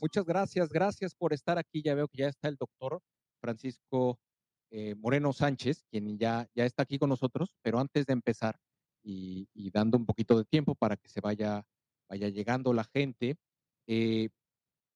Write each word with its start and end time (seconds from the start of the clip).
Muchas 0.00 0.24
gracias, 0.24 0.68
gracias 0.68 1.14
por 1.14 1.32
estar 1.32 1.58
aquí. 1.58 1.82
Ya 1.82 1.94
veo 1.94 2.08
que 2.08 2.18
ya 2.18 2.28
está 2.28 2.48
el 2.48 2.56
doctor 2.56 3.00
Francisco 3.40 4.18
eh, 4.70 4.94
Moreno 4.94 5.32
Sánchez, 5.32 5.84
quien 5.90 6.18
ya, 6.18 6.48
ya 6.54 6.64
está 6.64 6.82
aquí 6.82 6.98
con 6.98 7.08
nosotros, 7.08 7.54
pero 7.62 7.78
antes 7.78 8.06
de 8.06 8.12
empezar 8.12 8.58
y, 9.02 9.48
dando 9.70 9.96
un 9.96 10.06
poquito 10.06 10.36
de 10.36 10.44
tiempo 10.44 10.74
para 10.74 10.96
que 10.96 11.08
se 11.08 11.20
vaya, 11.20 11.64
vaya 12.08 12.28
llegando 12.28 12.72
la 12.72 12.84
gente, 12.84 13.36
eh, 13.86 14.28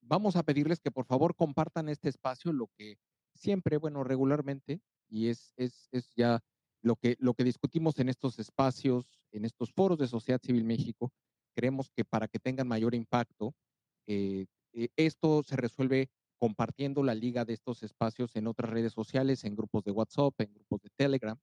vamos 0.01 0.35
a 0.35 0.43
pedirles 0.43 0.79
que 0.79 0.91
por 0.91 1.05
favor 1.05 1.35
compartan 1.35 1.89
este 1.89 2.09
espacio, 2.09 2.53
lo 2.53 2.69
que 2.77 2.97
siempre, 3.33 3.77
bueno, 3.77 4.03
regularmente, 4.03 4.81
y 5.09 5.29
es, 5.29 5.53
es, 5.57 5.87
es 5.91 6.13
ya 6.15 6.43
lo 6.81 6.95
que, 6.95 7.15
lo 7.19 7.33
que 7.33 7.43
discutimos 7.43 7.97
en 7.99 8.09
estos 8.09 8.39
espacios, 8.39 9.19
en 9.31 9.45
estos 9.45 9.71
foros 9.71 9.97
de 9.97 10.07
Sociedad 10.07 10.41
Civil 10.41 10.65
México, 10.65 11.11
creemos 11.55 11.89
que 11.89 12.05
para 12.05 12.27
que 12.27 12.39
tengan 12.39 12.67
mayor 12.67 12.93
impacto, 12.93 13.55
eh, 14.05 14.45
esto 14.95 15.43
se 15.43 15.55
resuelve 15.55 16.09
compartiendo 16.43 17.03
la 17.03 17.15
liga 17.15 17.45
de 17.45 17.53
estos 17.53 17.83
espacios 17.83 18.35
en 18.35 18.47
otras 18.47 18.69
redes 18.69 18.91
sociales, 18.93 19.45
en 19.45 19.55
grupos 19.55 19.83
de 19.83 19.91
WhatsApp, 19.91 20.33
en 20.41 20.53
grupos 20.53 20.81
de 20.81 20.89
Telegram. 20.95 21.37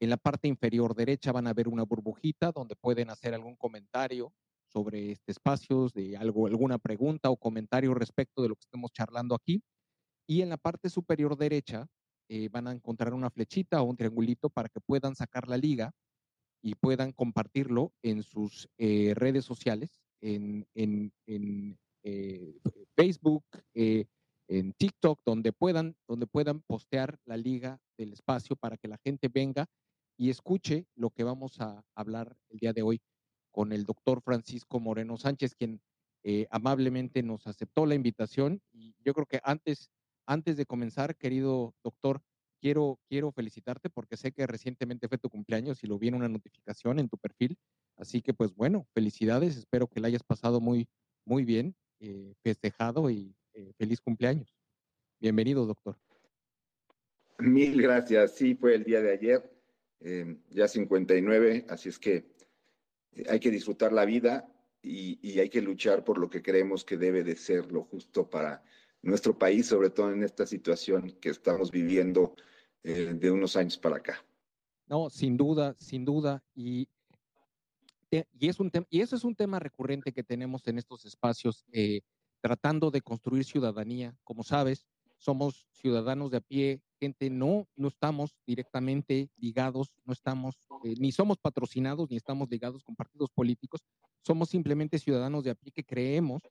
En 0.00 0.10
la 0.10 0.16
parte 0.16 0.48
inferior 0.48 0.94
derecha 0.94 1.30
van 1.30 1.46
a 1.46 1.52
ver 1.52 1.68
una 1.68 1.84
burbujita 1.84 2.50
donde 2.50 2.74
pueden 2.74 3.10
hacer 3.10 3.32
algún 3.32 3.54
comentario 3.56 4.32
sobre 4.66 5.12
este 5.12 5.30
espacio, 5.30 5.88
de 5.94 6.16
algo, 6.16 6.48
alguna 6.48 6.78
pregunta 6.78 7.30
o 7.30 7.36
comentario 7.36 7.94
respecto 7.94 8.42
de 8.42 8.48
lo 8.48 8.56
que 8.56 8.64
estemos 8.64 8.90
charlando 8.90 9.36
aquí. 9.36 9.62
Y 10.26 10.42
en 10.42 10.48
la 10.48 10.56
parte 10.56 10.90
superior 10.90 11.36
derecha 11.36 11.86
eh, 12.28 12.48
van 12.48 12.66
a 12.66 12.72
encontrar 12.72 13.14
una 13.14 13.30
flechita 13.30 13.80
o 13.82 13.84
un 13.84 13.96
triangulito 13.96 14.50
para 14.50 14.68
que 14.68 14.80
puedan 14.80 15.14
sacar 15.14 15.48
la 15.48 15.58
liga 15.58 15.92
y 16.60 16.74
puedan 16.74 17.12
compartirlo 17.12 17.92
en 18.02 18.24
sus 18.24 18.68
eh, 18.78 19.12
redes 19.14 19.44
sociales, 19.44 20.02
en, 20.20 20.66
en, 20.74 21.12
en 21.26 21.78
eh, 22.04 22.60
Facebook, 22.96 23.44
eh, 23.74 24.04
en 24.48 24.72
TikTok, 24.74 25.20
donde 25.24 25.52
puedan, 25.52 25.96
donde 26.06 26.26
puedan 26.26 26.60
postear 26.60 27.18
la 27.24 27.36
liga 27.36 27.80
del 27.96 28.12
espacio 28.12 28.56
para 28.56 28.76
que 28.76 28.88
la 28.88 28.98
gente 28.98 29.28
venga 29.28 29.66
y 30.18 30.30
escuche 30.30 30.86
lo 30.94 31.10
que 31.10 31.24
vamos 31.24 31.60
a 31.60 31.82
hablar 31.94 32.36
el 32.50 32.58
día 32.58 32.72
de 32.72 32.82
hoy 32.82 33.00
con 33.50 33.72
el 33.72 33.84
doctor 33.84 34.20
Francisco 34.20 34.80
Moreno 34.80 35.16
Sánchez, 35.16 35.54
quien 35.54 35.80
eh, 36.24 36.46
amablemente 36.50 37.22
nos 37.22 37.46
aceptó 37.46 37.86
la 37.86 37.94
invitación. 37.94 38.60
Yo 39.04 39.14
creo 39.14 39.26
que 39.26 39.40
antes, 39.42 39.90
antes 40.26 40.56
de 40.56 40.66
comenzar, 40.66 41.16
querido 41.16 41.74
doctor, 41.82 42.20
quiero, 42.60 42.98
quiero 43.08 43.32
felicitarte 43.32 43.90
porque 43.90 44.16
sé 44.16 44.32
que 44.32 44.46
recientemente 44.46 45.08
fue 45.08 45.18
tu 45.18 45.30
cumpleaños 45.30 45.82
y 45.82 45.86
lo 45.86 45.98
vi 45.98 46.08
en 46.08 46.14
una 46.16 46.28
notificación 46.28 46.98
en 46.98 47.08
tu 47.08 47.16
perfil. 47.16 47.56
Así 47.96 48.20
que, 48.22 48.34
pues 48.34 48.54
bueno, 48.54 48.86
felicidades. 48.92 49.56
Espero 49.56 49.86
que 49.86 50.00
la 50.00 50.08
hayas 50.08 50.24
pasado 50.24 50.60
muy, 50.60 50.88
muy 51.24 51.44
bien 51.44 51.76
eh, 52.00 52.34
festejado 52.42 53.10
y 53.10 53.34
eh, 53.54 53.72
feliz 53.78 54.00
cumpleaños. 54.00 54.54
Bienvenido, 55.20 55.66
doctor. 55.66 55.96
Mil 57.38 57.80
gracias. 57.80 58.34
Sí, 58.34 58.54
fue 58.54 58.74
el 58.74 58.84
día 58.84 59.00
de 59.00 59.12
ayer, 59.12 59.50
eh, 60.00 60.36
ya 60.50 60.68
59, 60.68 61.66
así 61.68 61.88
es 61.88 61.98
que 61.98 62.26
hay 63.28 63.40
que 63.40 63.50
disfrutar 63.50 63.92
la 63.92 64.04
vida 64.04 64.48
y, 64.82 65.38
hay 65.38 65.48
que 65.48 65.62
luchar 65.62 66.04
por 66.04 66.18
lo 66.18 66.28
que 66.28 66.42
creemos 66.42 66.84
que 66.84 66.96
debe 66.96 67.22
de 67.22 67.36
ser 67.36 67.72
lo 67.72 67.84
justo 67.84 68.28
para 68.28 68.62
nuestro 69.02 69.38
país, 69.38 69.66
sobre 69.66 69.90
todo 69.90 70.12
en 70.12 70.22
esta 70.22 70.46
situación 70.46 71.12
que 71.20 71.30
estamos 71.30 71.70
viviendo 71.70 72.34
de 72.82 73.30
unos 73.30 73.56
años 73.56 73.78
para 73.78 73.96
acá. 73.96 74.22
No, 74.86 75.08
sin 75.08 75.36
duda, 75.38 75.74
sin 75.78 76.04
duda. 76.04 76.42
Y 76.54 76.86
y, 78.10 78.48
es 78.48 78.60
un 78.60 78.70
y 78.90 79.00
eso 79.00 79.16
es 79.16 79.24
un 79.24 79.34
tema 79.34 79.58
recurrente 79.58 80.12
que 80.12 80.22
tenemos 80.22 80.66
en 80.66 80.78
estos 80.78 81.04
espacios, 81.04 81.64
eh, 81.72 82.00
tratando 82.40 82.90
de 82.90 83.00
construir 83.00 83.44
ciudadanía. 83.44 84.16
Como 84.24 84.42
sabes, 84.42 84.86
somos 85.18 85.66
ciudadanos 85.72 86.30
de 86.30 86.36
a 86.38 86.40
pie, 86.40 86.82
gente 87.00 87.30
no, 87.30 87.66
no 87.76 87.88
estamos 87.88 88.36
directamente 88.46 89.30
ligados, 89.36 89.92
no 90.04 90.12
estamos, 90.12 90.54
eh, 90.84 90.94
ni 90.98 91.12
somos 91.12 91.38
patrocinados, 91.38 92.10
ni 92.10 92.16
estamos 92.16 92.50
ligados 92.50 92.82
con 92.84 92.94
partidos 92.94 93.30
políticos, 93.30 93.82
somos 94.22 94.50
simplemente 94.50 94.98
ciudadanos 94.98 95.44
de 95.44 95.50
a 95.50 95.54
pie 95.54 95.72
que 95.72 95.84
creemos 95.84 96.42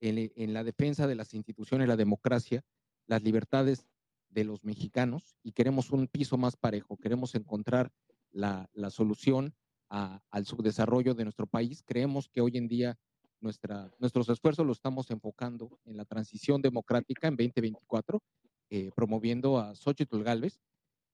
en, 0.00 0.30
en 0.36 0.52
la 0.52 0.64
defensa 0.64 1.06
de 1.06 1.14
las 1.14 1.34
instituciones, 1.34 1.88
la 1.88 1.96
democracia, 1.96 2.62
las 3.06 3.22
libertades 3.22 3.86
de 4.28 4.44
los 4.44 4.62
mexicanos 4.64 5.36
y 5.42 5.52
queremos 5.52 5.90
un 5.90 6.06
piso 6.06 6.36
más 6.36 6.56
parejo, 6.56 6.96
queremos 6.98 7.34
encontrar 7.34 7.90
la, 8.30 8.68
la 8.74 8.90
solución 8.90 9.54
al 9.88 10.46
subdesarrollo 10.46 11.14
de 11.14 11.24
nuestro 11.24 11.46
país. 11.46 11.82
Creemos 11.84 12.28
que 12.28 12.40
hoy 12.40 12.56
en 12.56 12.68
día 12.68 12.98
nuestra, 13.40 13.90
nuestros 13.98 14.28
esfuerzos 14.28 14.66
los 14.66 14.78
estamos 14.78 15.10
enfocando 15.10 15.78
en 15.84 15.96
la 15.96 16.04
transición 16.04 16.60
democrática 16.60 17.28
en 17.28 17.36
2024, 17.36 18.22
eh, 18.70 18.90
promoviendo 18.94 19.58
a 19.58 19.74
Xochitl 19.74 20.22
Galvez, 20.22 20.60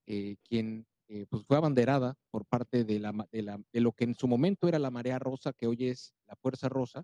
eh, 0.07 0.35
quien 0.43 0.85
eh, 1.07 1.25
pues 1.29 1.45
fue 1.45 1.57
abanderada 1.57 2.15
por 2.31 2.45
parte 2.45 2.83
de, 2.83 2.99
la, 2.99 3.27
de, 3.31 3.41
la, 3.43 3.61
de 3.71 3.79
lo 3.79 3.91
que 3.91 4.05
en 4.05 4.15
su 4.15 4.27
momento 4.27 4.67
era 4.67 4.79
la 4.79 4.91
marea 4.91 5.19
rosa, 5.19 5.53
que 5.53 5.67
hoy 5.67 5.87
es 5.87 6.13
la 6.27 6.35
fuerza 6.35 6.67
rosa, 6.67 7.03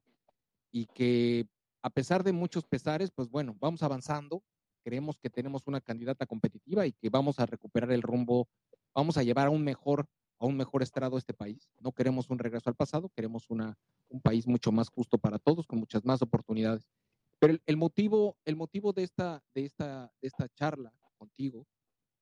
y 0.71 0.87
que 0.87 1.47
a 1.83 1.89
pesar 1.89 2.23
de 2.23 2.31
muchos 2.31 2.65
pesares, 2.65 3.11
pues 3.11 3.29
bueno, 3.29 3.55
vamos 3.59 3.83
avanzando, 3.83 4.43
creemos 4.83 5.17
que 5.19 5.29
tenemos 5.29 5.67
una 5.67 5.81
candidata 5.81 6.25
competitiva 6.25 6.85
y 6.87 6.93
que 6.93 7.09
vamos 7.09 7.39
a 7.39 7.45
recuperar 7.45 7.91
el 7.91 8.01
rumbo, 8.01 8.47
vamos 8.93 9.17
a 9.17 9.23
llevar 9.23 9.47
a 9.47 9.51
un 9.51 9.63
mejor 9.63 10.07
a 10.41 10.47
un 10.47 10.57
mejor 10.57 10.81
estrado 10.81 11.19
este 11.19 11.35
país. 11.35 11.69
No 11.79 11.91
queremos 11.91 12.31
un 12.31 12.39
regreso 12.39 12.67
al 12.67 12.75
pasado, 12.75 13.09
queremos 13.09 13.49
una, 13.49 13.77
un 14.09 14.19
país 14.21 14.47
mucho 14.47 14.71
más 14.71 14.89
justo 14.89 15.19
para 15.19 15.37
todos, 15.37 15.67
con 15.67 15.77
muchas 15.77 16.03
más 16.03 16.23
oportunidades. 16.23 16.89
Pero 17.37 17.59
el, 17.63 17.77
motivo, 17.77 18.35
el 18.43 18.55
motivo 18.55 18.91
de 18.91 19.03
esta, 19.03 19.43
de 19.53 19.65
esta, 19.65 20.11
de 20.19 20.27
esta 20.27 20.49
charla 20.49 20.91
contigo, 21.19 21.67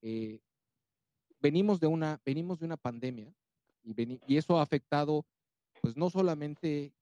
eh, 0.01 0.41
venimos, 1.39 1.79
de 1.79 1.87
una, 1.87 2.21
venimos 2.25 2.59
de 2.59 2.65
una 2.65 2.75
pandemia 2.75 3.33
y, 3.83 3.95
y 4.27 4.37
eso 4.37 4.59
ha 4.59 4.63
afectado, 4.63 5.25
pues 5.81 5.95
no 5.95 6.09
solamente 6.09 6.93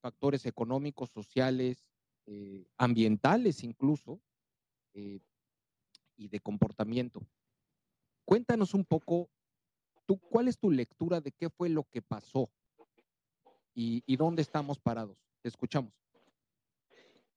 factores 0.00 0.44
económicos, 0.44 1.10
sociales, 1.10 1.86
eh, 2.26 2.66
ambientales 2.78 3.62
incluso, 3.62 4.20
eh, 4.92 5.20
y 6.16 6.26
de 6.26 6.40
comportamiento. 6.40 7.20
Cuéntanos 8.24 8.74
un 8.74 8.84
poco 8.84 9.30
¿Tú, 10.06 10.18
¿Cuál 10.18 10.48
es 10.48 10.58
tu 10.58 10.70
lectura 10.70 11.20
de 11.20 11.32
qué 11.32 11.48
fue 11.48 11.68
lo 11.68 11.84
que 11.84 12.02
pasó 12.02 12.50
y, 13.74 14.16
dónde 14.16 14.42
estamos 14.42 14.78
parados? 14.78 15.16
Te 15.42 15.48
escuchamos. 15.48 15.92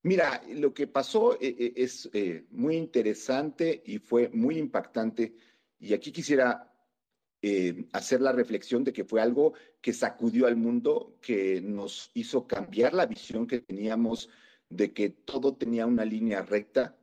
Mira, 0.04 0.42
lo 0.50 0.74
que 0.74 0.88
pasó 0.88 1.34
eh, 1.36 1.56
eh, 1.58 1.74
es 1.76 2.10
eh, 2.14 2.46
muy 2.52 2.76
interesante 2.76 3.82
y 3.86 3.98
fue 3.98 4.30
muy 4.30 4.58
impactante. 4.58 5.36
Y 5.80 5.94
aquí 5.94 6.12
quisiera 6.12 6.74
hacer 7.94 8.20
la 8.20 8.34
reflexión 8.34 8.84
de 8.84 8.92
que 8.92 9.06
fue 9.06 9.22
algo 9.22 9.54
que 9.80 9.94
sacudió 9.94 10.48
al 10.48 10.58
mundo, 10.58 11.18
que 11.22 11.62
nos 11.62 12.12
hizo 12.14 12.46
cambiar 12.46 12.94
la 12.94 13.06
visión 13.06 13.48
que 13.48 13.62
teníamos 13.62 14.28
de 14.70 14.92
que 14.92 15.12
todo 15.12 15.56
tenía 15.56 15.86
una 15.86 16.04
línea 16.04 16.42
recta. 16.42 16.98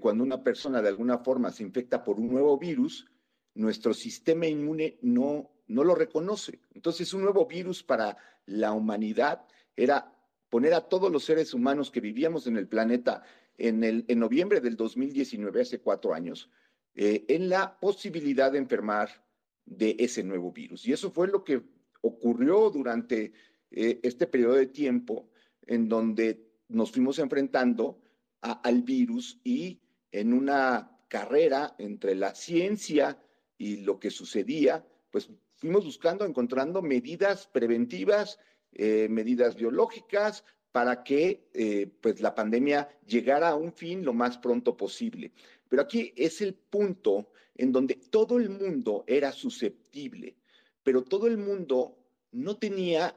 cuando 0.00 0.24
una 0.24 0.42
persona 0.42 0.82
de 0.82 0.88
alguna 0.88 1.18
forma 1.18 1.52
se 1.52 1.62
infecta 1.62 2.02
por 2.02 2.18
un 2.18 2.30
nuevo 2.32 2.58
virus, 2.58 3.06
nuestro 3.54 3.94
sistema 3.94 4.46
inmune 4.46 4.98
no, 5.02 5.50
no 5.68 5.84
lo 5.84 5.94
reconoce. 5.94 6.60
Entonces, 6.74 7.12
un 7.14 7.22
nuevo 7.22 7.46
virus 7.46 7.82
para 7.82 8.16
la 8.46 8.72
humanidad 8.72 9.46
era 9.76 10.12
poner 10.48 10.74
a 10.74 10.88
todos 10.88 11.10
los 11.10 11.24
seres 11.24 11.54
humanos 11.54 11.90
que 11.90 12.00
vivíamos 12.00 12.46
en 12.46 12.56
el 12.56 12.68
planeta 12.68 13.22
en, 13.56 13.84
el, 13.84 14.04
en 14.08 14.18
noviembre 14.18 14.60
del 14.60 14.76
2019, 14.76 15.60
hace 15.60 15.80
cuatro 15.80 16.14
años, 16.14 16.50
eh, 16.94 17.24
en 17.28 17.48
la 17.48 17.78
posibilidad 17.78 18.50
de 18.50 18.58
enfermar 18.58 19.24
de 19.64 19.96
ese 19.98 20.24
nuevo 20.24 20.50
virus. 20.50 20.86
Y 20.86 20.92
eso 20.92 21.10
fue 21.10 21.28
lo 21.28 21.44
que 21.44 21.62
ocurrió 22.00 22.70
durante 22.70 23.32
eh, 23.70 24.00
este 24.02 24.26
periodo 24.26 24.54
de 24.54 24.66
tiempo 24.66 25.30
en 25.66 25.88
donde 25.88 26.50
nos 26.68 26.90
fuimos 26.90 27.18
enfrentando 27.18 28.02
al 28.40 28.82
virus 28.82 29.38
y 29.44 29.80
en 30.10 30.32
una 30.32 30.98
carrera 31.08 31.74
entre 31.78 32.14
la 32.14 32.34
ciencia 32.34 33.18
y 33.60 33.76
lo 33.76 34.00
que 34.00 34.10
sucedía, 34.10 34.82
pues 35.10 35.28
fuimos 35.56 35.84
buscando, 35.84 36.24
encontrando 36.24 36.80
medidas 36.80 37.46
preventivas, 37.46 38.38
eh, 38.72 39.06
medidas 39.10 39.54
biológicas 39.54 40.44
para 40.72 41.04
que 41.04 41.50
eh, 41.52 41.86
pues 42.00 42.22
la 42.22 42.34
pandemia 42.34 42.88
llegara 43.06 43.50
a 43.50 43.56
un 43.56 43.74
fin 43.74 44.02
lo 44.02 44.14
más 44.14 44.38
pronto 44.38 44.78
posible. 44.78 45.32
Pero 45.68 45.82
aquí 45.82 46.14
es 46.16 46.40
el 46.40 46.54
punto 46.54 47.32
en 47.54 47.70
donde 47.70 47.96
todo 47.96 48.38
el 48.38 48.48
mundo 48.48 49.04
era 49.06 49.30
susceptible, 49.30 50.36
pero 50.82 51.02
todo 51.02 51.26
el 51.26 51.36
mundo 51.36 51.98
no 52.32 52.56
tenía 52.56 53.14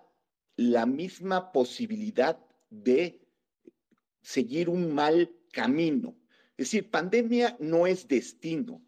la 0.57 0.86
misma 0.86 1.54
posibilidad 1.54 2.38
de 2.69 3.22
seguir 4.22 4.68
un 4.68 4.94
mal 4.94 5.34
camino. 5.54 6.18
Es 6.57 6.68
decir, 6.68 6.92
pandemia 6.92 7.56
no 7.62 7.88
es 7.88 8.10
destino. 8.10 8.81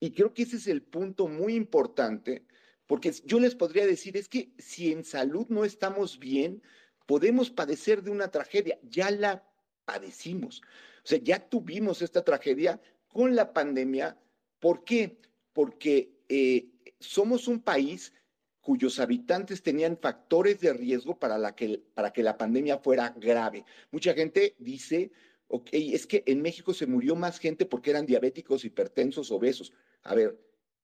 Y 0.00 0.12
creo 0.12 0.34
que 0.34 0.42
ese 0.42 0.56
es 0.56 0.66
el 0.66 0.82
punto 0.82 1.28
muy 1.28 1.54
importante, 1.54 2.44
porque 2.86 3.12
yo 3.24 3.40
les 3.40 3.54
podría 3.54 3.86
decir, 3.86 4.16
es 4.16 4.28
que 4.28 4.52
si 4.58 4.92
en 4.92 5.04
salud 5.04 5.46
no 5.48 5.64
estamos 5.64 6.18
bien, 6.18 6.62
podemos 7.06 7.50
padecer 7.50 8.02
de 8.02 8.10
una 8.10 8.30
tragedia. 8.30 8.78
Ya 8.82 9.10
la 9.10 9.44
padecimos. 9.84 10.62
O 11.04 11.06
sea, 11.06 11.18
ya 11.18 11.38
tuvimos 11.38 12.02
esta 12.02 12.24
tragedia 12.24 12.80
con 13.08 13.34
la 13.34 13.52
pandemia. 13.52 14.18
¿Por 14.58 14.84
qué? 14.84 15.18
Porque 15.52 16.14
eh, 16.28 16.68
somos 16.98 17.48
un 17.48 17.60
país 17.60 18.12
cuyos 18.60 18.98
habitantes 18.98 19.62
tenían 19.62 19.98
factores 19.98 20.58
de 20.60 20.72
riesgo 20.72 21.18
para, 21.18 21.54
que, 21.54 21.82
para 21.94 22.12
que 22.12 22.22
la 22.22 22.38
pandemia 22.38 22.78
fuera 22.78 23.14
grave. 23.18 23.64
Mucha 23.90 24.14
gente 24.14 24.56
dice, 24.58 25.12
ok, 25.48 25.68
es 25.72 26.06
que 26.06 26.24
en 26.26 26.40
México 26.40 26.72
se 26.72 26.86
murió 26.86 27.14
más 27.14 27.38
gente 27.38 27.66
porque 27.66 27.90
eran 27.90 28.06
diabéticos, 28.06 28.64
hipertensos, 28.64 29.30
obesos. 29.30 29.74
A 30.04 30.14
ver, 30.14 30.38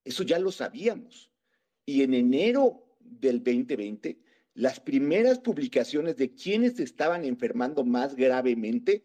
eso 0.05 0.23
ya 0.23 0.39
lo 0.39 0.51
sabíamos. 0.51 1.31
Y 1.85 2.03
en 2.03 2.15
enero 2.15 2.97
del 3.01 3.43
2020, 3.43 4.19
las 4.55 4.81
primeras 4.81 5.39
publicaciones 5.39 6.17
de 6.17 6.35
quienes 6.35 6.81
estaban 6.81 7.25
enfermando 7.25 7.85
más 7.85 8.17
gravemente 8.17 9.05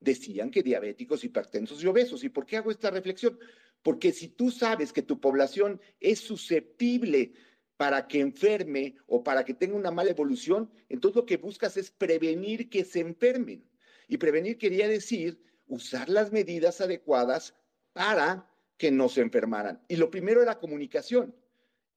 decían 0.00 0.50
que 0.50 0.62
diabéticos, 0.62 1.24
hipertensos 1.24 1.82
y 1.82 1.86
obesos. 1.86 2.22
¿Y 2.22 2.28
por 2.28 2.46
qué 2.46 2.56
hago 2.56 2.70
esta 2.70 2.90
reflexión? 2.90 3.38
Porque 3.82 4.12
si 4.12 4.28
tú 4.28 4.50
sabes 4.50 4.92
que 4.92 5.02
tu 5.02 5.20
población 5.20 5.80
es 6.00 6.20
susceptible 6.20 7.32
para 7.76 8.06
que 8.06 8.20
enferme 8.20 8.96
o 9.06 9.22
para 9.22 9.44
que 9.44 9.54
tenga 9.54 9.76
una 9.76 9.90
mala 9.90 10.10
evolución, 10.10 10.70
entonces 10.88 11.16
lo 11.16 11.26
que 11.26 11.36
buscas 11.36 11.76
es 11.76 11.90
prevenir 11.90 12.70
que 12.70 12.84
se 12.84 13.00
enfermen. 13.00 13.64
Y 14.08 14.16
prevenir 14.18 14.58
quería 14.58 14.88
decir 14.88 15.40
usar 15.66 16.08
las 16.08 16.32
medidas 16.32 16.80
adecuadas 16.80 17.54
para 17.92 18.48
que 18.76 18.90
no 18.90 19.08
se 19.08 19.22
enfermaran. 19.22 19.82
Y 19.88 19.96
lo 19.96 20.10
primero 20.10 20.42
era 20.42 20.58
comunicación. 20.58 21.34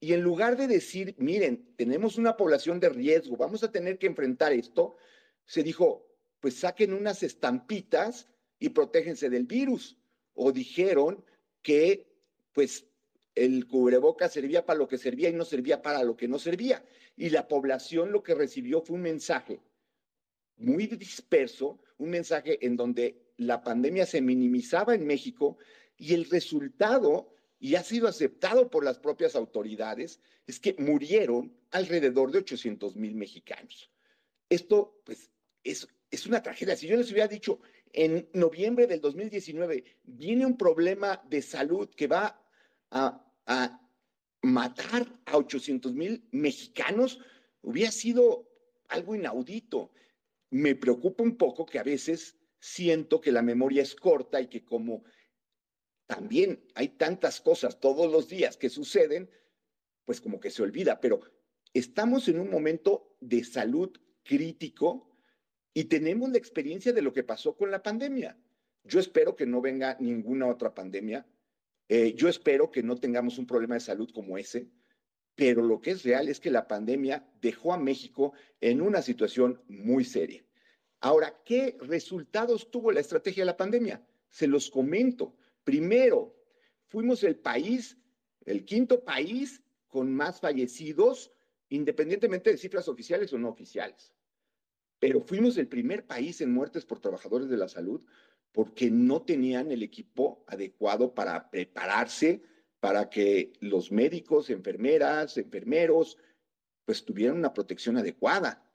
Y 0.00 0.14
en 0.14 0.22
lugar 0.22 0.56
de 0.56 0.66
decir, 0.66 1.14
miren, 1.18 1.74
tenemos 1.76 2.16
una 2.16 2.36
población 2.36 2.80
de 2.80 2.88
riesgo, 2.88 3.36
vamos 3.36 3.62
a 3.62 3.70
tener 3.70 3.98
que 3.98 4.06
enfrentar 4.06 4.52
esto, 4.52 4.96
se 5.44 5.62
dijo, 5.62 6.06
pues 6.40 6.54
saquen 6.54 6.94
unas 6.94 7.22
estampitas 7.22 8.26
y 8.58 8.70
protéjense 8.70 9.28
del 9.28 9.44
virus. 9.44 9.98
O 10.32 10.52
dijeron 10.52 11.22
que, 11.62 12.06
pues, 12.52 12.86
el 13.34 13.66
cubreboca 13.66 14.28
servía 14.28 14.64
para 14.64 14.78
lo 14.78 14.88
que 14.88 14.98
servía 14.98 15.28
y 15.28 15.34
no 15.34 15.44
servía 15.44 15.82
para 15.82 16.02
lo 16.02 16.16
que 16.16 16.28
no 16.28 16.38
servía. 16.38 16.82
Y 17.16 17.30
la 17.30 17.46
población 17.46 18.10
lo 18.10 18.22
que 18.22 18.34
recibió 18.34 18.80
fue 18.80 18.96
un 18.96 19.02
mensaje 19.02 19.60
muy 20.56 20.86
disperso, 20.86 21.80
un 21.98 22.10
mensaje 22.10 22.64
en 22.64 22.76
donde 22.76 23.32
la 23.36 23.62
pandemia 23.62 24.04
se 24.06 24.20
minimizaba 24.20 24.94
en 24.94 25.06
México 25.06 25.56
y 26.00 26.14
el 26.14 26.24
resultado, 26.30 27.30
y 27.58 27.74
ha 27.74 27.84
sido 27.84 28.08
aceptado 28.08 28.70
por 28.70 28.82
las 28.82 28.98
propias 28.98 29.36
autoridades, 29.36 30.18
es 30.46 30.58
que 30.58 30.74
murieron 30.78 31.54
alrededor 31.70 32.32
de 32.32 32.38
800 32.38 32.96
mil 32.96 33.14
mexicanos. 33.14 33.90
Esto, 34.48 35.02
pues, 35.04 35.30
es, 35.62 35.86
es 36.10 36.26
una 36.26 36.42
tragedia. 36.42 36.74
Si 36.74 36.86
yo 36.86 36.96
les 36.96 37.12
hubiera 37.12 37.28
dicho 37.28 37.60
en 37.92 38.30
noviembre 38.32 38.86
del 38.86 39.02
2019, 39.02 39.84
viene 40.04 40.46
un 40.46 40.56
problema 40.56 41.22
de 41.28 41.42
salud 41.42 41.90
que 41.94 42.06
va 42.06 42.42
a, 42.90 43.22
a 43.44 43.80
matar 44.40 45.06
a 45.26 45.36
800 45.36 45.92
mil 45.92 46.26
mexicanos, 46.30 47.20
hubiera 47.60 47.92
sido 47.92 48.48
algo 48.88 49.14
inaudito. 49.14 49.92
Me 50.48 50.74
preocupa 50.74 51.22
un 51.22 51.36
poco 51.36 51.66
que 51.66 51.78
a 51.78 51.82
veces 51.82 52.38
siento 52.58 53.20
que 53.20 53.32
la 53.32 53.42
memoria 53.42 53.82
es 53.82 53.94
corta 53.94 54.40
y 54.40 54.46
que 54.46 54.64
como 54.64 55.04
también 56.10 56.60
hay 56.74 56.88
tantas 56.88 57.40
cosas 57.40 57.78
todos 57.78 58.10
los 58.10 58.28
días 58.28 58.56
que 58.56 58.68
suceden, 58.68 59.30
pues 60.04 60.20
como 60.20 60.40
que 60.40 60.50
se 60.50 60.60
olvida, 60.60 61.00
pero 61.00 61.20
estamos 61.72 62.26
en 62.26 62.40
un 62.40 62.50
momento 62.50 63.16
de 63.20 63.44
salud 63.44 63.96
crítico 64.24 65.08
y 65.72 65.84
tenemos 65.84 66.28
la 66.30 66.38
experiencia 66.38 66.92
de 66.92 67.00
lo 67.00 67.12
que 67.12 67.22
pasó 67.22 67.56
con 67.56 67.70
la 67.70 67.84
pandemia. 67.84 68.36
Yo 68.82 68.98
espero 68.98 69.36
que 69.36 69.46
no 69.46 69.60
venga 69.60 69.96
ninguna 70.00 70.48
otra 70.48 70.74
pandemia. 70.74 71.24
Eh, 71.88 72.14
yo 72.14 72.28
espero 72.28 72.72
que 72.72 72.82
no 72.82 72.96
tengamos 72.96 73.38
un 73.38 73.46
problema 73.46 73.74
de 73.74 73.80
salud 73.80 74.10
como 74.12 74.36
ese, 74.36 74.68
pero 75.36 75.62
lo 75.62 75.80
que 75.80 75.92
es 75.92 76.02
real 76.02 76.28
es 76.28 76.40
que 76.40 76.50
la 76.50 76.66
pandemia 76.66 77.24
dejó 77.40 77.72
a 77.72 77.78
México 77.78 78.32
en 78.60 78.82
una 78.82 79.00
situación 79.00 79.62
muy 79.68 80.04
seria. 80.04 80.44
Ahora, 80.98 81.40
¿qué 81.44 81.78
resultados 81.82 82.68
tuvo 82.72 82.90
la 82.90 82.98
estrategia 82.98 83.42
de 83.42 83.52
la 83.52 83.56
pandemia? 83.56 84.04
Se 84.28 84.48
los 84.48 84.72
comento. 84.72 85.36
Primero, 85.64 86.36
fuimos 86.88 87.22
el 87.24 87.36
país, 87.36 87.96
el 88.44 88.64
quinto 88.64 89.04
país 89.04 89.62
con 89.88 90.12
más 90.12 90.40
fallecidos, 90.40 91.32
independientemente 91.68 92.50
de 92.50 92.58
cifras 92.58 92.88
oficiales 92.88 93.32
o 93.32 93.38
no 93.38 93.48
oficiales. 93.48 94.12
Pero 94.98 95.20
fuimos 95.20 95.56
el 95.56 95.68
primer 95.68 96.06
país 96.06 96.40
en 96.40 96.52
muertes 96.52 96.84
por 96.84 97.00
trabajadores 97.00 97.48
de 97.48 97.56
la 97.56 97.68
salud 97.68 98.04
porque 98.52 98.90
no 98.90 99.22
tenían 99.22 99.70
el 99.70 99.82
equipo 99.82 100.44
adecuado 100.46 101.14
para 101.14 101.50
prepararse 101.50 102.42
para 102.80 103.10
que 103.10 103.52
los 103.60 103.92
médicos, 103.92 104.50
enfermeras, 104.50 105.36
enfermeros, 105.36 106.16
pues 106.84 107.04
tuvieran 107.04 107.36
una 107.36 107.52
protección 107.52 107.98
adecuada. 107.98 108.66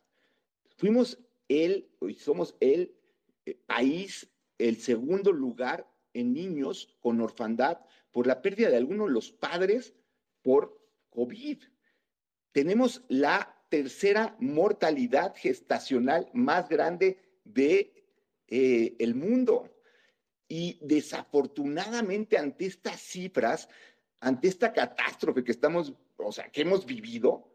Fuimos 0.78 1.20
el, 1.48 1.90
y 2.02 2.14
somos 2.16 2.56
el 2.60 2.96
eh, 3.46 3.60
país, 3.66 4.30
el 4.58 4.78
segundo 4.78 5.32
lugar 5.32 5.90
en 6.16 6.34
niños 6.34 6.96
con 7.00 7.22
orfandad 7.22 7.80
por 8.12 8.26
la 8.26 8.42
pérdida 8.42 8.70
de 8.70 8.78
algunos 8.78 9.08
de 9.08 9.14
los 9.14 9.32
padres 9.32 9.94
por 10.42 10.82
COVID. 11.10 11.64
Tenemos 12.52 13.04
la 13.10 13.56
tercera 13.70 14.36
mortalidad 14.40 15.36
gestacional 15.36 16.30
más 16.34 16.70
grande 16.70 17.20
de 17.44 18.06
eh, 18.48 19.14
mundo. 19.14 19.70
Y 20.48 20.80
desafortunadamente 20.82 22.38
ante 22.38 22.66
estas 22.66 23.02
cifras, 23.02 23.68
ante 24.20 24.48
esta 24.48 24.72
catástrofe 24.72 25.44
que 25.44 25.52
estamos, 25.52 25.94
o 26.18 26.32
sea, 26.32 26.50
que 26.50 26.62
hemos 26.62 26.86
vivido, 26.86 27.52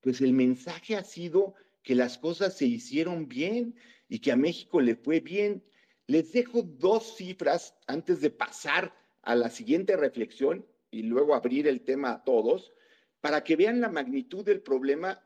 pues 0.00 0.20
el 0.20 0.32
mensaje 0.32 0.96
ha 0.96 1.04
sido 1.04 1.54
que 1.82 1.94
las 1.94 2.18
cosas 2.18 2.56
se 2.56 2.66
hicieron 2.66 3.28
bien 3.28 3.74
y 4.08 4.18
que 4.18 4.32
a 4.32 4.36
México 4.36 4.80
le 4.80 4.96
fue 4.96 5.20
bien. 5.20 5.62
Les 6.10 6.32
dejo 6.32 6.62
dos 6.62 7.14
cifras 7.18 7.72
antes 7.86 8.20
de 8.20 8.30
pasar 8.30 8.92
a 9.22 9.36
la 9.36 9.48
siguiente 9.48 9.96
reflexión 9.96 10.66
y 10.90 11.04
luego 11.04 11.36
abrir 11.36 11.68
el 11.68 11.82
tema 11.82 12.10
a 12.10 12.24
todos, 12.24 12.72
para 13.20 13.44
que 13.44 13.54
vean 13.54 13.80
la 13.80 13.90
magnitud 13.90 14.44
del 14.44 14.60
problema 14.60 15.22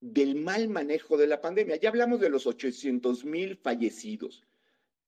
del 0.00 0.36
mal 0.36 0.70
manejo 0.70 1.18
de 1.18 1.26
la 1.26 1.42
pandemia. 1.42 1.76
Ya 1.76 1.90
hablamos 1.90 2.18
de 2.18 2.30
los 2.30 2.46
800 2.46 3.26
mil 3.26 3.58
fallecidos. 3.58 4.42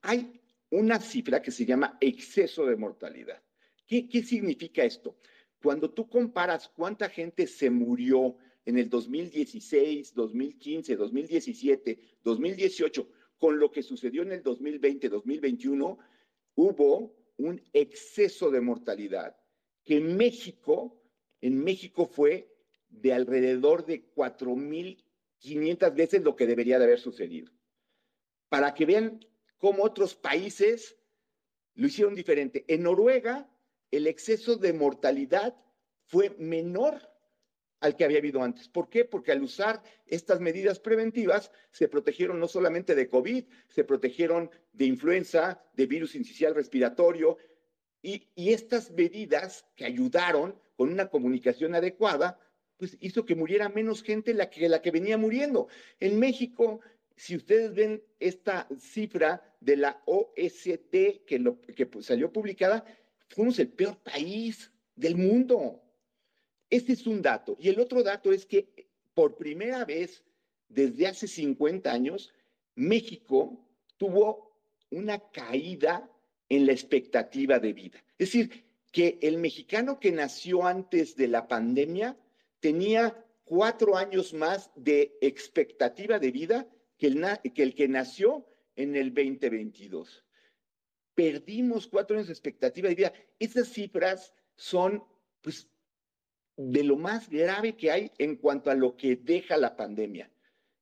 Hay 0.03 0.43
una 0.69 1.01
cifra 1.01 1.41
que 1.41 1.53
se 1.53 1.65
llama 1.65 1.97
exceso 2.03 2.67
de 2.67 2.77
mortalidad. 2.77 3.43
¿Qué, 3.87 4.07
¿Qué 4.07 4.23
significa 4.23 4.85
esto? 4.85 5.17
Cuando 5.63 5.91
tú 5.91 6.07
comparas 6.07 6.69
cuánta 6.69 7.09
gente 7.09 7.47
se 7.47 7.71
murió 7.71 8.37
en 8.67 8.77
el 8.77 8.91
2016, 8.91 10.13
2015, 10.15 10.97
2017, 10.97 11.99
2018, 12.23 13.09
con 13.45 13.59
lo 13.59 13.71
que 13.71 13.83
sucedió 13.83 14.23
en 14.23 14.33
el 14.33 14.43
2020, 14.43 15.07
2021, 15.11 15.99
hubo 16.55 17.15
un 17.37 17.63
exceso 17.75 18.51
de 18.51 18.63
mortalidad 18.63 19.37
que 19.85 19.99
en 19.99 20.17
México, 20.17 20.99
en 21.43 21.63
México 21.63 22.07
fue 22.07 22.51
de 22.89 23.13
alrededor 23.13 23.85
de 23.85 24.11
4.500 24.15 25.95
veces 25.95 26.23
lo 26.23 26.35
que 26.35 26.47
debería 26.47 26.79
de 26.79 26.85
haber 26.87 26.99
sucedido. 26.99 27.53
Para 28.49 28.73
que 28.73 28.87
vean 28.87 29.21
cómo 29.59 29.85
otros 29.85 30.15
países 30.15 30.97
lo 31.75 31.89
hicieron 31.89 32.15
diferente. 32.15 32.65
En 32.67 32.85
Noruega, 32.85 33.55
el 33.91 34.07
exceso 34.07 34.57
de 34.57 34.73
mortalidad 34.73 35.55
fue 36.07 36.35
menor 36.39 37.14
al 37.85 37.97
que 37.97 38.05
había 38.05 38.17
habido 38.17 38.43
antes. 38.43 38.67
¿Por 38.67 38.89
qué? 38.89 39.05
Porque 39.05 39.31
al 39.31 39.43
usar 39.43 39.83
estas 40.07 40.41
medidas 40.41 40.81
preventivas 40.81 41.51
se 41.71 41.87
protegieron 41.87 42.41
no 42.41 42.49
solamente 42.49 42.95
de 42.95 43.09
COVID, 43.11 43.45
se 43.69 43.85
protegieron 43.85 44.51
de 44.73 44.87
influenza, 44.87 45.63
de 45.75 45.85
virus 45.85 46.15
incisional 46.15 46.55
respiratorio, 46.55 47.37
y, 48.01 48.27
estas 48.37 48.91
medidas 48.91 49.67
que 49.77 49.85
ayudaron 49.85 50.59
con 50.77 50.91
una 50.91 51.09
comunicación 51.09 51.75
adecuada, 51.75 52.39
pues 52.79 52.97
hizo 53.01 53.27
que 53.27 53.35
muriera 53.35 53.69
menos 53.69 54.03
gente 54.03 54.33
la 54.33 54.49
que, 54.49 54.67
la 54.67 54.81
que 54.81 54.91
venía 54.91 55.19
muriendo. 55.19 55.69
En 56.01 56.19
México, 56.19 56.81
si 57.17 57.37
ustedes 57.37 57.75
ven 57.75 58.03
esta 58.19 58.67
cifra 58.79 59.43
de 59.61 59.77
la 59.77 60.03
OST 60.07 61.27
que, 61.27 61.39
lo, 61.39 61.61
que 61.61 61.87
salió 62.01 62.33
publicada, 62.33 62.83
fuimos 63.29 63.59
el 63.59 63.69
peor 63.69 63.99
país 63.99 64.73
del 64.97 65.17
mundo. 65.17 65.84
Este 66.75 66.95
es 66.95 67.07
un 67.07 67.23
dato. 67.23 67.57
Y 67.61 67.69
el 67.69 67.79
otro 67.79 68.03
dato 68.03 68.33
es 68.33 68.47
que 68.47 68.89
por 69.15 69.37
primera 69.37 69.85
vez 69.85 70.25
desde 70.69 71.07
hace 71.07 71.29
50 71.29 71.93
años, 71.93 72.33
México 72.75 73.65
tuvo 73.97 74.59
una 74.91 75.21
caída 75.31 76.11
en 76.49 76.67
la 76.67 76.73
expectativa 76.73 77.61
de 77.61 77.73
vida. 77.73 78.03
Es 78.19 78.33
decir, 78.33 78.65
que 78.91 79.21
el 79.23 79.39
mexicano 79.39 80.01
que 80.01 80.11
nació 80.11 80.67
antes 80.67 81.15
de 81.15 81.29
la 81.29 81.47
pandemia 81.47 82.17
tenía 82.59 83.25
cuatro 83.45 83.97
años 83.97 84.35
más 84.35 84.73
de 84.75 85.17
expectativa 85.21 86.19
de 86.19 86.33
vida 86.33 86.67
que 86.99 87.07
el, 87.07 87.25
que, 87.55 87.63
el 87.63 87.77
que 87.77 87.87
nació 87.87 88.49
en 88.75 88.97
el 88.97 89.15
2022. 89.15 90.25
Perdimos 91.15 91.87
cuatro 91.87 92.17
años 92.17 92.27
de 92.27 92.33
expectativa 92.33 92.89
de 92.89 92.97
vida. 92.97 93.13
Esas 93.39 93.69
cifras 93.69 94.35
son, 94.57 95.05
pues, 95.41 95.69
de 96.57 96.85
lo 96.85 96.97
más 96.97 97.29
grave 97.29 97.77
que 97.77 97.91
hay 97.91 98.13
en 98.19 98.37
cuanto 98.37 98.71
a 98.71 98.75
lo 98.75 98.97
que 98.97 99.17
deja 99.17 99.57
la 99.57 99.77
pandemia. 99.77 100.31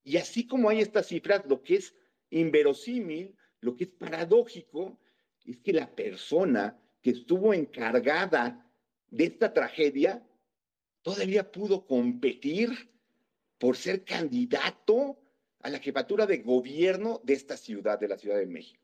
Y 0.05 0.17
así 0.17 0.47
como 0.47 0.69
hay 0.69 0.81
estas 0.81 1.07
cifras, 1.07 1.43
lo 1.47 1.63
que 1.63 1.77
es 1.77 1.95
inverosímil, 2.31 3.37
lo 3.61 3.77
que 3.77 3.85
es 3.85 3.91
paradójico, 3.91 4.99
es 5.45 5.59
que 5.59 5.73
la 5.73 5.95
persona 5.95 6.79
que 7.01 7.11
estuvo 7.11 7.55
encargada 7.55 8.67
de 9.11 9.25
esta 9.25 9.53
tragedia 9.53 10.27
todavía 11.03 11.51
pudo 11.51 11.87
competir 11.87 12.91
por 13.59 13.77
ser 13.77 14.05
candidato 14.05 15.19
a 15.61 15.71
la 15.71 15.79
jefatura 15.79 16.27
de 16.27 16.39
gobierno 16.39 17.21
de 17.25 17.35
esta 17.35 17.57
ciudad, 17.57 17.99
de 17.99 18.09
la 18.09 18.19
Ciudad 18.19 18.39
de 18.39 18.47
México. 18.47 18.83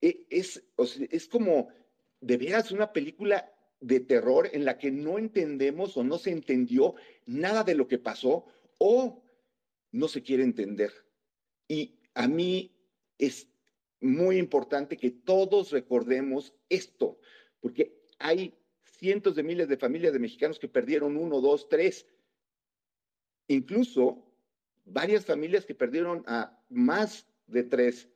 E, 0.00 0.26
es, 0.30 0.62
es 1.10 1.28
como 1.28 1.68
de 2.20 2.36
veras 2.36 2.70
una 2.70 2.92
película 2.92 3.52
de 3.80 4.00
terror 4.00 4.48
en 4.52 4.64
la 4.64 4.78
que 4.78 4.90
no 4.90 5.18
entendemos 5.18 5.96
o 5.96 6.04
no 6.04 6.18
se 6.18 6.30
entendió 6.30 6.94
nada 7.26 7.64
de 7.64 7.74
lo 7.74 7.88
que 7.88 7.98
pasó 7.98 8.46
o 8.78 9.22
no 9.92 10.08
se 10.08 10.22
quiere 10.22 10.42
entender. 10.42 10.92
Y 11.66 11.98
a 12.14 12.28
mí 12.28 12.76
es 13.18 13.48
muy 14.00 14.38
importante 14.38 14.96
que 14.96 15.10
todos 15.10 15.70
recordemos 15.70 16.54
esto, 16.68 17.18
porque 17.60 18.00
hay 18.18 18.54
cientos 18.82 19.34
de 19.34 19.42
miles 19.42 19.68
de 19.68 19.76
familias 19.76 20.12
de 20.12 20.18
mexicanos 20.18 20.58
que 20.58 20.68
perdieron 20.68 21.16
uno, 21.16 21.40
dos, 21.40 21.68
tres, 21.68 22.06
incluso 23.48 24.26
varias 24.84 25.24
familias 25.24 25.64
que 25.64 25.74
perdieron 25.74 26.22
a 26.26 26.62
más 26.68 27.26
de 27.46 27.64
tres 27.64 28.08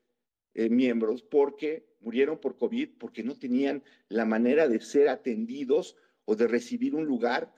eh, 0.54 0.68
miembros 0.68 1.22
porque 1.22 1.93
murieron 2.04 2.38
por 2.38 2.56
COVID, 2.56 2.90
porque 2.98 3.22
no 3.22 3.34
tenían 3.34 3.82
la 4.08 4.24
manera 4.24 4.68
de 4.68 4.80
ser 4.80 5.08
atendidos 5.08 5.96
o 6.24 6.36
de 6.36 6.46
recibir 6.46 6.94
un 6.94 7.06
lugar, 7.06 7.52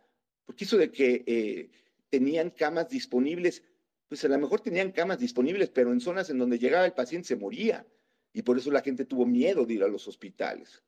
porque 0.45 0.65
eso 0.65 0.79
de 0.79 0.91
que 0.91 1.25
eh, 1.27 1.71
tenían 2.09 2.51
camas 2.51 2.89
disponibles, 2.89 3.63
pues 4.09 4.25
a 4.25 4.29
lo 4.29 4.39
mejor 4.39 4.61
tenían 4.61 4.93
camas 4.93 5.19
disponibles, 5.19 5.69
pero 5.71 5.93
en 5.93 6.01
zonas 6.01 6.31
en 6.31 6.39
donde 6.39 6.59
llegaba 6.59 6.87
el 6.87 6.93
paciente 6.93 7.29
se 7.29 7.37
moría 7.37 7.87
y 8.33 8.43
por 8.43 8.57
eso 8.57 8.71
la 8.71 8.83
gente 8.83 9.05
tuvo 9.05 9.27
miedo 9.27 9.67
de 9.67 9.75
ir 9.75 9.83
a 9.83 9.89
los 9.89 10.07
hospitales. 10.07 10.83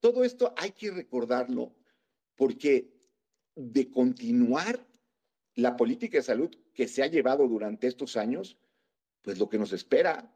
Todo 0.00 0.24
esto 0.24 0.52
hay 0.56 0.72
que 0.72 0.90
recordarlo 0.90 1.74
porque 2.34 2.92
de 3.54 3.90
continuar 3.90 4.86
la 5.54 5.76
política 5.76 6.18
de 6.18 6.22
salud 6.22 6.50
que 6.74 6.88
se 6.88 7.02
ha 7.02 7.06
llevado 7.06 7.48
durante 7.48 7.86
estos 7.86 8.16
años, 8.16 8.58
pues 9.22 9.38
lo 9.38 9.48
que 9.48 9.58
nos 9.58 9.72
espera 9.72 10.32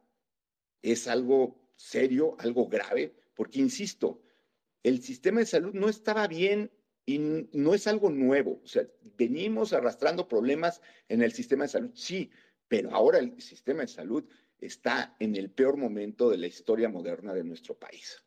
es 0.82 1.06
algo 1.08 1.58
serio, 1.80 2.36
algo 2.38 2.68
grave, 2.68 3.14
porque, 3.34 3.58
insisto, 3.58 4.20
el 4.82 5.02
sistema 5.02 5.40
de 5.40 5.46
salud 5.46 5.72
no 5.72 5.88
estaba 5.88 6.26
bien 6.28 6.70
y 7.06 7.18
no 7.52 7.74
es 7.74 7.86
algo 7.86 8.10
nuevo. 8.10 8.60
O 8.62 8.66
sea, 8.66 8.86
venimos 9.16 9.72
arrastrando 9.72 10.28
problemas 10.28 10.82
en 11.08 11.22
el 11.22 11.32
sistema 11.32 11.64
de 11.64 11.68
salud, 11.68 11.90
sí, 11.94 12.30
pero 12.68 12.90
ahora 12.94 13.18
el 13.18 13.40
sistema 13.40 13.80
de 13.80 13.88
salud 13.88 14.24
está 14.58 15.16
en 15.18 15.36
el 15.36 15.50
peor 15.50 15.78
momento 15.78 16.28
de 16.28 16.36
la 16.36 16.46
historia 16.46 16.88
moderna 16.88 17.32
de 17.32 17.44
nuestro 17.44 17.74
país. 17.78 18.22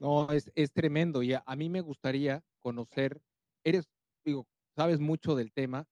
No, 0.00 0.30
es, 0.32 0.50
es 0.54 0.72
tremendo 0.72 1.22
y 1.22 1.34
a, 1.34 1.44
mí 1.56 1.68
me 1.68 1.82
gustaría 1.82 2.42
conocer, 2.58 3.20
eres, 3.62 3.86
digo, 4.24 4.46
sabes 4.74 4.98
mucho 4.98 5.34
del 5.34 5.52
tema, 5.52 5.86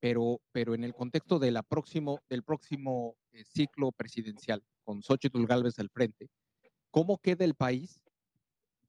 pero, 0.00 0.40
pero 0.52 0.74
en 0.74 0.84
el 0.84 0.94
contexto 0.94 1.38
de 1.38 1.62
próximo, 1.68 2.22
del 2.30 2.42
próximo 2.42 3.16
ciclo 3.44 3.92
presidencial, 3.92 4.62
con 4.82 5.02
Xochitl 5.02 5.46
Galvez 5.46 5.78
al 5.78 5.90
frente, 5.90 6.28
¿cómo 6.90 7.18
queda 7.18 7.44
el 7.44 7.54
país 7.54 8.02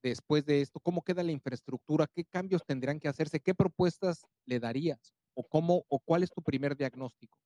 después 0.02 0.46
de 0.46 0.62
esto? 0.62 0.80
¿Cómo 0.80 1.04
queda 1.04 1.24
la 1.24 1.32
infraestructura? 1.32 2.08
¿Qué 2.14 2.26
cambios 2.26 2.64
tendrán 2.66 3.00
que 3.00 3.08
hacerse? 3.08 3.40
¿Qué 3.40 3.54
propuestas 3.54 4.26
le 4.46 4.60
darías? 4.60 5.14
¿O, 5.34 5.44
cómo, 5.48 5.86
o 5.88 6.00
cuál 6.00 6.24
es 6.24 6.32
tu 6.32 6.42
primer 6.42 6.76
diagnóstico? 6.76 7.38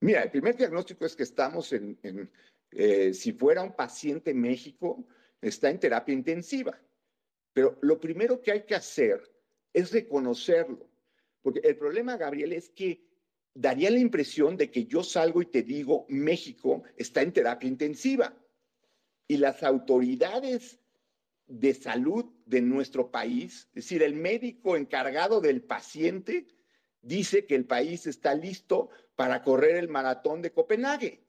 Mira, 0.00 0.22
el 0.22 0.30
primer 0.30 0.56
diagnóstico 0.56 1.06
es 1.06 1.16
que 1.16 1.22
estamos 1.22 1.72
en, 1.72 1.98
eh, 2.72 3.14
si 3.14 3.32
fuera 3.32 3.62
un 3.62 3.74
paciente 3.74 4.32
en 4.32 4.40
México, 4.40 5.06
está 5.40 5.70
en 5.70 5.78
terapia 5.78 6.12
intensiva. 6.12 6.78
Pero 7.52 7.78
lo 7.82 8.00
primero 8.00 8.42
que 8.42 8.52
hay 8.52 8.64
que 8.64 8.74
hacer 8.74 9.22
es 9.72 9.92
reconocerlo. 9.92 10.90
Porque 11.40 11.60
el 11.60 11.76
problema, 11.76 12.16
Gabriel, 12.16 12.52
es 12.52 12.68
que 12.68 13.06
daría 13.54 13.90
la 13.90 14.00
impresión 14.00 14.56
de 14.56 14.70
que 14.70 14.86
yo 14.86 15.02
salgo 15.02 15.40
y 15.40 15.46
te 15.46 15.62
digo, 15.62 16.06
México 16.08 16.82
está 16.96 17.22
en 17.22 17.32
terapia 17.32 17.68
intensiva. 17.68 18.36
Y 19.26 19.38
las 19.38 19.62
autoridades 19.62 20.78
de 21.46 21.72
salud 21.72 22.26
de 22.44 22.60
nuestro 22.60 23.10
país, 23.10 23.68
es 23.68 23.84
decir, 23.84 24.02
el 24.02 24.14
médico 24.14 24.76
encargado 24.76 25.40
del 25.40 25.62
paciente, 25.62 26.46
dice 27.00 27.46
que 27.46 27.54
el 27.54 27.64
país 27.64 28.06
está 28.06 28.34
listo 28.34 28.90
para 29.14 29.42
correr 29.42 29.76
el 29.76 29.88
maratón 29.88 30.42
de 30.42 30.52
Copenhague. 30.52 31.22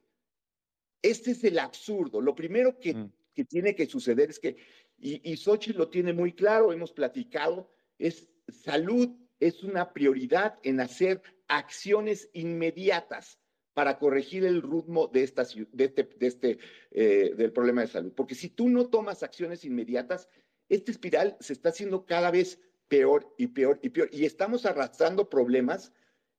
Este 1.01 1.31
es 1.31 1.43
el 1.43 1.59
absurdo. 1.59 2.19
Lo 2.19 2.33
primero 2.33 2.79
que, 2.79 2.95
mm. 2.95 3.11
tiene 3.47 3.75
que 3.75 3.85
suceder 3.85 4.29
es 4.29 4.39
que, 4.39 4.57
y, 4.97 5.31
y 5.31 5.37
Xochitl 5.37 5.77
lo 5.77 5.89
tiene 5.89 6.13
muy 6.13 6.33
claro, 6.33 6.73
hemos 6.73 6.91
platicado, 6.91 7.69
es 7.99 8.27
salud 8.49 9.09
es 9.39 9.63
una 9.63 9.91
prioridad 9.91 10.57
en 10.63 10.79
hacer 10.79 11.21
acciones 11.47 12.29
inmediatas 12.33 13.39
para 13.73 13.99
corregir 13.99 14.45
el 14.45 14.61
ritmo 14.61 15.07
de, 15.07 15.23
esta, 15.23 15.43
de 15.43 15.83
este, 15.83 16.03
de 16.03 16.27
este 16.27 16.59
eh, 16.91 17.33
del 17.35 17.51
problema 17.51 17.81
de 17.81 17.87
salud. 17.87 18.13
Porque 18.15 18.33
si 18.33 18.49
tú 18.49 18.69
no 18.69 18.87
tomas 18.87 19.21
acciones 19.21 19.65
inmediatas, 19.65 20.29
esta 20.69 20.91
espiral 20.91 21.35
se 21.39 21.53
está 21.53 21.69
haciendo 21.69 22.05
cada 22.05 22.31
vez 22.31 22.59
peor 22.87 23.33
y 23.37 23.47
peor 23.47 23.79
y 23.81 23.89
peor. 23.89 24.09
Y 24.13 24.25
estamos 24.25 24.65
arrastrando 24.65 25.29
problemas, 25.29 25.91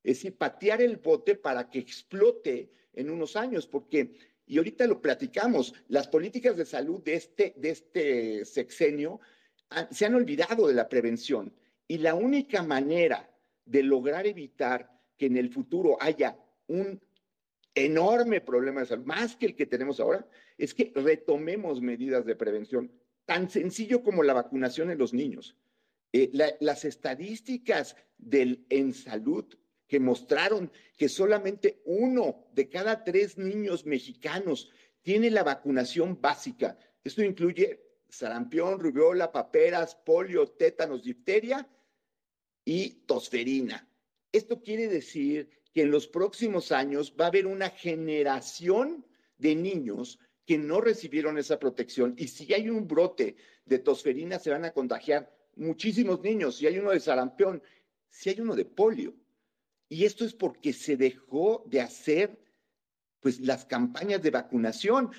es 0.03 0.17
decir, 0.17 0.35
patear 0.35 0.81
el 0.81 0.97
bote 0.97 1.35
para 1.35 1.69
que 1.69 1.79
explote 1.79 2.71
en 2.93 3.11
unos 3.11 3.35
años, 3.35 3.67
porque, 3.67 4.15
y 4.47 4.57
ahorita 4.57 4.87
lo 4.87 4.99
platicamos, 5.01 5.75
las 5.87 6.07
políticas 6.07 6.57
de 6.57 6.65
salud 6.65 7.03
de 7.03 7.13
este, 7.13 7.53
de 7.55 7.69
este 7.69 8.45
sexenio 8.45 9.19
se 9.91 10.05
han 10.05 10.15
olvidado 10.15 10.67
de 10.67 10.73
la 10.73 10.89
prevención. 10.89 11.53
Y 11.87 11.99
la 11.99 12.15
única 12.15 12.63
manera 12.63 13.29
de 13.65 13.83
lograr 13.83 14.25
evitar 14.25 14.96
que 15.17 15.25
en 15.25 15.37
el 15.37 15.49
futuro 15.51 15.97
haya 15.99 16.37
un 16.67 17.01
enorme 17.75 18.41
problema 18.41 18.81
de 18.81 18.87
salud, 18.87 19.05
más 19.05 19.35
que 19.35 19.47
el 19.47 19.55
que 19.55 19.65
tenemos 19.65 19.99
ahora, 19.99 20.27
es 20.57 20.73
que 20.73 20.91
retomemos 20.95 21.81
medidas 21.81 22.25
de 22.25 22.35
prevención, 22.35 22.91
tan 23.25 23.49
sencillo 23.49 24.03
como 24.03 24.23
la 24.23 24.33
vacunación 24.33 24.89
en 24.89 24.97
los 24.97 25.13
niños. 25.13 25.55
Eh, 26.13 26.31
las 26.59 26.85
estadísticas 26.85 27.95
del, 28.17 28.65
en 28.69 28.93
salud 28.93 29.45
que 29.87 29.99
mostraron 29.99 30.71
que 30.97 31.09
solamente 31.09 31.81
uno 31.85 32.47
de 32.53 32.69
cada 32.69 33.03
tres 33.03 33.37
niños 33.37 33.85
mexicanos 33.85 34.71
tiene 35.01 35.29
la 35.29 35.43
vacunación 35.43 36.19
básica. 36.19 36.77
Esto 37.03 37.23
incluye 37.23 37.81
sarampión, 38.09 38.79
rubiola, 38.79 39.31
paperas, 39.31 39.95
polio, 39.95 40.47
tétanos, 40.47 41.03
difteria 41.03 41.67
y 42.65 43.05
tosferina. 43.05 43.86
Esto 44.37 44.61
quiere 44.61 44.87
decir 44.87 45.49
que 45.73 45.81
en 45.81 45.89
los 45.89 46.07
próximos 46.07 46.71
años 46.71 47.15
va 47.19 47.25
a 47.25 47.29
haber 47.29 47.47
una 47.47 47.71
generación 47.71 49.03
de 49.39 49.55
niños 49.55 50.19
que 50.45 50.59
no 50.59 50.79
recibieron 50.79 51.39
esa 51.39 51.57
protección 51.57 52.13
y 52.19 52.27
si 52.27 52.53
hay 52.53 52.69
un 52.69 52.87
brote 52.87 53.35
de 53.65 53.79
tosferina 53.79 54.37
se 54.37 54.51
van 54.51 54.63
a 54.63 54.73
contagiar 54.73 55.35
muchísimos 55.55 56.21
niños, 56.21 56.57
si 56.57 56.67
hay 56.67 56.77
uno 56.77 56.91
de 56.91 56.99
sarampión, 56.99 57.63
si 58.09 58.29
hay 58.29 58.39
uno 58.39 58.55
de 58.55 58.65
polio. 58.65 59.15
Y 59.89 60.05
esto 60.05 60.23
es 60.23 60.35
porque 60.35 60.71
se 60.71 60.97
dejó 60.97 61.63
de 61.65 61.81
hacer 61.81 62.39
pues 63.19 63.39
las 63.39 63.65
campañas 63.65 64.21
de 64.21 64.29
vacunación. 64.29 65.09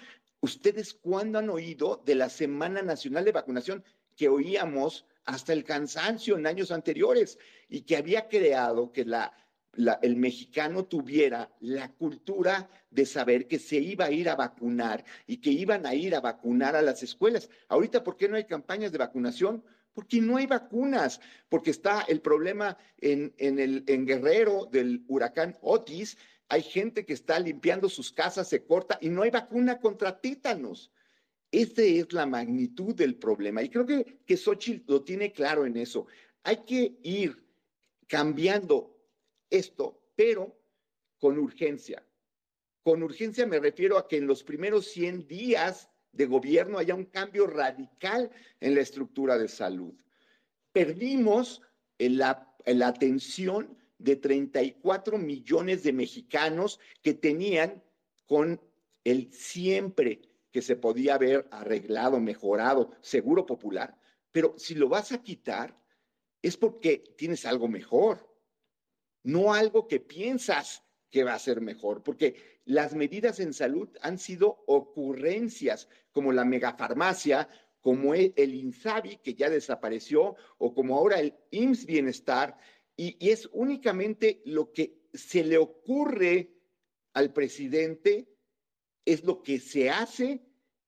¿Ustedes 0.40 0.94
cuándo 0.94 1.40
han 1.40 1.50
oído 1.50 2.04
de 2.06 2.14
la 2.14 2.28
Semana 2.28 2.82
Nacional 2.82 3.24
de 3.24 3.32
Vacunación 3.32 3.82
que 4.14 4.28
oíamos 4.28 5.07
hasta 5.28 5.52
el 5.52 5.62
cansancio 5.62 6.38
en 6.38 6.46
años 6.46 6.72
anteriores 6.72 7.38
y 7.68 7.82
que 7.82 7.98
había 7.98 8.28
creado 8.28 8.90
que 8.92 9.02
el 9.02 10.16
mexicano 10.16 10.86
tuviera 10.86 11.52
la 11.60 11.92
cultura 11.92 12.70
de 12.90 13.04
saber 13.04 13.46
que 13.46 13.58
se 13.58 13.76
iba 13.76 14.06
a 14.06 14.10
ir 14.10 14.30
a 14.30 14.36
vacunar 14.36 15.04
y 15.26 15.36
que 15.36 15.50
iban 15.50 15.84
a 15.84 15.94
ir 15.94 16.14
a 16.14 16.22
vacunar 16.22 16.74
a 16.76 16.80
las 16.80 17.02
escuelas? 17.02 17.50
Ahorita, 17.68 18.02
¿por 18.02 18.16
qué 18.16 18.26
no 18.26 18.36
hay 18.36 18.44
campañas 18.44 18.90
de 18.90 18.98
vacunación? 18.98 19.62
porque 19.92 20.20
no 20.20 20.36
hay 20.36 20.46
vacunas, 20.46 21.20
porque 21.48 21.72
está 21.72 22.02
el 22.02 22.20
problema 22.20 22.78
en, 22.98 23.34
el, 23.36 23.82
en 23.88 24.06
Guerrero 24.06 24.68
del 24.70 25.02
huracán 25.08 25.56
Otis, 25.60 26.16
hay 26.48 26.62
gente 26.62 27.04
que 27.04 27.14
está 27.14 27.40
limpiando 27.40 27.88
sus 27.88 28.12
casas, 28.12 28.48
se 28.48 28.64
corta 28.64 28.96
y 29.00 29.08
no 29.08 29.22
hay 29.22 29.30
vacuna 29.30 29.80
contra 29.80 30.20
tétanos. 30.20 30.92
Esa 31.50 31.82
es 31.82 32.12
la 32.12 32.26
magnitud 32.26 32.94
del 32.94 33.16
problema. 33.16 33.62
Y 33.62 33.70
creo 33.70 33.86
que, 33.86 34.20
que 34.26 34.36
Xochitl 34.36 34.92
lo 34.92 35.02
tiene 35.02 35.32
claro 35.32 35.64
en 35.64 35.76
eso. 35.76 36.06
Hay 36.42 36.58
que 36.64 36.98
ir 37.02 37.42
cambiando 38.06 38.96
esto, 39.48 40.00
pero 40.14 40.58
con 41.18 41.38
urgencia. 41.38 42.04
Con 42.82 43.02
urgencia 43.02 43.46
me 43.46 43.60
refiero 43.60 43.98
a 43.98 44.06
que 44.06 44.18
en 44.18 44.26
los 44.26 44.42
primeros 44.42 44.86
100 44.88 45.26
días 45.26 45.90
de 46.12 46.26
gobierno 46.26 46.78
haya 46.78 46.94
un 46.94 47.04
cambio 47.04 47.46
radical 47.46 48.30
en 48.60 48.74
la 48.74 48.80
estructura 48.80 49.38
de 49.38 49.48
salud. 49.48 49.94
Perdimos 50.72 51.62
la, 51.98 52.54
la 52.66 52.88
atención 52.88 53.76
de 53.98 54.16
34 54.16 55.18
millones 55.18 55.82
de 55.82 55.92
mexicanos 55.92 56.78
que 57.02 57.14
tenían 57.14 57.82
con 58.26 58.60
el 59.04 59.32
siempre 59.32 60.27
que 60.50 60.62
se 60.62 60.76
podía 60.76 61.14
haber 61.14 61.46
arreglado, 61.50 62.20
mejorado, 62.20 62.90
seguro 63.00 63.46
popular. 63.46 63.98
Pero 64.32 64.54
si 64.56 64.74
lo 64.74 64.88
vas 64.88 65.12
a 65.12 65.22
quitar, 65.22 65.78
es 66.42 66.56
porque 66.56 66.98
tienes 67.16 67.44
algo 67.44 67.68
mejor, 67.68 68.28
no 69.24 69.52
algo 69.52 69.88
que 69.88 70.00
piensas 70.00 70.82
que 71.10 71.24
va 71.24 71.34
a 71.34 71.38
ser 71.38 71.60
mejor, 71.60 72.02
porque 72.02 72.60
las 72.64 72.94
medidas 72.94 73.40
en 73.40 73.52
salud 73.52 73.88
han 74.02 74.18
sido 74.18 74.62
ocurrencias 74.66 75.88
como 76.12 76.32
la 76.32 76.44
megafarmacia, 76.44 77.48
como 77.80 78.14
el, 78.14 78.32
INSABI, 78.36 79.18
que 79.18 79.34
ya 79.34 79.48
desapareció, 79.48 80.36
o 80.58 80.74
como 80.74 80.96
ahora 80.96 81.20
el 81.20 81.34
IMSS 81.50 81.86
Bienestar, 81.86 82.58
y 82.96 83.16
es 83.30 83.48
únicamente 83.52 84.42
lo 84.44 84.72
que 84.72 84.98
se 85.14 85.44
le 85.44 85.56
ocurre 85.56 86.52
al 87.14 87.32
presidente, 87.32 88.28
es 89.04 89.24
lo 89.24 89.42
que 89.42 89.60
se 89.60 89.90
hace 89.90 90.42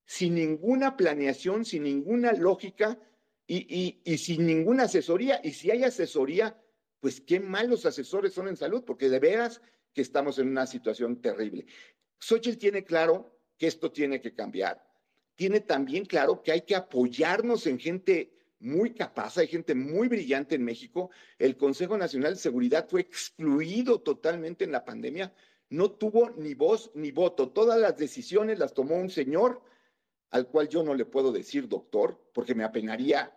sin 0.04 0.34
ninguna 0.34 0.96
planeación, 0.96 1.64
sin 1.64 1.84
ninguna 1.84 2.32
lógica 2.32 2.98
y, 3.46 4.00
sin 4.18 4.46
ninguna 4.46 4.84
asesoría. 4.84 5.40
Y 5.42 5.52
si 5.52 5.70
hay 5.70 5.84
asesoría, 5.84 6.60
pues 7.00 7.20
qué 7.20 7.40
malos 7.40 7.86
asesores 7.86 8.32
son 8.32 8.48
en 8.48 8.56
salud, 8.56 8.84
porque 8.84 9.08
de 9.08 9.18
veras 9.18 9.60
que 9.92 10.02
estamos 10.02 10.38
en 10.38 10.48
una 10.48 10.66
situación 10.66 11.20
terrible. 11.20 11.66
Xochitl 12.18 12.58
tiene 12.58 12.84
claro 12.84 13.40
que 13.56 13.66
esto 13.66 13.90
tiene 13.90 14.20
que 14.20 14.34
cambiar. 14.34 14.84
Tiene 15.36 15.60
también 15.60 16.04
claro 16.04 16.42
que 16.42 16.52
hay 16.52 16.62
que 16.62 16.76
apoyarnos 16.76 17.66
en 17.66 17.78
gente 17.78 18.32
muy 18.60 18.92
capaz, 18.92 19.38
hay 19.38 19.46
gente 19.46 19.74
muy 19.74 20.08
brillante 20.08 20.54
en 20.54 20.64
México. 20.64 21.10
El 21.38 21.56
Consejo 21.56 21.96
Nacional 21.96 22.34
de 22.34 22.40
Seguridad 22.40 22.88
fue 22.88 23.00
excluido 23.00 24.00
totalmente 24.00 24.64
en 24.64 24.72
la 24.72 24.84
pandemia, 24.84 25.32
no 25.70 25.90
tuvo 25.92 26.30
ni 26.30 26.54
voz 26.54 26.90
ni 26.94 27.10
voto. 27.10 27.50
Todas 27.50 27.80
las 27.80 27.96
decisiones 27.96 28.58
las 28.58 28.74
tomó 28.74 28.96
un 28.96 29.10
señor 29.10 29.62
al 30.30 30.46
cual 30.46 30.68
yo 30.68 30.82
no 30.82 30.94
le 30.94 31.06
puedo 31.06 31.32
decir 31.32 31.66
doctor, 31.66 32.30
porque 32.32 32.54
me 32.54 32.62
apenaría 32.62 33.36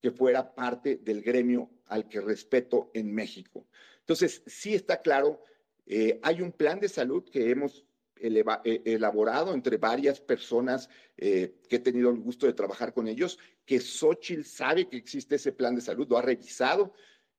que 0.00 0.10
fuera 0.10 0.54
parte 0.54 0.96
del 0.96 1.22
gremio 1.22 1.70
al 1.86 2.08
que 2.08 2.20
respeto 2.20 2.90
en 2.94 3.12
México. 3.12 3.66
Entonces, 4.00 4.42
sí 4.46 4.74
está 4.74 5.02
claro 5.02 5.44
eh, 5.92 6.20
hay 6.22 6.40
un 6.40 6.52
plan 6.52 6.78
de 6.78 6.88
salud 6.88 7.28
que 7.28 7.50
hemos 7.50 7.84
eh, 8.16 8.82
elaborado 8.84 9.52
entre 9.52 9.76
varias 9.76 10.20
personas 10.20 10.88
eh, 11.16 11.56
que 11.68 11.76
he 11.76 11.78
tenido 11.80 12.10
el 12.10 12.20
gusto 12.20 12.46
de 12.46 12.52
trabajar 12.52 12.94
con 12.94 13.08
ellos, 13.08 13.40
que 13.66 13.80
Xochitl 13.80 14.44
sabe 14.44 14.88
que 14.88 14.96
existe 14.96 15.34
ese 15.34 15.50
plan 15.50 15.74
de 15.74 15.80
salud, 15.80 16.06
lo 16.08 16.16
ha 16.16 16.22
revisado 16.22 16.92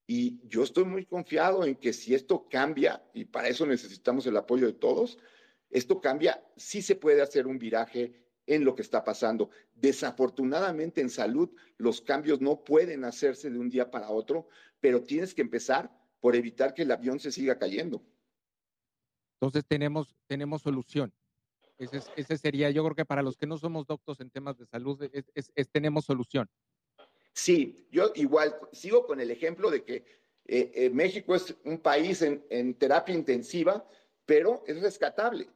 y 0.06 0.40
yo 0.48 0.62
estoy 0.62 0.84
muy 0.84 1.06
confiado 1.06 1.64
en 1.64 1.76
que 1.76 1.92
si 1.92 2.14
esto 2.14 2.48
cambia, 2.48 3.02
y 3.14 3.24
para 3.24 3.48
eso 3.48 3.66
necesitamos 3.66 4.26
el 4.26 4.36
apoyo 4.36 4.66
de 4.66 4.72
todos, 4.72 5.18
esto 5.70 6.00
cambia, 6.00 6.44
sí 6.56 6.82
se 6.82 6.96
puede 6.96 7.22
hacer 7.22 7.46
un 7.46 7.58
viraje 7.58 8.22
en 8.46 8.64
lo 8.64 8.74
que 8.74 8.82
está 8.82 9.04
pasando. 9.04 9.50
Desafortunadamente 9.74 11.00
en 11.00 11.10
salud 11.10 11.50
los 11.78 12.00
cambios 12.00 12.40
no 12.40 12.62
pueden 12.64 13.04
hacerse 13.04 13.50
de 13.50 13.58
un 13.58 13.70
día 13.70 13.90
para 13.90 14.10
otro, 14.10 14.48
pero 14.80 15.02
tienes 15.02 15.34
que 15.34 15.42
empezar 15.42 15.90
por 16.20 16.36
evitar 16.36 16.74
que 16.74 16.82
el 16.82 16.90
avión 16.90 17.18
se 17.18 17.32
siga 17.32 17.58
cayendo. 17.58 18.04
Entonces 19.40 19.64
tenemos, 19.66 20.14
tenemos 20.26 20.62
solución. 20.62 21.12
Ese, 21.78 22.38
sería, 22.38 22.70
yo 22.70 22.84
creo 22.84 22.94
que 22.94 23.04
para 23.04 23.22
los 23.22 23.36
que 23.36 23.46
no 23.46 23.58
somos 23.58 23.86
doctos 23.86 24.20
en 24.20 24.30
temas 24.30 24.56
de 24.56 24.66
salud, 24.66 25.02
es, 25.12 25.52
tenemos 25.72 26.04
solución. 26.04 26.48
Sí, 27.32 27.86
yo 27.90 28.12
igual 28.14 28.54
sigo 28.72 29.06
con 29.06 29.20
el 29.20 29.30
ejemplo 29.30 29.70
de 29.70 29.84
que 29.84 30.04
eh, 30.46 30.70
eh, 30.74 30.90
México 30.90 31.34
es 31.34 31.54
un 31.64 31.78
país 31.78 32.20
en, 32.22 32.74
terapia 32.74 33.14
intensiva, 33.14 33.86
pero 34.26 34.62
es 34.66 34.80
rescatable. 34.82 35.48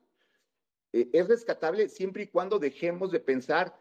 Eh, 0.92 1.10
es 1.12 1.28
rescatable 1.28 1.88
siempre 1.88 2.24
y 2.24 2.26
cuando 2.28 2.58
dejemos 2.58 3.12
de 3.12 3.20
pensar 3.20 3.78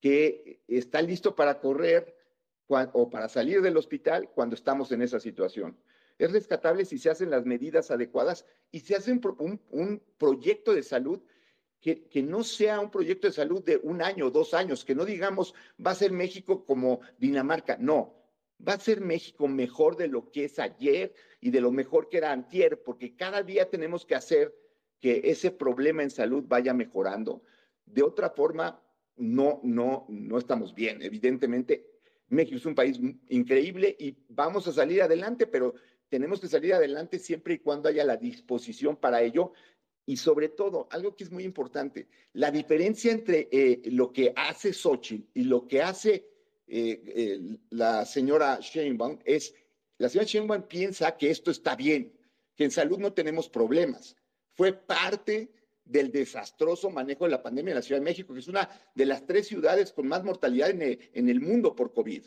que 0.00 0.60
está 0.66 1.00
listo 1.02 1.36
para 1.36 1.60
correr 1.60 2.16
o 2.68 3.08
para 3.08 3.28
salir 3.28 3.62
del 3.62 3.76
hospital 3.76 4.30
cuando 4.34 4.56
estamos 4.56 4.90
en 4.90 5.02
esa 5.02 5.20
situación. 5.20 5.78
Es 6.18 6.32
rescatable 6.32 6.84
si 6.84 6.98
se 6.98 7.10
hacen 7.10 7.30
las 7.30 7.46
medidas 7.46 7.90
adecuadas 7.90 8.44
y 8.72 8.80
se 8.80 8.96
hace 8.96 9.12
un 9.12 10.02
proyecto 10.18 10.74
de 10.74 10.82
salud 10.82 11.22
que, 11.80 12.22
no 12.22 12.42
sea 12.42 12.80
un 12.80 12.90
proyecto 12.90 13.28
de 13.28 13.32
salud 13.32 13.62
de 13.62 13.76
un 13.82 14.02
año, 14.02 14.30
dos 14.30 14.54
años, 14.54 14.84
que 14.84 14.94
no 14.94 15.04
digamos 15.04 15.54
va 15.84 15.92
a 15.92 15.94
ser 15.96 16.12
México 16.12 16.64
como 16.64 17.00
Dinamarca, 17.18 17.76
no, 17.78 18.14
va 18.66 18.74
a 18.74 18.80
ser 18.80 19.00
México 19.00 19.46
mejor 19.46 19.96
de 19.96 20.08
lo 20.08 20.30
que 20.30 20.44
es 20.44 20.58
ayer 20.58 21.14
y 21.40 21.50
de 21.50 21.60
lo 21.60 21.70
mejor 21.70 22.08
que 22.08 22.18
era 22.18 22.32
antier, 22.32 22.82
porque 22.82 23.14
cada 23.14 23.42
día 23.42 23.70
tenemos 23.70 24.04
que 24.04 24.14
hacer 24.14 24.54
que 25.00 25.22
ese 25.24 25.50
problema 25.50 26.02
en 26.02 26.10
salud 26.10 26.44
vaya 26.46 26.74
mejorando. 26.74 27.42
De 27.84 28.02
otra 28.02 28.30
forma, 28.30 28.82
no, 29.16 29.60
no, 29.62 30.06
no 30.08 30.38
estamos 30.38 30.74
bien. 30.74 31.02
Evidentemente, 31.02 31.86
México 32.28 32.56
es 32.56 32.66
un 32.66 32.74
país 32.74 32.98
increíble 33.28 33.94
y 33.98 34.16
vamos 34.28 34.66
a 34.66 34.72
salir 34.72 35.02
adelante, 35.02 35.46
pero 35.46 35.74
tenemos 36.08 36.40
que 36.40 36.48
salir 36.48 36.74
adelante 36.74 37.18
siempre 37.18 37.54
y 37.54 37.58
cuando 37.58 37.88
haya 37.88 38.04
la 38.04 38.16
disposición 38.16 38.96
para 38.96 39.22
ello 39.22 39.52
y 40.06 40.16
sobre 40.16 40.48
todo, 40.48 40.86
algo 40.90 41.16
que 41.16 41.24
es 41.24 41.32
muy 41.32 41.42
importante, 41.42 42.06
la 42.32 42.52
diferencia 42.52 43.10
entre 43.10 43.48
eh, 43.50 43.82
lo 43.86 44.12
que 44.12 44.32
hace 44.36 44.72
Xochitl 44.72 45.28
y 45.34 45.44
lo 45.44 45.66
que 45.66 45.82
hace 45.82 46.28
eh, 46.68 47.58
la 47.70 48.06
señora 48.06 48.58
Sheinbaum 48.60 49.18
es, 49.24 49.52
la 49.98 50.08
señora 50.08 50.28
Sheinbaum 50.28 50.62
piensa 50.62 51.16
que 51.16 51.30
esto 51.30 51.50
está 51.50 51.74
bien, 51.74 52.16
que 52.54 52.64
en 52.64 52.70
salud 52.70 52.98
no 52.98 53.12
tenemos 53.12 53.48
problemas. 53.48 54.16
Fue 54.54 54.72
parte 54.72 55.50
del 55.84 56.10
desastroso 56.10 56.90
manejo 56.90 57.24
de 57.24 57.30
la 57.30 57.42
pandemia 57.42 57.72
en 57.72 57.76
la 57.76 57.82
Ciudad 57.82 58.00
de 58.00 58.04
México, 58.04 58.32
que 58.32 58.40
es 58.40 58.48
una 58.48 58.68
de 58.94 59.06
las 59.06 59.26
tres 59.26 59.46
ciudades 59.46 59.92
con 59.92 60.06
más 60.06 60.24
mortalidad 60.24 60.70
en 60.70 61.28
el, 61.28 61.40
mundo 61.40 61.74
por 61.74 61.92
COVID. 61.92 62.24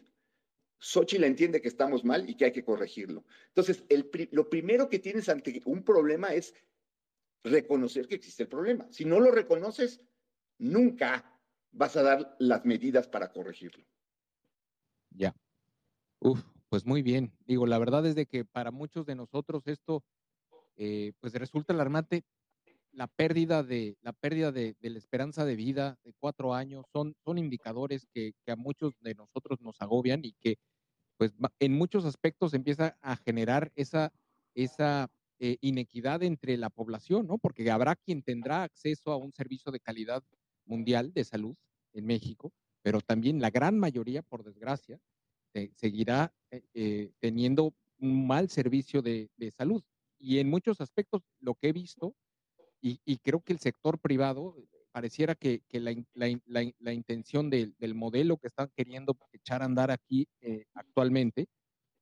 Xochitl 0.80 1.26
entiende 1.26 1.62
que 1.62 1.68
estamos 1.68 2.06
mal 2.06 2.30
y 2.30 2.36
que 2.36 2.46
hay 2.46 2.52
que 2.54 2.64
corregirlo. 2.64 3.26
Entonces, 3.48 3.84
lo 4.32 4.50
primero 4.50 4.90
que 4.90 5.00
tienes 5.00 5.28
ante 5.28 5.62
un 5.66 5.84
problema 5.84 6.34
es 6.34 6.54
reconocer 7.44 8.08
que 8.08 8.16
existe 8.16 8.44
el 8.44 8.50
problema. 8.50 8.88
Si 8.92 9.06
no 9.06 9.20
lo 9.20 9.32
reconoces, 9.32 10.02
nunca 10.58 11.40
vas 11.72 11.96
a 11.96 12.04
dar 12.04 12.36
las 12.40 12.66
medidas 12.66 13.08
para 13.08 13.32
corregirlo. 13.32 13.86
Ya. 15.12 15.36
Uf, 16.20 16.44
pues 16.70 16.86
muy 16.86 17.02
bien. 17.02 17.34
Digo, 17.46 17.66
la 17.66 17.80
verdad 17.80 18.06
es 18.06 18.16
de 18.16 18.26
que 18.26 18.46
para 18.46 18.72
muchos 18.72 19.06
de 19.06 19.16
nosotros 19.16 19.68
esto, 19.68 20.04
eh, 20.76 21.14
pues 21.20 21.34
resulta 21.34 21.74
alarmante. 21.74 22.24
La 22.92 23.08
pérdida 23.08 23.64
de 23.64 23.98
la 24.02 24.14
pérdida 24.14 24.52
de, 24.52 24.76
la 24.82 24.98
esperanza 24.98 25.46
de 25.46 25.56
vida 25.56 25.98
de 26.04 26.14
cuatro 26.20 26.54
años 26.54 26.86
son, 26.92 27.16
son 27.24 27.38
indicadores 27.38 28.08
que, 28.12 28.34
que, 28.44 28.52
a 28.52 28.56
muchos 28.56 29.00
de 29.02 29.14
nosotros 29.14 29.62
nos 29.62 29.80
agobian 29.80 30.26
y 30.26 30.34
que, 30.34 30.58
pues, 31.18 31.34
en 31.60 31.74
muchos 31.74 32.06
aspectos 32.06 32.54
empieza 32.54 32.98
a 33.02 33.16
generar 33.16 33.72
esa, 33.76 34.12
esa 34.56 35.10
eh, 35.40 35.58
inequidad 35.62 36.22
entre 36.24 36.58
la 36.58 36.70
población, 36.70 37.28
¿no? 37.28 37.38
Porque 37.38 37.70
habrá 37.72 37.96
quien 37.96 38.22
tendrá 38.22 38.64
acceso 38.64 39.12
a 39.12 39.18
un 39.18 39.32
servicio 39.34 39.72
de 39.72 39.80
calidad 39.80 40.24
mundial 40.66 41.14
de 41.14 41.24
salud 41.24 41.56
en 41.94 42.06
México, 42.06 42.52
pero 42.82 43.00
también 43.00 43.42
la 43.42 43.50
gran 43.50 43.80
mayoría, 43.80 44.22
por 44.22 44.44
desgracia, 44.44 45.00
seguirá 45.76 46.34
eh, 46.52 47.12
teniendo 47.20 47.74
un 48.00 48.28
mal 48.28 48.50
servicio 48.50 49.02
de, 49.02 49.30
salud. 49.56 49.84
Y 50.20 50.40
en 50.40 50.50
muchos 50.50 50.82
aspectos, 50.82 51.22
lo 51.40 51.56
que 51.56 51.70
he 51.70 51.74
visto, 51.74 52.16
y, 52.82 53.18
creo 53.20 53.42
que 53.42 53.54
el 53.54 53.60
sector 53.60 54.00
privado, 54.00 54.56
pareciera 54.92 55.36
que, 55.36 55.64
la, 55.72 56.94
intención 56.94 57.50
del, 57.50 57.76
modelo 57.96 58.38
que 58.38 58.48
están 58.48 58.70
queriendo 58.76 59.18
echar 59.32 59.62
a 59.62 59.66
andar 59.66 59.92
aquí 59.92 60.28
eh, 60.42 60.66
actualmente 60.74 61.48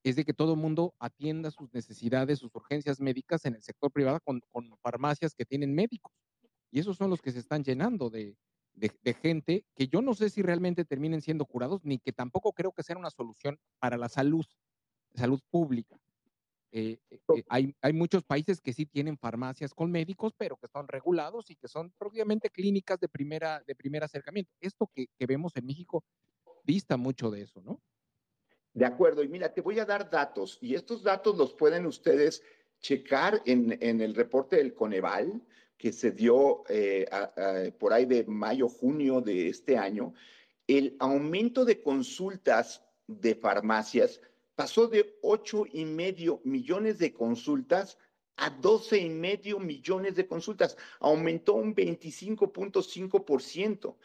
es 0.10 0.16
de 0.16 0.26
que 0.26 0.34
todo 0.34 0.54
el 0.54 0.60
mundo 0.60 0.96
atienda 1.00 1.52
sus 1.52 1.74
necesidades, 1.74 2.40
sus 2.40 2.54
urgencias 2.56 3.00
médicas 3.00 3.46
en 3.46 3.56
el 3.56 3.62
sector 3.62 3.92
privado 3.92 4.20
con, 4.22 4.42
farmacias 4.82 5.34
que 5.34 5.46
tienen 5.46 5.74
médicos. 5.74 6.14
Y 6.72 6.80
esos 6.80 6.98
son 6.98 7.10
los 7.10 7.22
que 7.22 7.32
se 7.32 7.40
están 7.40 7.64
llenando 7.64 8.10
de, 8.10 8.38
gente 9.22 9.66
que 9.76 9.88
yo 9.88 10.02
no 10.02 10.14
sé 10.14 10.30
si 10.30 10.42
realmente 10.42 10.86
terminen 10.86 11.22
siendo 11.22 11.46
curados, 11.46 11.84
ni 11.84 11.98
que 11.98 12.14
tampoco 12.14 12.54
creo 12.54 12.72
que 12.72 12.84
sea 12.84 12.98
una 12.98 13.10
solución 13.10 13.60
para 13.80 13.98
la 13.98 14.08
salud, 14.08 14.46
salud 15.16 15.42
pública. 15.50 16.00
Eh, 16.72 17.00
eh, 17.10 17.20
eh, 17.36 17.44
hay, 17.50 17.76
hay, 17.82 17.94
muchos 17.94 18.24
países 18.24 18.62
que 18.62 18.74
sí 18.74 18.86
tienen 18.86 19.18
farmacias 19.18 19.74
con 19.74 19.90
médicos, 19.90 20.34
pero 20.38 20.58
que 20.58 20.68
son 20.68 20.88
regulados 20.88 21.50
y 21.50 21.56
que 21.56 21.68
son 21.68 21.92
propiamente 21.98 22.50
clínicas 22.50 23.00
de 23.00 23.08
primera, 23.08 23.64
de 23.66 23.74
primer 23.74 24.04
acercamiento. 24.04 24.52
Esto 24.60 24.92
que, 24.94 25.08
que 25.18 25.26
vemos 25.26 25.56
en 25.56 25.66
México 25.66 26.04
dista 26.64 26.98
mucho 26.98 27.32
de 27.32 27.42
eso, 27.42 27.62
¿no? 27.62 27.82
De 28.78 28.86
acuerdo, 28.86 29.24
y 29.24 29.28
mira, 29.28 29.52
te 29.52 29.62
voy 29.62 29.80
a 29.80 29.86
dar 29.86 30.08
datos, 30.08 30.60
y 30.62 30.76
estos 30.76 31.02
datos 31.02 31.36
los 31.36 31.52
pueden 31.52 31.88
ustedes 31.88 32.44
checar 32.80 33.42
en, 33.48 33.76
el 33.82 34.14
reporte 34.14 34.58
del 34.58 34.76
Coneval, 34.76 35.42
que 35.80 35.92
se 35.92 36.12
dio 36.12 36.62
eh, 36.70 37.08
por 37.80 37.92
ahí 37.92 38.06
de 38.06 38.26
mayo, 38.26 38.70
junio 38.70 39.20
de 39.20 39.50
este 39.50 39.80
año. 39.80 40.14
El 40.68 40.96
aumento 41.00 41.66
de 41.66 41.82
consultas 41.82 42.84
de 43.08 43.34
farmacias 43.34 44.22
pasó 44.56 44.88
de 44.88 45.18
ocho 45.24 45.66
y 45.74 45.84
medio 45.84 46.40
millones 46.44 47.00
de 47.00 47.14
consultas 47.14 47.98
a 48.36 48.52
doce 48.52 49.00
y 49.00 49.10
medio 49.10 49.58
millones 49.58 50.14
de 50.14 50.28
consultas. 50.28 50.78
Aumentó 51.00 51.56
un 51.56 51.74
25.5%. 51.74 53.96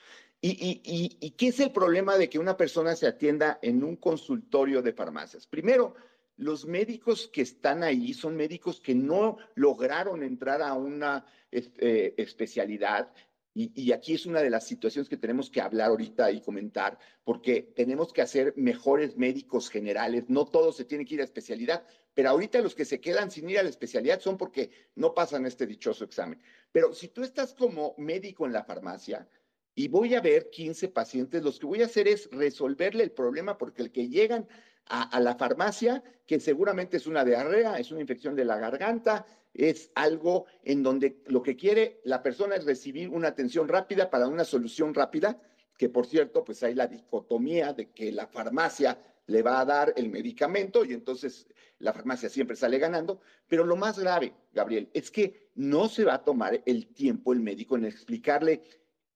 ¿Y, 0.44 1.30
qué 1.36 1.48
es 1.48 1.60
el 1.60 1.70
problema 1.70 2.18
de 2.18 2.28
que 2.28 2.40
una 2.40 2.56
persona 2.56 2.96
se 2.96 3.06
atienda 3.06 3.60
en 3.62 3.84
un 3.84 3.94
consultorio 3.94 4.82
de 4.82 4.92
farmacias? 4.92 5.46
Primero, 5.46 5.94
los 6.36 6.66
médicos 6.66 7.30
que 7.32 7.42
están 7.42 7.84
ahí 7.84 8.12
son 8.12 8.34
médicos 8.34 8.80
que 8.80 8.92
no 8.92 9.36
lograron 9.54 10.24
entrar 10.24 10.60
a 10.60 10.74
una 10.74 11.24
eh, 11.52 12.14
especialidad. 12.16 13.12
Y, 13.54 13.92
aquí 13.92 14.14
es 14.14 14.26
una 14.26 14.40
de 14.40 14.50
las 14.50 14.66
situaciones 14.66 15.08
que 15.08 15.16
tenemos 15.16 15.48
que 15.48 15.60
hablar 15.60 15.90
ahorita 15.90 16.32
y 16.32 16.40
comentar, 16.40 16.98
porque 17.22 17.62
tenemos 17.76 18.12
que 18.12 18.22
hacer 18.22 18.54
mejores 18.56 19.16
médicos 19.16 19.70
generales. 19.70 20.24
No 20.28 20.46
todos 20.46 20.76
se 20.76 20.86
tienen 20.86 21.06
que 21.06 21.14
ir 21.14 21.20
a 21.20 21.24
especialidad, 21.24 21.86
pero 22.14 22.30
ahorita 22.30 22.60
los 22.62 22.74
que 22.74 22.86
se 22.86 23.00
quedan 23.00 23.30
sin 23.30 23.48
ir 23.48 23.60
a 23.60 23.62
la 23.62 23.68
especialidad 23.68 24.20
son 24.20 24.38
porque 24.38 24.70
no 24.96 25.14
pasan 25.14 25.46
este 25.46 25.66
dichoso 25.66 26.04
examen. 26.04 26.42
Pero 26.72 26.94
si 26.94 27.08
tú 27.08 27.22
estás 27.22 27.54
como 27.54 27.94
médico 27.98 28.46
en 28.46 28.54
la 28.54 28.64
farmacia, 28.64 29.28
y 29.74 29.88
voy 29.88 30.14
a 30.14 30.20
ver 30.20 30.50
15 30.50 30.88
pacientes, 30.88 31.42
lo 31.42 31.52
que 31.52 31.66
voy 31.66 31.82
a 31.82 31.86
hacer 31.86 32.08
es 32.08 32.28
resolverle 32.30 33.04
el 33.04 33.12
problema 33.12 33.56
porque 33.56 33.82
el 33.82 33.92
que 33.92 34.08
llegan 34.08 34.46
a, 34.86 35.20
la 35.20 35.36
farmacia, 35.36 36.02
que 36.26 36.40
seguramente 36.40 36.96
es 36.96 37.06
una 37.06 37.24
diarrea, 37.24 37.78
es 37.78 37.90
una 37.90 38.00
infección 38.00 38.34
de 38.34 38.44
la 38.44 38.58
garganta, 38.58 39.24
es 39.54 39.90
algo 39.94 40.46
en 40.64 40.82
donde 40.82 41.22
lo 41.26 41.42
que 41.42 41.56
quiere 41.56 42.00
la 42.04 42.22
persona 42.22 42.56
es 42.56 42.64
recibir 42.64 43.08
una 43.08 43.28
atención 43.28 43.68
rápida 43.68 44.10
para 44.10 44.28
una 44.28 44.44
solución 44.44 44.92
rápida, 44.92 45.40
que 45.78 45.88
por 45.88 46.06
cierto, 46.06 46.44
pues 46.44 46.62
hay 46.62 46.74
la 46.74 46.86
dicotomía 46.86 47.72
de 47.72 47.90
que 47.90 48.12
la 48.12 48.26
farmacia 48.26 48.98
le 49.26 49.42
va 49.42 49.60
a 49.60 49.64
dar 49.64 49.94
el 49.96 50.10
medicamento 50.10 50.84
y 50.84 50.92
entonces 50.92 51.46
la 51.78 51.92
farmacia 51.92 52.28
siempre 52.28 52.56
sale 52.56 52.78
ganando, 52.78 53.20
pero 53.48 53.64
lo 53.64 53.76
más 53.76 53.98
grave, 53.98 54.34
Gabriel, 54.52 54.90
es 54.92 55.10
que 55.10 55.50
no 55.54 55.88
se 55.88 56.04
va 56.04 56.14
a 56.14 56.24
tomar 56.24 56.62
el 56.66 56.88
tiempo 56.88 57.32
el 57.32 57.40
médico 57.40 57.76
en 57.76 57.84
explicarle 57.84 58.62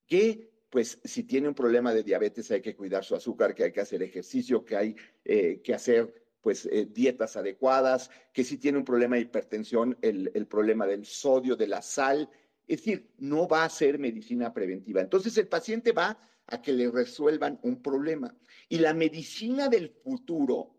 que 0.07 0.51
pues 0.71 0.99
si 1.05 1.23
tiene 1.23 1.49
un 1.49 1.55
problema 1.55 1.95
de 1.95 2.03
diabetes 2.03 2.51
hay 2.51 2.61
que 2.61 2.77
cuidar 2.77 3.05
su 3.05 3.15
azúcar, 3.15 3.55
que 3.55 3.65
hay 3.65 3.73
que 3.73 3.81
hacer 3.81 4.03
ejercicio, 4.03 4.65
que 4.65 4.77
hay 4.77 4.97
eh, 5.25 5.61
que 5.63 5.75
hacer 5.75 6.27
pues 6.41 6.67
eh, 6.67 6.87
dietas 6.91 7.37
adecuadas, 7.37 8.11
que 8.33 8.45
si 8.45 8.59
tiene 8.59 8.79
un 8.79 8.85
problema 8.85 9.17
de 9.17 9.23
hipertensión, 9.23 9.97
el, 10.03 10.31
el 10.35 10.47
problema 10.47 10.87
del 10.87 11.05
sodio, 11.05 11.57
de 11.57 11.67
la 11.67 11.83
sal, 11.83 12.29
es 12.67 12.79
decir, 12.79 13.11
no 13.19 13.49
va 13.49 13.65
a 13.65 13.69
ser 13.69 13.99
medicina 13.99 14.53
preventiva. 14.53 15.01
Entonces 15.01 15.37
el 15.39 15.49
paciente 15.49 15.93
va 15.93 16.19
a 16.47 16.63
que 16.63 16.73
le 16.73 16.91
resuelvan 16.91 17.59
un 17.63 17.83
problema. 17.83 18.35
Y 18.69 18.79
la 18.79 18.95
medicina 18.95 19.69
del 19.69 19.91
futuro 19.91 20.77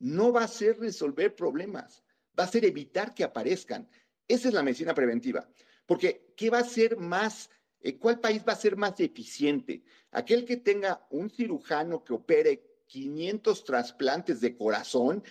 no 0.00 0.32
va 0.32 0.44
a 0.44 0.48
ser 0.48 0.78
resolver 0.78 1.34
problemas, 1.34 2.04
va 2.38 2.44
a 2.44 2.48
ser 2.48 2.64
evitar 2.64 3.14
que 3.14 3.24
aparezcan. 3.24 3.88
Esa 4.26 4.48
es 4.48 4.54
la 4.54 4.62
medicina 4.62 4.94
preventiva. 4.94 5.48
Porque, 5.86 6.32
¿qué 6.36 6.50
va 6.50 6.58
a 6.58 6.64
ser 6.64 6.96
más 6.96 7.50
¿cuál 7.98 8.20
país 8.20 8.42
va 8.46 8.52
a 8.52 8.56
ser 8.56 8.76
más 8.76 8.98
eficiente? 9.00 9.82
Aquel 10.10 10.44
que 10.44 10.56
tenga 10.56 11.06
un 11.10 11.30
cirujano 11.30 12.04
que 12.04 12.12
opere 12.12 12.82
500 12.86 13.64
trasplantes 13.64 14.40
de 14.40 14.56
corazón 14.56 15.22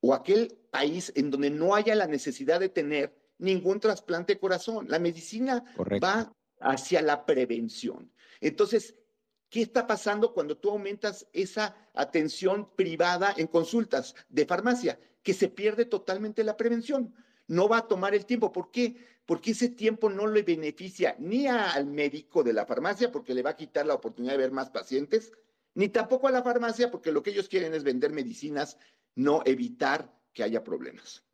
o 0.00 0.14
aquel 0.14 0.56
país 0.70 1.12
en 1.14 1.30
donde 1.30 1.50
no 1.50 1.74
haya 1.74 1.94
la 1.94 2.06
necesidad 2.06 2.60
de 2.60 2.68
tener 2.68 3.14
ningún 3.38 3.80
trasplante 3.80 4.34
de 4.34 4.40
corazón. 4.40 4.86
La 4.88 4.98
medicina 4.98 5.64
va 6.02 6.32
hacia 6.60 7.02
la 7.02 7.24
prevención. 7.26 8.10
Entonces, 8.40 8.94
¿qué 9.48 9.62
está 9.62 9.86
pasando 9.86 10.32
cuando 10.32 10.56
tú 10.56 10.70
aumentas 10.70 11.26
esa 11.32 11.76
atención 11.94 12.70
privada 12.76 13.34
en 13.36 13.46
consultas 13.46 14.14
de 14.28 14.46
farmacia? 14.46 14.98
Que 15.22 15.34
se 15.34 15.48
pierde 15.48 15.84
totalmente 15.84 16.44
la 16.44 16.56
prevención. 16.56 17.14
No 17.50 17.68
va 17.68 17.78
a 17.78 17.88
tomar 17.88 18.14
el 18.14 18.26
tiempo. 18.26 18.52
¿Por 18.52 18.70
qué? 18.70 18.96
Porque 19.26 19.50
ese 19.50 19.70
tiempo 19.70 20.08
no 20.08 20.28
le 20.28 20.42
beneficia 20.42 21.16
ni 21.18 21.48
al 21.48 21.84
médico 21.84 22.44
de 22.44 22.52
la 22.52 22.64
farmacia 22.64 23.10
porque 23.10 23.34
le 23.34 23.42
va 23.42 23.50
a 23.50 23.56
quitar 23.56 23.86
la 23.86 23.94
oportunidad 23.94 24.34
de 24.34 24.38
ver 24.38 24.52
más 24.52 24.70
pacientes, 24.70 25.32
ni 25.74 25.88
tampoco 25.88 26.28
a 26.28 26.30
la 26.30 26.44
farmacia 26.44 26.92
porque 26.92 27.10
lo 27.10 27.24
que 27.24 27.30
ellos 27.30 27.48
quieren 27.48 27.74
es 27.74 27.82
vender 27.82 28.12
medicinas, 28.12 28.78
no 29.16 29.42
evitar 29.46 30.14
que 30.32 30.44
haya 30.44 30.62
problemas. 30.62 31.24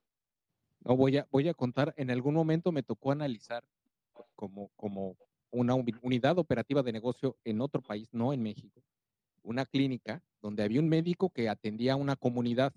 No, 0.81 0.97
voy 0.97 1.19
a, 1.19 1.55
contar, 1.55 1.93
en 1.99 2.11
algún 2.11 2.33
momento 2.33 2.73
me 2.73 2.83
tocó 2.83 3.13
analizar 3.13 3.63
como, 4.35 4.71
como 4.75 5.19
una 5.51 5.75
unidad 5.75 6.39
operativa 6.39 6.83
de 6.83 6.93
negocio 6.93 7.37
en 7.45 7.61
otro 7.61 7.83
país, 7.83 8.09
no 8.13 8.33
en 8.33 8.43
México, 8.43 8.83
una 9.43 9.67
clínica 9.67 10.23
donde 10.41 10.63
había 10.63 10.81
un 10.81 10.89
médico 10.89 11.29
que 11.29 11.51
atendía 11.51 11.93
a 11.93 11.97
una 11.97 12.17
comunidad 12.17 12.73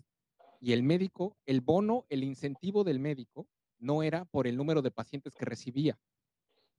y 0.60 0.74
el 0.74 0.84
médico, 0.84 1.38
el 1.46 1.62
bono, 1.62 2.06
el 2.10 2.24
incentivo 2.24 2.84
del 2.84 3.00
médico 3.00 3.48
no 3.80 4.04
era 4.04 4.26
por 4.26 4.48
el 4.48 4.58
número 4.58 4.82
de 4.82 4.92
pacientes 4.92 5.34
que 5.34 5.46
recibía, 5.46 5.98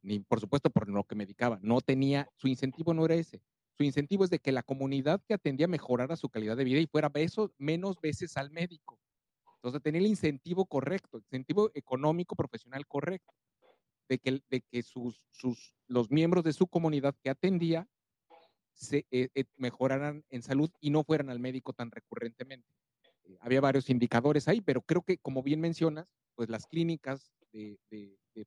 ni 0.03 0.21
por 0.21 0.41
supuesto 0.41 0.71
por 0.71 0.89
lo 0.89 1.05
que 1.05 1.15
medicaba, 1.15 1.59
no 1.63 1.81
tenía, 1.81 2.29
su 2.37 2.49
incentivo 2.49 2.95
no 2.95 3.05
era 3.05 3.15
ese. 3.15 3.43
Su 3.77 3.85
incentivo 3.85 4.25
es 4.25 4.31
de 4.31 4.39
que 4.39 4.53
la 4.53 4.63
comunidad 4.63 5.23
que 5.27 5.33
atendía 5.33 5.67
mejorara 5.67 6.17
su 6.17 6.29
calidad 6.29 6.57
de 6.57 6.65
vida 6.65 6.81
y 6.81 6.87
fuera 6.87 7.11
menos 7.57 7.99
veces 8.01 8.37
al 8.37 8.51
médico. 8.51 9.01
Entonces, 9.57 9.83
tener 9.83 10.03
el 10.03 10.09
incentivo 10.09 10.67
correcto, 10.67 11.17
el 11.17 11.25
incentivo 11.25 11.71
económico 11.75 12.37
profesional 12.37 12.87
correcto, 12.87 13.33
de 14.09 14.19
que, 14.19 14.43
de 14.51 14.61
que 14.61 14.83
sus, 14.83 15.27
sus, 15.31 15.75
los 15.87 16.11
miembros 16.11 16.45
de 16.45 16.53
su 16.53 16.67
comunidad 16.67 17.15
que 17.23 17.31
atendía 17.31 17.89
se 18.73 19.07
eh, 19.11 19.29
eh, 19.35 19.45
mejoraran 19.57 20.25
en 20.31 20.43
salud 20.43 20.71
y 20.81 20.91
no 20.91 21.05
fueran 21.05 21.31
al 21.31 21.39
médico 21.39 21.73
tan 21.73 21.91
recurrentemente. 21.91 22.69
Eh, 23.31 23.39
había 23.41 23.61
varios 23.61 23.89
indicadores 23.91 24.49
ahí, 24.49 24.61
pero 24.61 24.83
creo 24.83 25.03
que, 25.03 25.19
como 25.19 25.43
bien 25.43 25.61
mencionas, 25.61 26.07
pues 26.35 26.49
las 26.49 26.67
clínicas 26.67 27.33
de, 27.53 27.79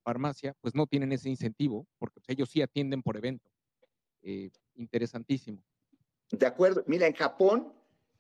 farmacia 0.02 0.56
pues 0.60 0.74
no 0.74 0.88
tienen 0.88 1.12
ese 1.12 1.30
incentivo, 1.30 1.86
porque 2.00 2.20
pues, 2.20 2.30
ellos 2.30 2.50
sí 2.50 2.62
atienden 2.62 3.04
por 3.04 3.16
evento. 3.16 3.50
interesantísimo. 4.76 5.64
De 6.32 6.46
acuerdo. 6.48 6.84
Mira, 6.88 7.06
en 7.06 7.14
Japón 7.14 7.72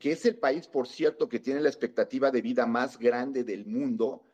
que 0.04 0.12
es 0.12 0.26
el 0.26 0.36
país, 0.36 0.68
por 0.68 0.88
cierto, 0.88 1.30
que 1.30 1.40
tiene 1.40 1.62
la 1.62 1.70
expectativa 1.70 2.30
de 2.30 2.42
vida 2.42 2.66
más 2.66 3.00
grande 3.00 3.46
del 3.46 3.66
mundo, 3.66 4.28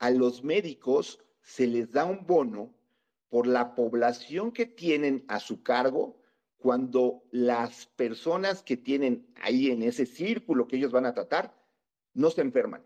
a 0.00 0.10
los 0.10 0.42
médicos 0.42 1.20
se 1.40 1.68
les 1.68 1.92
da 1.92 2.04
un 2.04 2.26
bono 2.26 2.74
por 3.28 3.46
la 3.46 3.76
población 3.76 4.50
que 4.50 4.66
tienen 4.66 5.24
a 5.28 5.38
su 5.38 5.62
cargo 5.62 6.20
cuando 6.56 7.22
las 7.30 7.86
personas 7.86 8.64
que 8.64 8.76
tienen 8.76 9.32
ahí 9.40 9.70
en 9.70 9.82
ese 9.82 10.04
círculo 10.04 10.66
que 10.66 10.78
ellos 10.78 10.90
van 10.90 11.06
a 11.06 11.14
tratar 11.14 11.54
no 12.14 12.30
se 12.30 12.40
enferman. 12.40 12.82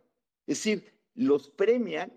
Es 0.46 0.58
decir, 0.58 0.92
los 1.14 1.50
premian 1.50 2.12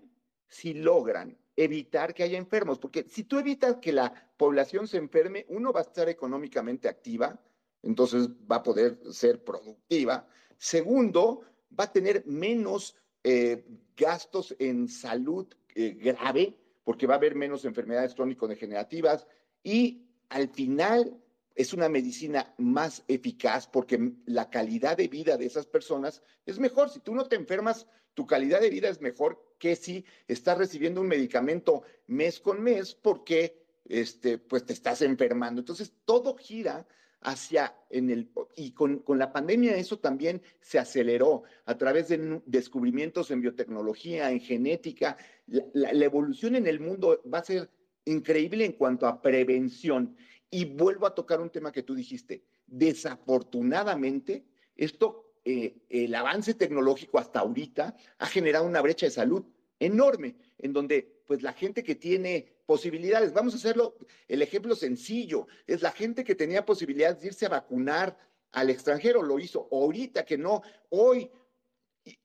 si 0.48 0.74
logran 0.74 1.38
evitar 1.56 2.14
que 2.14 2.22
haya 2.22 2.38
enfermos, 2.38 2.78
porque 2.78 3.04
si 3.08 3.24
tú 3.24 3.38
evitas 3.38 3.76
que 3.76 3.92
la 3.92 4.32
población 4.36 4.88
se 4.88 4.96
enferme, 4.96 5.44
uno 5.48 5.72
va 5.72 5.80
a 5.80 5.84
estar 5.84 6.08
económicamente 6.08 6.88
activa, 6.88 7.38
entonces 7.82 8.28
va 8.50 8.56
a 8.56 8.62
poder 8.62 8.98
ser 9.10 9.44
productiva. 9.44 10.26
Segundo, 10.56 11.42
va 11.78 11.84
a 11.84 11.92
tener 11.92 12.24
menos 12.26 12.96
eh, 13.24 13.64
gastos 13.96 14.54
en 14.58 14.88
salud 14.88 15.46
eh, 15.74 15.90
grave, 15.90 16.58
porque 16.84 17.06
va 17.06 17.14
a 17.14 17.16
haber 17.18 17.34
menos 17.34 17.64
enfermedades 17.64 18.14
crónico-degenerativas. 18.14 19.26
Y 19.62 20.06
al 20.28 20.48
final 20.48 21.16
es 21.54 21.72
una 21.72 21.88
medicina 21.88 22.54
más 22.58 23.04
eficaz 23.08 23.66
porque 23.66 24.12
la 24.26 24.50
calidad 24.50 24.96
de 24.96 25.08
vida 25.08 25.36
de 25.36 25.46
esas 25.46 25.66
personas 25.66 26.22
es 26.46 26.58
mejor. 26.58 26.90
Si 26.90 27.00
tú 27.00 27.14
no 27.14 27.26
te 27.26 27.36
enfermas, 27.36 27.86
tu 28.14 28.26
calidad 28.26 28.60
de 28.60 28.70
vida 28.70 28.88
es 28.88 29.00
mejor 29.00 29.42
que 29.58 29.76
si 29.76 30.04
estás 30.28 30.58
recibiendo 30.58 31.00
un 31.00 31.08
medicamento 31.08 31.82
mes 32.06 32.40
con 32.40 32.62
mes 32.62 32.94
porque 32.94 33.62
este, 33.88 34.38
pues 34.38 34.64
te 34.64 34.72
estás 34.72 35.02
enfermando. 35.02 35.60
Entonces, 35.60 35.92
todo 36.04 36.36
gira 36.36 36.86
hacia 37.22 37.74
en 37.90 38.10
el, 38.10 38.30
y 38.56 38.72
con, 38.72 39.02
la 39.06 39.32
pandemia 39.32 39.76
eso 39.76 39.98
también 39.98 40.42
se 40.60 40.78
aceleró 40.78 41.44
a 41.66 41.78
través 41.78 42.08
de 42.08 42.40
descubrimientos 42.46 43.30
en 43.30 43.40
biotecnología, 43.40 44.30
en 44.30 44.40
genética. 44.40 45.16
La, 45.46 45.90
evolución 45.90 46.56
en 46.56 46.66
el 46.66 46.80
mundo 46.80 47.22
va 47.32 47.38
a 47.38 47.44
ser 47.44 47.70
increíble 48.04 48.64
en 48.64 48.72
cuanto 48.72 49.06
a 49.06 49.22
prevención. 49.22 50.16
Y 50.54 50.66
vuelvo 50.66 51.06
a 51.06 51.14
tocar 51.14 51.40
un 51.40 51.48
tema 51.48 51.72
que 51.72 51.82
tú 51.82 51.94
dijiste. 51.94 52.44
Desafortunadamente, 52.66 54.44
esto, 54.76 55.32
eh, 55.46 55.78
el 55.88 56.14
avance 56.14 56.52
tecnológico 56.52 57.18
hasta 57.18 57.40
ahorita 57.40 57.96
ha 58.18 58.26
generado 58.26 58.66
una 58.66 58.82
brecha 58.82 59.06
de 59.06 59.12
salud 59.12 59.46
enorme, 59.80 60.36
en 60.58 60.74
donde 60.74 61.22
pues 61.26 61.42
la 61.42 61.54
gente 61.54 61.82
que 61.82 61.94
tiene 61.94 62.46
posibilidades. 62.66 63.32
Vamos 63.32 63.54
a 63.54 63.56
hacerlo, 63.56 63.96
el 64.28 64.42
ejemplo 64.42 64.76
sencillo, 64.76 65.46
es 65.66 65.80
la 65.80 65.90
gente 65.90 66.22
que 66.22 66.34
tenía 66.34 66.66
posibilidades 66.66 67.22
de 67.22 67.28
irse 67.28 67.46
a 67.46 67.48
vacunar 67.48 68.18
al 68.52 68.68
extranjero, 68.68 69.22
lo 69.22 69.38
hizo 69.38 69.68
ahorita 69.72 70.26
que 70.26 70.36
no, 70.36 70.60
hoy, 70.90 71.30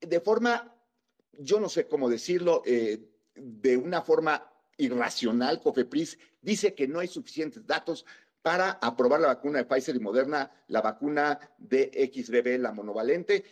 de 0.01 0.19
forma, 0.19 0.75
yo 1.31 1.61
no 1.61 1.69
sé 1.69 1.87
cómo 1.87 2.09
decirlo, 2.09 2.61
eh, 2.65 2.99
de 3.33 3.77
una 3.77 4.01
forma 4.01 4.51
irracional, 4.77 5.61
Cofepris 5.61 6.19
dice 6.47 6.73
que 6.73 6.87
no 6.87 6.99
hay 6.99 7.09
suficientes 7.09 7.67
datos 7.67 8.05
para 8.41 8.79
aprobar 8.81 9.19
la 9.19 9.27
vacuna 9.27 9.57
de 9.57 9.65
Pfizer 9.65 9.97
y 9.97 9.99
Moderna, 9.99 10.49
la 10.67 10.81
vacuna 10.81 11.37
de 11.57 12.09
XBB, 12.09 12.57
la 12.61 12.71
monovalente. 12.71 13.43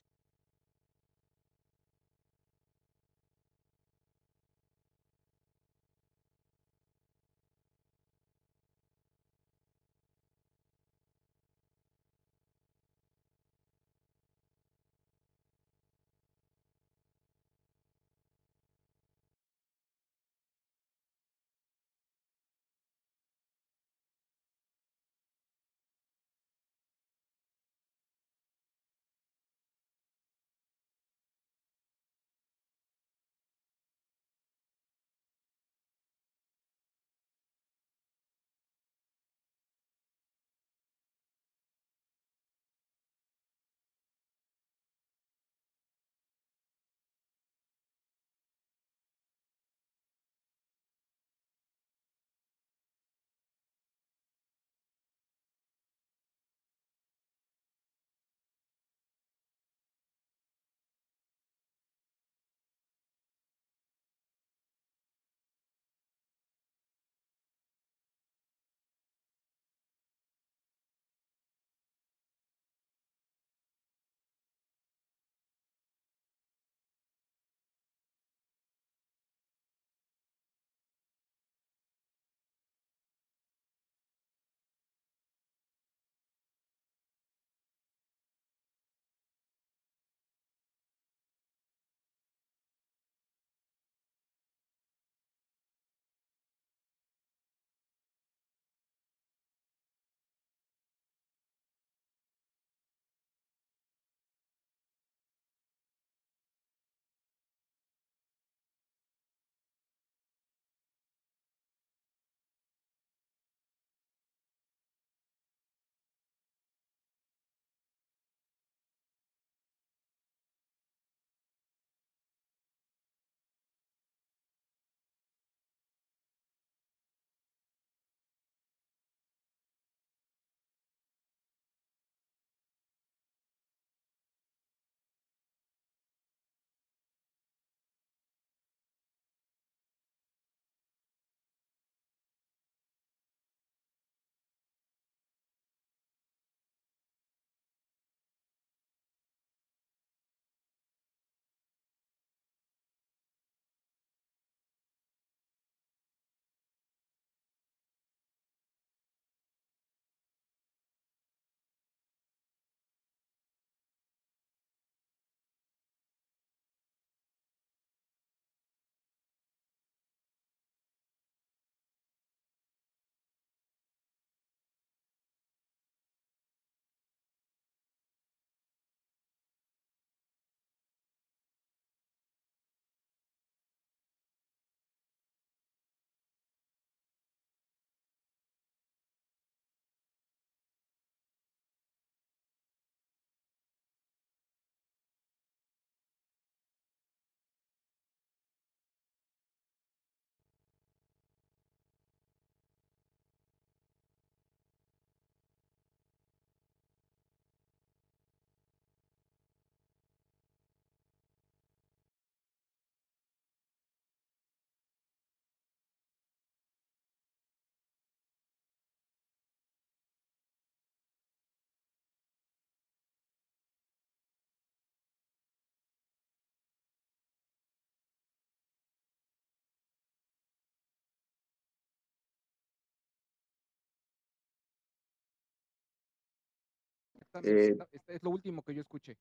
Exactamente, 237.39 237.97
eh, 237.97 238.01
es 238.15 238.23
lo 238.23 238.29
último 238.29 238.63
que 238.63 238.73
yo 238.73 238.81
escuché. 238.81 239.17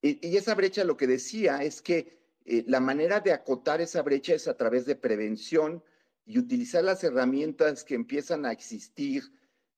Y, 0.00 0.26
y, 0.26 0.36
esa 0.36 0.54
brecha 0.54 0.84
lo 0.84 0.96
que 0.96 1.06
decía 1.06 1.62
es 1.62 1.80
que 1.80 2.22
eh, 2.44 2.64
la 2.66 2.80
manera 2.80 3.20
de 3.20 3.32
acotar 3.32 3.80
esa 3.80 4.02
brecha 4.02 4.34
es 4.34 4.48
a 4.48 4.56
través 4.56 4.84
de 4.86 4.96
prevención 4.96 5.82
y 6.24 6.38
utilizar 6.38 6.82
las 6.84 7.04
herramientas 7.04 7.84
que 7.84 7.94
empiezan 7.94 8.46
a 8.46 8.52
existir, 8.52 9.22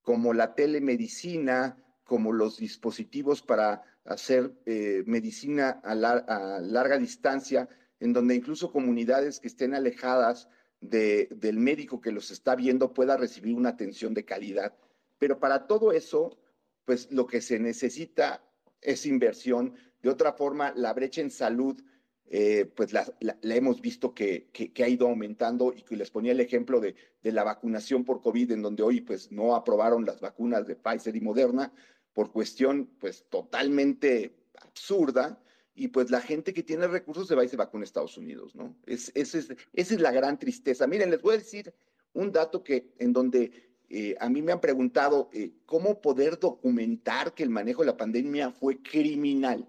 como 0.02 0.34
la 0.34 0.54
telemedicina, 0.54 1.78
como 2.04 2.32
los 2.32 2.58
dispositivos 2.58 3.42
para 3.42 3.82
hacer 4.04 4.52
eh, 4.66 5.02
medicina 5.06 5.80
a, 5.82 5.94
larga 5.94 6.98
distancia, 6.98 7.68
en 8.00 8.12
donde 8.12 8.34
incluso 8.34 8.70
comunidades 8.70 9.40
que 9.40 9.48
estén 9.48 9.74
alejadas 9.74 10.48
del 10.80 11.56
médico 11.58 12.02
que 12.02 12.12
los 12.12 12.30
está 12.30 12.54
viendo 12.54 12.92
pueda 12.92 13.16
recibir 13.16 13.54
una 13.54 13.70
atención 13.70 14.12
de 14.12 14.26
calidad. 14.26 14.74
Pero 15.18 15.40
para 15.40 15.66
todo 15.66 15.92
eso, 15.92 16.36
pues 16.84 17.10
lo 17.10 17.26
que 17.26 17.40
se 17.40 17.58
necesita 17.58 18.42
es 18.80 19.06
inversión. 19.06 19.74
De 20.02 20.10
otra 20.10 20.32
forma, 20.32 20.72
la 20.76 20.92
brecha 20.92 21.20
en 21.20 21.30
salud 21.30 21.82
eh, 22.26 22.64
pues 22.74 22.92
la, 22.92 23.06
hemos 23.42 23.80
visto 23.80 24.14
que, 24.14 24.48
ha 24.82 24.88
ido 24.88 25.08
aumentando 25.08 25.74
y 25.76 25.82
que 25.82 25.96
les 25.96 26.10
ponía 26.10 26.32
el 26.32 26.40
ejemplo 26.40 26.80
de, 26.80 26.96
la 27.22 27.44
vacunación 27.44 28.04
por 28.04 28.22
COVID, 28.22 28.52
en 28.52 28.62
donde 28.62 28.82
hoy 28.82 29.02
pues 29.02 29.30
no 29.30 29.54
aprobaron 29.54 30.04
las 30.04 30.20
vacunas 30.20 30.66
de 30.66 30.76
Pfizer 30.76 31.14
y 31.16 31.20
Moderna 31.20 31.72
por 32.12 32.32
cuestión 32.32 32.90
pues 32.98 33.24
totalmente 33.28 34.34
absurda 34.60 35.40
y 35.74 35.88
pues 35.88 36.10
la 36.10 36.20
gente 36.20 36.54
que 36.54 36.62
tiene 36.62 36.86
recursos 36.86 37.28
se 37.28 37.34
va 37.34 37.44
y 37.44 37.48
se 37.48 37.56
vacuna 37.56 37.82
a 37.82 37.84
Estados 37.84 38.16
Unidos, 38.16 38.54
¿no? 38.54 38.76
Es, 38.86 39.10
esa 39.14 39.38
es 39.72 40.00
la 40.00 40.12
gran 40.12 40.38
tristeza. 40.38 40.86
Miren, 40.86 41.10
les 41.10 41.20
voy 41.20 41.34
a 41.34 41.38
decir 41.38 41.74
un 42.12 42.30
dato 42.32 42.62
que 42.62 42.94
en 42.98 43.12
donde 43.12 43.73
eh, 43.96 44.16
a 44.18 44.28
mí 44.28 44.42
me 44.42 44.50
han 44.50 44.60
preguntado 44.60 45.30
eh, 45.32 45.52
cómo 45.66 46.00
poder 46.00 46.40
documentar 46.40 47.32
que 47.32 47.44
el 47.44 47.48
manejo 47.48 47.82
de 47.82 47.86
la 47.86 47.96
pandemia 47.96 48.50
fue 48.50 48.82
criminal. 48.82 49.68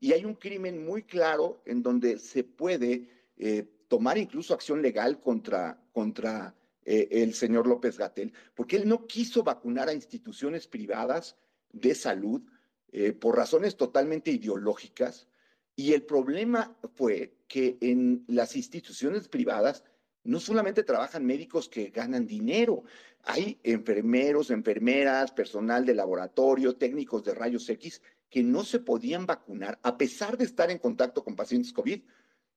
Y 0.00 0.14
hay 0.14 0.24
un 0.24 0.32
crimen 0.32 0.82
muy 0.82 1.02
claro 1.02 1.60
en 1.66 1.82
donde 1.82 2.18
se 2.18 2.42
puede 2.42 3.06
eh, 3.36 3.68
tomar 3.86 4.16
incluso 4.16 4.54
acción 4.54 4.80
legal 4.80 5.20
contra, 5.20 5.78
contra 5.92 6.54
el 6.82 7.34
señor 7.34 7.66
López 7.66 7.98
Gatel, 7.98 8.32
porque 8.54 8.76
él 8.76 8.88
no 8.88 9.06
quiso 9.06 9.42
vacunar 9.44 9.90
a 9.90 9.92
instituciones 9.92 10.66
privadas 10.66 11.36
de 11.70 11.94
salud 11.94 12.40
por 13.20 13.36
razones 13.36 13.76
totalmente 13.76 14.30
ideológicas. 14.30 15.28
Y 15.76 15.92
el 15.92 16.02
problema 16.02 16.74
fue 16.94 17.36
que 17.46 17.76
en 17.80 18.24
las 18.26 18.56
instituciones 18.56 19.28
privadas 19.28 19.84
no 20.24 20.40
solamente 20.40 20.82
trabajan 20.82 21.24
médicos 21.24 21.68
que 21.68 21.90
ganan 21.90 22.26
dinero, 22.26 22.84
hay 23.24 23.60
enfermeros, 23.62 24.50
enfermeras, 24.50 25.32
personal 25.32 25.84
de 25.84 25.94
laboratorio, 25.94 26.76
técnicos 26.76 27.24
de 27.24 27.34
rayos 27.34 27.68
X 27.68 28.02
que 28.28 28.42
no 28.42 28.64
se 28.64 28.78
podían 28.78 29.26
vacunar 29.26 29.78
a 29.82 29.98
pesar 29.98 30.38
de 30.38 30.44
estar 30.44 30.70
en 30.70 30.78
contacto 30.78 31.24
con 31.24 31.36
pacientes 31.36 31.72
COVID 31.72 32.02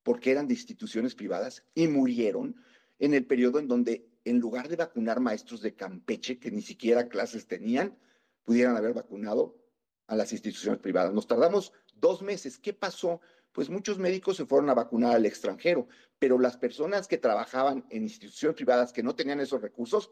porque 0.04 0.32
eran 0.32 0.48
de 0.48 0.54
instituciones 0.54 1.16
privadas 1.16 1.64
y 1.74 1.88
murieron 1.88 2.56
en 3.00 3.14
el 3.14 3.26
periodo 3.26 3.60
en 3.60 3.68
donde 3.68 4.08
en 4.26 4.40
lugar 4.40 4.70
de 4.70 4.76
vacunar 4.76 5.20
maestros 5.20 5.62
de 5.62 5.76
Campeche 5.76 6.40
que 6.40 6.52
ni 6.52 6.62
siquiera 6.62 7.10
clases 7.10 7.48
tenían, 7.48 7.98
pudieran 8.44 8.78
haber 8.78 8.94
vacunado 8.94 9.58
a 10.08 10.16
las 10.16 10.32
instituciones 10.32 10.80
privadas. 10.80 11.14
Nos 11.14 11.28
tardamos 11.28 11.74
dos 11.96 12.22
meses. 12.22 12.58
¿Qué 12.58 12.74
pasó? 12.74 13.22
Pues 13.52 13.70
muchos 13.70 14.00
médicos 14.00 14.38
se 14.38 14.46
fueron 14.46 14.70
a 14.70 14.74
vacunar 14.74 15.16
al 15.16 15.26
extranjero, 15.26 15.88
pero 16.20 16.40
las 16.40 16.58
personas 16.58 17.08
que 17.08 17.18
trabajaban 17.18 17.86
en 17.90 18.04
instituciones 18.04 18.56
privadas 18.56 18.94
que 18.94 19.04
no 19.04 19.16
tenían 19.16 19.40
esos 19.40 19.62
recursos 19.62 20.12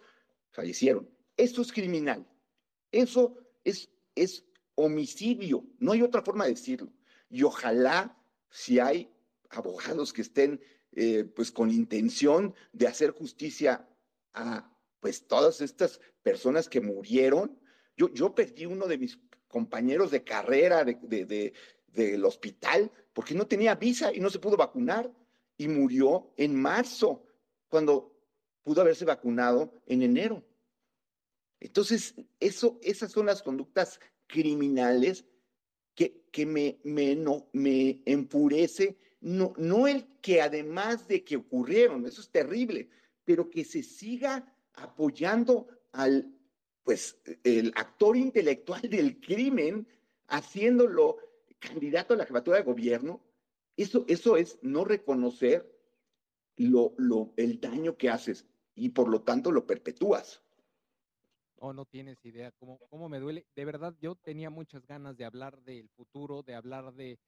fallecieron. 0.52 1.10
Eso 1.38 1.62
es 1.62 1.72
criminal. 1.72 2.28
Eso 2.92 3.38
es, 3.64 3.90
es 4.16 4.46
homicidio, 4.76 5.66
no 5.80 5.92
hay 5.92 6.02
otra 6.02 6.22
forma 6.22 6.46
de 6.46 6.52
decirlo. 6.52 6.92
Y 7.30 7.44
ojalá 7.44 8.18
si 8.50 8.80
hay 8.80 9.10
abogados 9.50 10.14
que 10.14 10.22
estén 10.22 10.62
eh, 10.94 11.24
pues 11.24 11.52
con 11.52 11.72
intención 11.72 12.54
de 12.74 12.88
hacer 12.88 13.12
justicia 13.12 13.88
a 14.34 14.70
pues 15.00 15.28
todas 15.28 15.62
estas 15.62 16.00
personas 16.22 16.70
que 16.70 16.82
murieron. 16.82 17.60
Yo, 17.96 18.14
yo 18.14 18.36
perdí 18.36 18.66
uno 18.66 18.88
de 18.88 18.98
mis 18.98 19.20
compañeros 19.48 20.12
de 20.12 20.24
carrera 20.24 20.84
de, 20.84 21.54
del 21.88 22.26
hospital 22.26 22.92
porque 23.14 23.34
no 23.34 23.48
tenía 23.48 23.76
visa 23.76 24.14
y 24.14 24.20
no 24.20 24.30
se 24.30 24.40
pudo 24.40 24.58
vacunar 24.58 25.12
y 25.58 25.68
murió 25.68 26.34
en 26.38 26.56
marzo 26.56 27.26
cuando 27.68 28.11
pudo 28.64 28.82
haberse 28.82 29.06
vacunado 29.06 29.74
en 29.86 30.04
enero. 30.04 30.44
Entonces, 31.60 32.16
eso, 32.40 32.80
esas 32.82 33.12
son 33.12 33.28
las 33.28 33.44
conductas 33.44 34.00
criminales 34.28 35.26
que, 35.94 36.24
que 36.32 36.46
me, 36.46 36.80
me, 36.84 37.16
no, 37.16 37.50
me 37.54 38.02
empurece, 38.06 38.98
no, 39.20 39.54
no 39.58 39.88
el 39.88 40.08
que 40.22 40.42
además 40.42 41.08
de 41.08 41.24
que 41.24 41.36
ocurrieron, 41.36 42.06
eso 42.06 42.22
es 42.22 42.30
terrible, 42.30 42.90
pero 43.24 43.50
que 43.50 43.64
se 43.64 43.84
siga 43.84 44.52
apoyando 44.74 45.68
al, 45.92 46.34
pues, 46.84 47.18
el 47.44 47.72
actor 47.76 48.18
intelectual 48.18 48.82
del 48.82 49.20
crimen, 49.20 49.88
haciéndolo 50.28 51.18
candidato 51.60 52.14
a 52.14 52.18
la 52.18 52.26
jefatura 52.26 52.58
de 52.58 52.64
gobierno, 52.64 53.22
eso, 53.78 54.06
eso 54.08 54.38
es 54.38 54.58
no 54.62 54.84
reconocer 54.84 55.72
lo, 56.58 56.94
lo, 56.98 57.34
el 57.38 57.60
daño 57.60 57.98
que 57.98 58.10
haces 58.10 58.48
y 58.76 58.90
por 58.90 59.10
lo 59.10 59.22
tanto 59.22 59.52
lo 59.52 59.66
perpetúas. 59.66 60.42
Oh, 61.64 61.74
no 61.74 61.86
tienes 61.86 62.24
idea 62.26 62.52
cómo, 62.54 62.80
cómo 62.90 63.08
me 63.08 63.20
duele. 63.20 63.46
De 63.56 63.66
verdad, 63.66 63.96
yo 64.02 64.16
tenía 64.16 64.50
muchas 64.50 64.86
ganas 64.88 65.16
de 65.16 65.26
hablar 65.26 65.62
del 65.62 65.90
futuro, 65.90 66.42
de 66.42 66.56
hablar 66.56 66.92
de, 66.96 67.20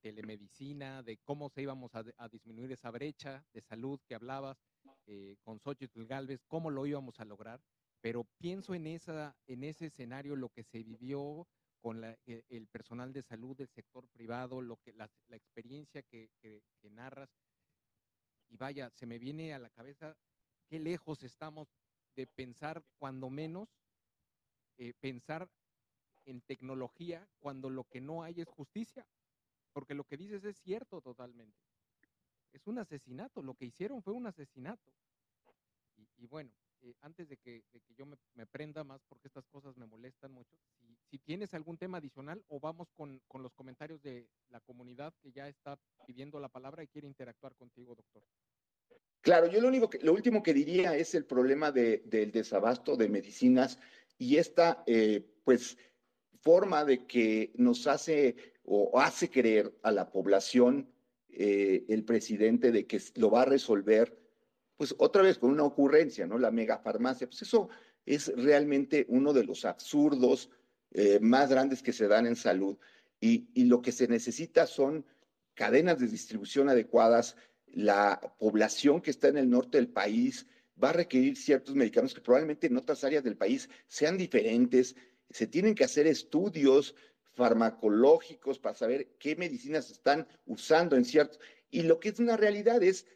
telemedicina, 0.00 1.02
de 1.02 1.16
cómo 1.24 1.48
se 1.48 1.62
íbamos 1.62 1.92
a, 1.94 2.28
disminuir 2.28 2.72
esa 2.72 2.90
brecha 2.90 3.42
de 3.54 3.62
salud 3.62 3.98
que 4.06 4.14
hablabas 4.14 4.58
eh, 5.06 5.36
con 5.42 5.60
Xochitl 5.60 6.04
Galvez, 6.04 6.44
cómo 6.46 6.70
lo 6.70 6.84
íbamos 6.84 7.18
a 7.20 7.24
lograr. 7.24 7.58
Pero 8.02 8.26
pienso 8.36 8.74
en, 8.74 8.86
esa, 8.86 9.34
en 9.46 9.64
ese 9.64 9.86
escenario, 9.86 10.36
lo 10.36 10.50
que 10.50 10.64
se 10.64 10.82
vivió 10.82 11.46
con 11.80 12.02
la, 12.02 12.18
e, 12.26 12.44
el 12.50 12.66
personal 12.66 13.14
de 13.14 13.22
salud 13.22 13.56
del 13.56 13.68
sector 13.68 14.06
privado, 14.08 14.60
lo 14.60 14.76
que, 14.76 14.92
la, 14.92 15.08
la 15.28 15.36
experiencia 15.36 16.02
que 16.02 16.28
narras. 16.90 17.30
Y 18.52 18.58
vaya, 18.58 18.90
se 18.90 19.06
me 19.06 19.18
viene 19.18 19.54
a 19.54 19.58
la 19.58 19.70
cabeza 19.70 20.14
qué 20.68 20.78
lejos 20.78 21.22
estamos 21.22 21.68
de 22.14 22.26
pensar 22.26 22.84
cuando 22.98 23.30
menos, 23.30 23.70
eh, 24.76 24.92
pensar 25.00 25.50
en 26.26 26.42
tecnología 26.42 27.26
cuando 27.38 27.70
lo 27.70 27.84
que 27.84 28.02
no 28.02 28.22
hay 28.22 28.42
es 28.42 28.48
justicia, 28.48 29.06
porque 29.72 29.94
lo 29.94 30.04
que 30.04 30.18
dices 30.18 30.44
es 30.44 30.58
cierto 30.58 31.00
totalmente. 31.00 31.58
Es 32.52 32.66
un 32.66 32.78
asesinato, 32.78 33.42
lo 33.42 33.54
que 33.54 33.64
hicieron 33.64 34.02
fue 34.02 34.12
un 34.12 34.26
asesinato. 34.26 34.92
Y, 36.18 36.26
bueno, 36.26 36.52
eh, 36.82 36.94
antes 37.00 37.30
de 37.30 37.38
que, 37.38 37.64
yo 37.96 38.04
me, 38.04 38.46
prenda 38.46 38.84
más, 38.84 39.02
porque 39.08 39.28
estas 39.28 39.46
cosas 39.46 39.78
me 39.78 39.86
molestan 39.86 40.30
mucho, 40.30 40.58
si 41.12 41.18
tienes 41.18 41.52
algún 41.52 41.76
tema 41.76 41.98
adicional 41.98 42.42
o 42.48 42.58
vamos 42.58 42.88
con, 42.96 43.20
con 43.28 43.42
los 43.42 43.52
comentarios 43.52 44.00
de 44.00 44.26
la 44.48 44.60
comunidad 44.60 45.12
que 45.22 45.30
ya 45.30 45.46
está 45.46 45.78
pidiendo 46.06 46.40
la 46.40 46.48
palabra 46.48 46.82
y 46.82 46.88
quiere 46.88 47.06
interactuar 47.06 47.54
contigo, 47.54 47.94
doctor. 47.94 48.22
Claro, 49.20 49.46
yo 49.46 49.60
lo 49.60 49.68
único 49.68 49.90
que, 49.90 49.98
lo 49.98 50.14
último 50.14 50.42
que 50.42 50.54
diría 50.54 50.96
es 50.96 51.14
el 51.14 51.26
problema 51.26 51.70
de, 51.70 52.02
del 52.06 52.32
desabasto 52.32 52.96
de 52.96 53.10
medicinas 53.10 53.78
y 54.16 54.38
esta, 54.38 54.82
eh, 54.86 55.22
pues, 55.44 55.76
forma 56.40 56.82
de 56.86 57.06
que 57.06 57.52
nos 57.56 57.86
hace 57.86 58.34
o 58.64 58.98
hace 58.98 59.28
creer 59.30 59.78
a 59.82 59.92
la 59.92 60.10
población 60.10 60.90
eh, 61.28 61.84
el 61.90 62.04
presidente 62.04 62.72
de 62.72 62.86
que 62.86 62.98
lo 63.16 63.30
va 63.30 63.42
a 63.42 63.44
resolver, 63.44 64.18
pues 64.78 64.94
otra 64.96 65.20
vez 65.20 65.36
con 65.36 65.50
una 65.50 65.64
ocurrencia, 65.64 66.26
¿no? 66.26 66.38
La 66.38 66.50
megafarmacia, 66.50 67.28
pues 67.28 67.42
eso 67.42 67.68
es 68.06 68.34
realmente 68.34 69.04
uno 69.10 69.34
de 69.34 69.44
los 69.44 69.66
absurdos 69.66 70.50
eh, 70.92 71.18
más 71.20 71.50
grandes 71.50 71.82
que 71.82 71.92
se 71.92 72.08
dan 72.08 72.26
en 72.26 72.36
salud 72.36 72.78
y, 73.20 73.48
y 73.54 73.64
lo 73.64 73.82
que 73.82 73.92
se 73.92 74.08
necesita 74.08 74.66
son 74.66 75.06
cadenas 75.54 75.98
de 75.98 76.06
distribución 76.06 76.68
adecuadas, 76.68 77.36
la 77.66 78.20
población 78.38 79.00
que 79.00 79.10
está 79.10 79.28
en 79.28 79.38
el 79.38 79.50
norte 79.50 79.78
del 79.78 79.88
país 79.88 80.46
va 80.82 80.90
a 80.90 80.94
requerir 80.94 81.36
ciertos 81.36 81.74
medicamentos 81.74 82.14
que 82.14 82.20
probablemente 82.20 82.66
en 82.66 82.76
otras 82.76 83.04
áreas 83.04 83.24
del 83.24 83.36
país 83.36 83.68
sean 83.86 84.16
diferentes. 84.16 84.96
Se 85.30 85.46
tienen 85.46 85.74
que 85.74 85.84
hacer 85.84 86.06
estudios 86.06 86.94
farmacológicos 87.34 88.58
para 88.58 88.74
saber 88.74 89.16
qué 89.18 89.36
medicinas 89.36 89.90
están 89.90 90.26
usando 90.46 90.96
en 90.96 91.04
ciertos. 91.04 91.40
Y 91.70 91.82
lo 91.82 92.00
que 92.00 92.10
es 92.10 92.18
una 92.18 92.36
realidad 92.36 92.82
es, 92.82 93.06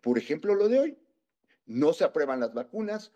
por 0.00 0.18
ejemplo, 0.18 0.54
lo 0.54 0.68
de 0.68 0.78
hoy. 0.78 0.98
No 1.66 1.92
se 1.92 2.04
aprueban 2.04 2.40
las 2.40 2.52
vacunas. 2.52 3.12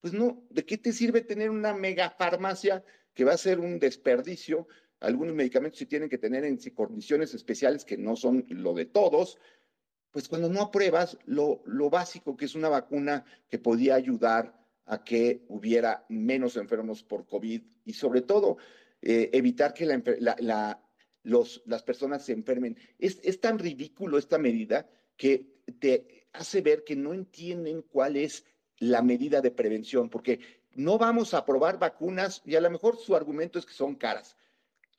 Pues 0.00 0.12
no, 0.12 0.44
¿de 0.50 0.64
qué 0.64 0.78
te 0.78 0.92
sirve 0.92 1.20
tener 1.20 1.50
una 1.50 1.74
mega 1.74 2.10
farmacia 2.10 2.84
que 3.14 3.24
va 3.24 3.32
a 3.32 3.38
ser 3.38 3.60
un 3.60 3.78
desperdicio? 3.78 4.68
Algunos 5.00 5.34
medicamentos 5.34 5.78
se 5.78 5.86
tienen 5.86 6.08
que 6.08 6.18
tener 6.18 6.44
en 6.44 6.58
condiciones 6.74 7.34
especiales 7.34 7.84
que 7.84 7.96
no 7.96 8.16
son 8.16 8.44
lo 8.48 8.74
de 8.74 8.86
todos 8.86 9.38
pues 10.12 10.28
cuando 10.28 10.48
no 10.48 10.60
apruebas 10.60 11.18
lo, 11.24 11.62
lo 11.64 11.90
básico 11.90 12.36
que 12.36 12.44
es 12.44 12.54
una 12.54 12.68
vacuna 12.68 13.24
que 13.48 13.58
podía 13.58 13.94
ayudar 13.96 14.54
a 14.84 15.02
que 15.02 15.44
hubiera 15.48 16.04
menos 16.08 16.56
enfermos 16.56 17.02
por 17.02 17.26
COVID 17.26 17.62
y 17.84 17.92
sobre 17.94 18.20
todo 18.20 18.58
eh, 19.00 19.30
evitar 19.32 19.72
que 19.72 19.86
las 19.86 21.82
personas 21.84 22.24
se 22.24 22.32
enfermen. 22.32 22.76
Es, 22.98 23.18
es 23.24 23.40
tan 23.40 23.58
ridículo 23.58 24.18
esta 24.18 24.38
medida 24.38 24.88
que 25.16 25.62
te 25.78 26.26
hace 26.32 26.60
ver 26.60 26.84
que 26.84 26.94
no 26.94 27.14
entienden 27.14 27.82
cuál 27.82 28.16
es 28.16 28.44
la 28.78 29.02
medida 29.02 29.40
de 29.40 29.50
prevención, 29.50 30.10
porque 30.10 30.40
no 30.74 30.98
vamos 30.98 31.34
a 31.34 31.44
probar 31.44 31.78
vacunas 31.78 32.42
y 32.44 32.56
a 32.56 32.60
lo 32.60 32.70
mejor 32.70 32.96
su 32.96 33.14
argumento 33.14 33.58
es 33.58 33.66
que 33.66 33.74
son 33.74 33.94
caras. 33.94 34.36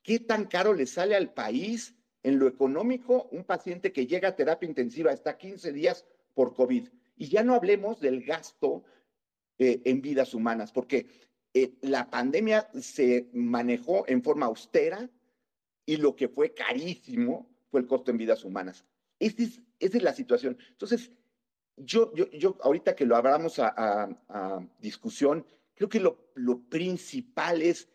¿Qué 0.01 0.19
tan 0.19 0.45
caro 0.45 0.73
le 0.73 0.85
sale 0.85 1.15
al 1.15 1.33
país 1.33 1.95
en 2.23 2.39
lo 2.39 2.47
económico 2.47 3.27
un 3.31 3.43
paciente 3.43 3.91
que 3.91 4.07
llega 4.07 4.29
a 4.29 4.35
terapia 4.35 4.67
intensiva 4.67 5.11
está 5.11 5.37
15 5.37 5.71
días 5.71 6.05
por 6.33 6.53
COVID? 6.53 6.89
Y 7.15 7.27
ya 7.27 7.43
no 7.43 7.55
hablemos 7.55 7.99
del 7.99 8.23
gasto 8.23 8.83
eh, 9.57 9.81
en 9.85 10.01
vidas 10.01 10.33
humanas, 10.33 10.71
porque 10.71 11.07
eh, 11.53 11.73
la 11.81 12.09
pandemia 12.09 12.69
se 12.79 13.29
manejó 13.33 14.07
en 14.07 14.23
forma 14.23 14.47
austera 14.47 15.09
y 15.85 15.97
lo 15.97 16.15
que 16.15 16.27
fue 16.27 16.53
carísimo 16.53 17.49
fue 17.69 17.81
el 17.81 17.87
costo 17.87 18.11
en 18.11 18.17
vidas 18.17 18.43
humanas. 18.43 18.85
Esa 19.19 19.43
es, 19.43 19.61
es 19.79 20.01
la 20.01 20.13
situación. 20.13 20.57
Entonces, 20.69 21.11
yo, 21.77 22.13
yo, 22.13 22.29
yo 22.31 22.57
ahorita 22.61 22.95
que 22.95 23.05
lo 23.05 23.15
hablamos 23.15 23.59
a, 23.59 24.09
discusión, 24.79 25.45
creo 25.75 25.89
que 25.89 25.99
lo, 25.99 26.31
lo 26.35 26.61
principal 26.61 27.61
es, 27.61 27.89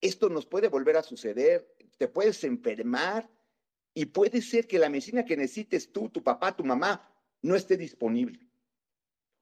esto 0.00 0.28
nos 0.28 0.46
puede 0.46 0.68
volver 0.68 0.96
a 0.96 1.02
suceder, 1.02 1.74
te 1.98 2.08
puedes 2.08 2.42
enfermar 2.44 3.30
y 3.94 4.06
puede 4.06 4.42
ser 4.42 4.66
que 4.66 4.78
la 4.78 4.88
medicina 4.88 5.24
que 5.24 5.36
necesites 5.36 5.92
tú, 5.92 6.08
tu 6.08 6.22
papá, 6.22 6.56
tu 6.56 6.64
mamá, 6.64 7.10
no 7.42 7.54
esté 7.54 7.76
disponible. 7.76 8.48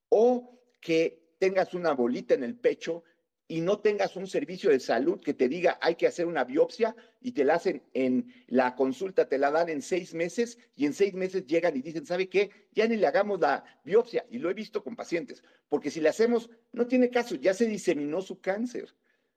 O 0.08 0.60
que 0.80 1.34
tengas 1.38 1.74
una 1.74 1.92
bolita 1.92 2.34
en 2.34 2.44
el 2.44 2.56
pecho 2.56 3.04
y 3.52 3.60
no 3.60 3.80
tengas 3.80 4.16
un 4.16 4.26
servicio 4.26 4.70
de 4.70 4.80
salud 4.80 5.20
que 5.20 5.34
te 5.34 5.46
diga 5.46 5.78
hay 5.82 5.96
que 5.96 6.06
hacer 6.06 6.24
una 6.24 6.42
biopsia 6.42 6.96
y 7.20 7.32
te 7.32 7.44
la 7.44 7.56
hacen 7.56 7.82
en 7.92 8.32
la 8.46 8.74
consulta, 8.74 9.28
te 9.28 9.36
la 9.36 9.50
dan 9.50 9.68
en 9.68 9.82
seis 9.82 10.14
meses 10.14 10.56
y 10.74 10.86
en 10.86 10.94
seis 10.94 11.12
meses 11.12 11.44
llegan 11.44 11.76
y 11.76 11.82
dicen, 11.82 12.06
¿sabe 12.06 12.30
qué? 12.30 12.48
Ya 12.72 12.88
ni 12.88 12.96
le 12.96 13.06
hagamos 13.06 13.38
la 13.40 13.62
biopsia. 13.84 14.24
Y 14.30 14.38
lo 14.38 14.48
he 14.48 14.54
visto 14.54 14.82
con 14.82 14.96
pacientes, 14.96 15.44
porque 15.68 15.90
si 15.90 16.00
le 16.00 16.08
hacemos, 16.08 16.48
no 16.72 16.86
tiene 16.86 17.10
caso, 17.10 17.34
ya 17.34 17.52
se 17.52 17.66
diseminó 17.66 18.22
su 18.22 18.40
cáncer. 18.40 18.94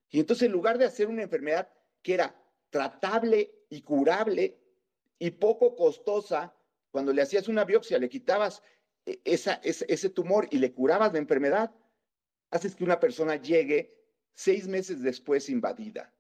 Y 0.10 0.22
entonces 0.22 0.46
en 0.46 0.54
lugar 0.54 0.78
de 0.78 0.86
hacer 0.86 1.08
una 1.08 1.24
enfermedad 1.24 1.68
que 2.02 2.14
era 2.14 2.42
tratable 2.70 3.66
y 3.70 3.82
curable 3.82 4.58
y 5.20 5.32
poco 5.32 5.76
costosa, 5.76 6.56
cuando 6.90 7.12
le 7.12 7.22
hacías 7.22 7.50
una 7.50 7.66
biopsia, 7.66 8.00
le 8.00 8.08
quitabas 8.08 8.64
e, 9.06 9.20
esa, 9.26 9.56
ese, 9.56 9.86
ese 9.90 10.10
tumor 10.10 10.48
y 10.52 10.60
le 10.60 10.72
curabas 10.72 11.12
la 11.12 11.20
enfermedad, 11.20 11.76
haces 12.50 12.78
que 12.78 12.86
una 12.86 13.02
persona 13.02 13.36
llegue 13.36 14.05
seis 14.36 14.68
meses 14.68 15.02
después 15.02 15.50
invadida. 15.50 16.14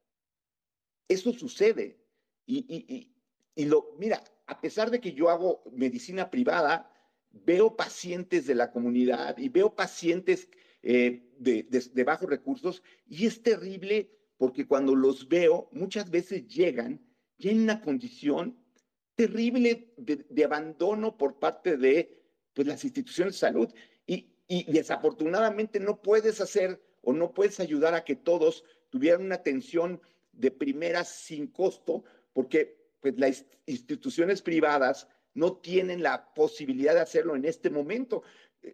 Eso 1.08 1.32
sucede. 1.34 2.00
Y, 2.48 3.12
lo, 3.58 3.96
mira, 4.00 4.24
a 4.48 4.60
pesar 4.60 4.90
de 4.90 5.00
que 5.00 5.14
yo 5.14 5.30
hago 5.30 5.64
medicina 5.72 6.32
privada, 6.32 6.92
veo 7.32 7.76
pacientes 7.76 8.48
de 8.48 8.56
la 8.56 8.72
comunidad 8.72 9.38
y 9.38 9.50
veo 9.50 9.76
pacientes 9.76 10.50
eh, 10.82 11.30
de, 11.38 11.64
de, 11.64 12.04
bajos 12.04 12.30
recursos 12.30 12.84
y 13.08 13.26
es 13.26 13.42
terrible 13.42 14.12
porque 14.38 14.68
cuando 14.68 14.96
los 14.96 15.28
veo, 15.28 15.70
muchas 15.72 16.10
veces 16.10 16.48
llegan 16.48 17.02
ya 17.38 17.52
en 17.52 17.62
una 17.62 17.82
condición 17.82 18.58
terrible 19.16 19.94
de, 19.98 20.44
abandono 20.44 21.18
por 21.18 21.40
parte 21.40 21.78
de 21.78 22.22
pues, 22.54 22.68
las 22.68 22.84
instituciones 22.84 23.36
de 23.36 23.40
salud. 23.40 23.74
Y, 24.06 24.36
y 24.48 24.72
desafortunadamente 24.72 25.80
no 25.80 26.02
puedes 26.02 26.40
hacer 26.42 26.82
o 27.06 27.14
no 27.14 27.34
puedes 27.34 27.60
ayudar 27.60 27.94
a 27.94 28.04
que 28.04 28.16
todos 28.16 28.66
tuvieran 28.90 29.24
una 29.24 29.36
atención 29.36 30.02
de 30.34 30.52
primera 30.52 31.04
sin 31.04 31.48
costo, 31.48 32.04
porque 32.34 32.78
pues, 33.00 33.18
las 33.18 33.46
instituciones 33.66 34.42
privadas 34.42 35.08
no 35.34 35.58
tienen 35.58 36.02
la 36.02 36.34
posibilidad 36.34 36.94
de 36.94 37.02
hacerlo 37.02 37.36
en 37.36 37.46
este 37.46 37.70
momento. 37.70 38.24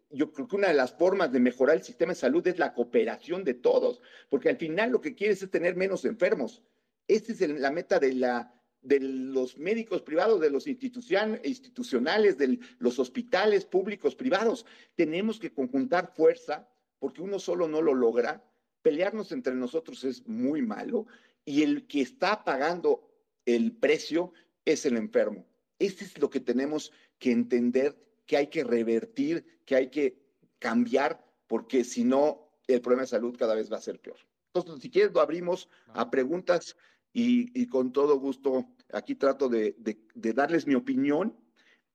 Yo 0.10 0.32
creo 0.32 0.48
que 0.48 0.56
una 0.56 0.70
de 0.70 0.74
las 0.74 0.94
formas 0.94 1.32
de 1.32 1.40
mejorar 1.40 1.76
el 1.76 1.84
sistema 1.84 2.14
de 2.14 2.20
salud 2.20 2.48
es 2.48 2.58
la 2.58 2.74
cooperación 2.74 3.44
de 3.44 3.56
todos, 3.56 4.02
porque 4.30 4.50
al 4.50 4.58
final 4.58 4.92
lo 4.92 5.02
que 5.02 5.14
quieres 5.14 5.44
es 5.44 5.52
tener 5.52 5.76
menos 5.76 6.06
enfermos. 6.06 6.64
Esa 7.08 7.34
es 7.34 7.42
la 7.42 7.72
meta 7.72 8.00
de, 8.00 8.14
la, 8.14 8.54
de 8.82 9.02
los 9.02 9.58
médicos 9.58 10.02
privados, 10.02 10.40
de 10.40 10.50
los 10.50 10.66
institucionales, 10.68 12.38
de 12.38 12.60
los 12.80 13.00
hospitales 13.00 13.66
públicos 13.66 14.16
privados. 14.16 14.66
Tenemos 14.96 15.40
que 15.40 15.52
conjuntar 15.52 16.14
fuerza 16.16 16.71
porque 17.02 17.24
uno 17.24 17.40
solo 17.40 17.68
no 17.68 17.82
lo 17.82 17.96
logra. 17.96 18.46
Pelearnos 18.84 19.32
entre 19.32 19.56
nosotros 19.56 20.04
es 20.04 20.28
muy 20.28 20.62
malo 20.62 21.08
y 21.44 21.64
el 21.64 21.88
que 21.88 22.02
está 22.02 22.44
pagando 22.44 23.10
el 23.44 23.72
precio 23.72 24.34
es 24.64 24.86
el 24.86 24.98
enfermo. 24.98 25.48
Este 25.80 26.06
es 26.06 26.20
lo 26.20 26.30
que 26.30 26.40
tenemos 26.40 26.92
que 27.18 27.32
entender, 27.32 27.98
que 28.28 28.38
hay 28.38 28.48
que 28.48 28.64
revertir, 28.64 29.62
que 29.66 29.76
hay 29.76 29.90
que 29.90 30.22
cambiar, 30.60 31.26
porque 31.48 31.84
si 31.84 32.04
no, 32.04 32.52
el 32.68 32.82
problema 32.82 33.02
de 33.02 33.08
salud 33.08 33.36
cada 33.36 33.56
vez 33.56 33.72
va 33.72 33.78
a 33.78 33.82
ser 33.82 34.00
peor. 34.00 34.18
Entonces, 34.54 34.84
si 34.84 34.92
quieres, 34.92 35.12
lo 35.12 35.22
abrimos 35.22 35.70
a 35.88 36.12
preguntas 36.12 36.78
y, 37.12 37.66
con 37.66 37.92
todo 37.92 38.20
gusto 38.20 38.68
aquí 38.94 39.16
trato 39.16 39.50
de, 39.50 39.76
de 39.80 40.34
darles 40.34 40.68
mi 40.68 40.76
opinión 40.76 41.36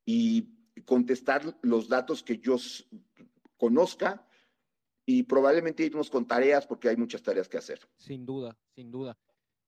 y 0.05 0.49
contestar 0.85 1.57
los 1.63 1.89
datos 1.89 2.25
que 2.25 2.39
yo 2.39 2.57
conozca 3.57 4.26
y 5.07 5.23
probablemente 5.23 5.85
irnos 5.85 6.11
con 6.11 6.27
tareas 6.27 6.67
porque 6.67 6.89
hay 6.89 6.97
muchas 6.97 7.23
tareas 7.23 7.49
que 7.49 7.57
hacer. 7.57 7.81
Sin 7.97 8.27
duda, 8.27 8.59
sin 8.75 8.91
duda. 8.91 9.17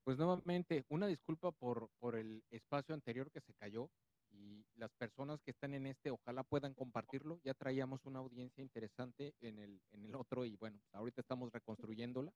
Pues 0.03 0.19
nuevamente, 0.19 0.85
una 0.89 1.07
disculpa 1.07 1.53
por, 1.53 1.91
por 1.99 2.17
el 2.17 2.43
espacio 2.51 2.95
anterior 2.95 3.31
que 3.31 3.41
se 3.41 3.55
cayó 3.55 3.89
y 4.31 4.67
las 4.75 4.93
personas 4.95 5.41
que 5.43 5.53
están 5.53 5.75
en 5.75 5.87
este, 5.87 6.11
ojalá 6.11 6.43
puedan 6.43 6.75
compartirlo. 6.75 7.41
Ya 7.45 7.55
traíamos 7.55 8.05
una 8.05 8.19
audiencia 8.19 8.63
interesante 8.63 9.35
en 9.41 9.59
el, 9.59 9.81
en 9.93 10.05
el 10.05 10.15
otro 10.17 10.45
y 10.45 10.57
bueno, 10.57 10.81
ahorita 10.93 11.21
estamos 11.21 11.53
reconstruyéndola 11.53 12.33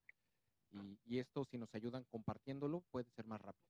y, 0.70 0.98
y 1.04 1.18
esto 1.18 1.44
si 1.44 1.58
nos 1.58 1.74
ayudan 1.74 2.04
compartiéndolo 2.04 2.82
puede 2.90 3.10
ser 3.10 3.26
más 3.26 3.40
rápido. 3.40 3.68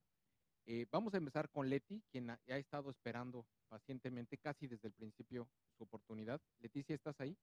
Eh, 0.65 0.85
vamos 0.91 1.13
a 1.13 1.17
empezar 1.17 1.49
con 1.49 1.69
Leti, 1.69 2.01
quien 2.09 2.29
ha, 2.29 2.39
ha, 2.47 2.57
estado 2.57 2.89
esperando 2.89 3.45
pacientemente 3.67 4.37
casi 4.37 4.67
desde 4.67 4.87
el 4.87 4.93
principio 4.93 5.49
su 5.77 5.83
oportunidad. 5.83 6.39
Leticia, 6.59 6.95
¿estás 6.95 7.19
ahí? 7.19 7.35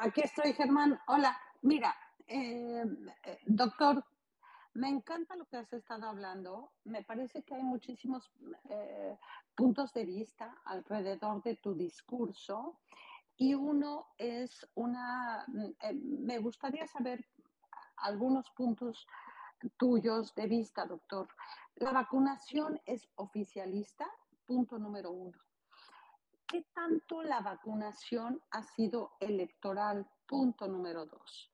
Aquí 0.00 0.20
estoy, 0.20 0.52
Germán. 0.52 1.00
Hola, 1.08 1.36
mira, 1.62 1.92
eh, 2.28 2.84
eh, 3.24 3.38
doctor, 3.46 4.04
me 4.74 4.88
encanta 4.88 5.34
lo 5.34 5.44
que 5.46 5.56
has 5.56 5.72
estado 5.72 6.08
hablando. 6.08 6.70
Me 6.84 7.02
parece 7.02 7.42
que 7.42 7.56
hay 7.56 7.64
muchísimos 7.64 8.30
eh, 8.70 9.18
puntos 9.56 9.92
de 9.92 10.04
vista 10.04 10.56
alrededor 10.66 11.42
de 11.42 11.56
tu 11.56 11.74
discurso 11.74 12.78
y 13.36 13.54
uno 13.54 14.06
es 14.18 14.68
una, 14.76 15.44
me 15.92 16.38
gustaría 16.38 16.86
saber 16.86 17.26
algunos 17.96 18.48
puntos 18.50 19.04
tuyos 19.78 20.32
de 20.36 20.46
vista, 20.46 20.86
doctor. 20.86 21.26
La 21.74 21.90
vacunación 21.90 22.80
es 22.86 23.08
oficialista, 23.16 24.06
punto 24.46 24.78
número 24.78 25.10
uno. 25.10 25.36
¿Qué 26.48 26.64
tanto 26.72 27.22
la 27.22 27.40
vacunación 27.42 28.40
ha 28.52 28.62
sido 28.62 29.18
electoral? 29.20 30.08
Punto 30.26 30.66
número 30.66 31.04
dos. 31.04 31.52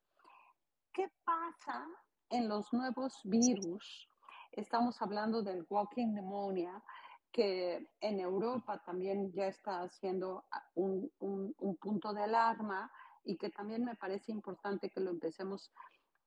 ¿Qué 0.93 1.11
pasa 1.25 1.85
en 2.29 2.47
los 2.47 2.71
nuevos 2.71 3.19
virus? 3.25 4.07
Estamos 4.53 5.01
hablando 5.01 5.41
del 5.41 5.65
walking 5.69 6.13
pneumonia, 6.13 6.81
que 7.29 7.89
en 7.99 8.21
Europa 8.21 8.81
también 8.85 9.33
ya 9.33 9.47
está 9.47 9.81
haciendo 9.81 10.45
un, 10.75 11.11
un, 11.19 11.75
punto 11.75 12.13
de 12.13 12.23
alarma 12.23 12.89
y 13.25 13.35
que 13.35 13.49
también 13.49 13.83
me 13.83 13.95
parece 13.97 14.31
importante 14.31 14.89
que 14.89 15.01
lo 15.01 15.09
empecemos 15.09 15.73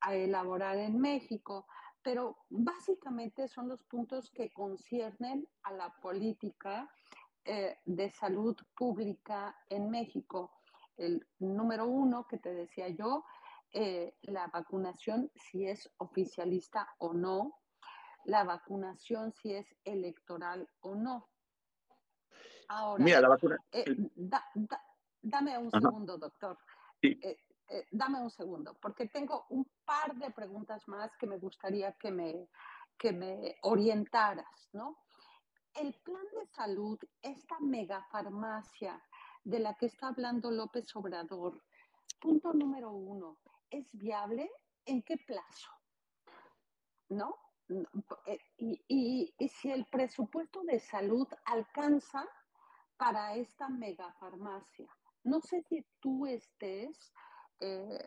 a 0.01 0.14
elaborar 0.14 0.77
en 0.77 1.01
México. 1.01 1.66
Pero 2.03 2.37
básicamente 2.51 3.49
son 3.49 3.71
los 3.71 3.83
puntos 3.85 4.31
que 4.31 4.53
conciernen 4.53 5.49
a 5.62 5.73
la 5.73 5.89
política 6.03 6.87
eh, 7.51 7.79
de 7.87 8.11
salud 8.11 8.55
pública 8.77 9.57
en 9.71 9.89
México. 9.89 10.61
El 10.99 11.27
número 11.39 11.87
uno 11.87 12.27
que 12.27 12.37
te 12.37 12.53
decía 12.53 12.89
yo, 12.91 13.25
eh, 13.73 14.19
la 14.21 14.49
vacunación 14.49 15.31
si 15.35 15.67
es 15.67 15.91
oficialista 15.97 16.95
o 16.99 17.15
no, 17.15 17.55
la 18.27 18.45
vacunación 18.45 19.33
si 19.33 19.55
es 19.55 19.67
electoral 19.83 20.69
o 20.81 20.95
no. 20.95 21.31
Ahora, 22.69 23.03
Mira, 23.03 23.23
la 23.23 23.29
vacuna... 23.31 23.57
Eh, 23.73 23.97
dame 25.23 25.57
un 25.57 25.71
segundo, 25.71 26.19
doctor. 26.19 26.59
dame 27.91 28.21
un 28.21 28.31
segundo, 28.31 28.77
porque 28.79 29.09
tengo 29.09 29.47
un 29.49 29.67
par 29.87 30.15
de 30.17 30.31
preguntas 30.33 30.87
más 30.87 31.17
que 31.17 31.27
me 31.27 31.39
gustaría 31.39 31.95
que 31.95 32.11
me, 32.11 32.51
que 32.99 33.15
me 33.15 33.57
orientaras, 33.63 34.69
¿no? 34.75 34.99
El 35.81 35.95
plan 35.95 36.24
de 36.35 36.47
salud, 36.47 36.99
esta 37.22 37.59
megafarmacia 37.61 39.03
de 39.45 39.61
la 39.61 39.74
que 39.74 39.87
está 39.87 40.09
hablando 40.09 40.51
López 40.51 40.95
Obrador, 40.97 41.62
punto 42.20 42.53
número 42.53 42.91
uno, 42.91 43.39
¿es 43.70 43.97
viable? 43.97 44.51
¿En 44.85 45.03
qué 45.03 45.16
plazo? 45.16 45.70
¿No? 47.09 47.37
Eh, 48.26 48.39
y, 48.57 49.35
si 49.49 49.70
el 49.70 49.87
presupuesto 49.87 50.62
de 50.64 50.81
salud 50.81 51.29
alcanza 51.45 52.26
para 52.97 53.35
esta 53.35 53.68
megafarmacia. 53.68 54.89
No 55.24 55.41
sé 55.41 55.62
si 55.62 55.87
tú 56.01 56.26
estés 56.26 57.12
eh, 57.61 58.05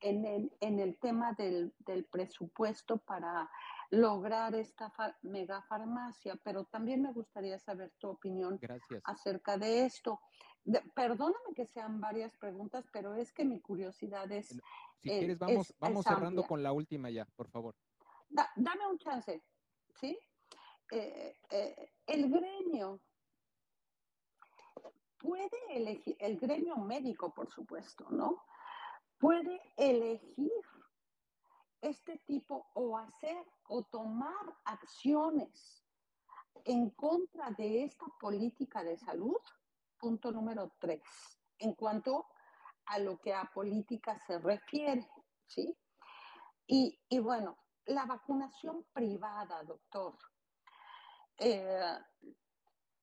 en, 0.00 0.50
el, 0.80 0.98
tema 0.98 1.32
del, 1.34 1.72
presupuesto 2.10 2.98
para 2.98 3.48
lograr 3.94 4.54
esta 4.54 4.92
megafarmacia, 5.22 6.36
pero 6.42 6.64
también 6.64 7.02
me 7.02 7.12
gustaría 7.12 7.58
saber 7.58 7.92
tu 7.98 8.08
opinión 8.08 8.60
acerca 9.04 9.56
de 9.56 9.84
esto. 9.86 10.20
perdóname 10.94 11.54
que 11.54 11.66
sean 11.66 12.00
varias 12.00 12.36
preguntas, 12.36 12.86
pero 12.92 13.14
es 13.14 13.32
que 13.32 13.44
mi 13.44 13.60
curiosidad 13.60 14.30
es... 14.32 14.48
Si 15.00 15.08
quieres, 15.10 15.38
vamos, 15.38 15.74
vamos 15.78 16.04
cerrando 16.04 16.44
con 16.44 16.62
la 16.62 16.72
última 16.72 17.10
ya, 17.10 17.26
por 17.36 17.48
favor 17.48 17.74
dame 18.56 18.86
un 18.86 18.98
chance, 18.98 19.42
¿sí? 19.94 20.18
Eh, 20.90 21.36
eh, 21.50 21.92
el 22.06 22.30
gremio 22.30 23.00
puede 25.18 25.58
elegir, 25.70 26.16
el 26.18 26.38
gremio 26.38 26.76
médico, 26.76 27.32
por 27.32 27.50
supuesto, 27.50 28.06
¿no? 28.10 28.44
Puede 29.18 29.60
elegir 29.76 30.50
este 31.84 32.18
tipo 32.26 32.70
o 32.74 32.96
hacer 32.96 33.46
o 33.68 33.82
tomar 33.84 34.56
acciones 34.64 35.84
en 36.64 36.90
contra 36.90 37.50
de 37.50 37.84
esta 37.84 38.06
política 38.18 38.82
de 38.82 38.96
salud. 38.96 39.36
Punto 39.98 40.32
número 40.32 40.72
tres, 40.78 41.02
en 41.58 41.74
cuanto 41.74 42.26
a 42.86 42.98
lo 42.98 43.18
que 43.18 43.32
a 43.34 43.50
política 43.52 44.18
se 44.26 44.38
refiere, 44.38 45.08
¿sí? 45.46 45.76
Y, 46.66 46.98
y 47.08 47.18
bueno, 47.18 47.56
la 47.86 48.06
vacunación 48.06 48.86
privada, 48.92 49.62
doctor. 49.62 50.16
Eh, 51.36 51.98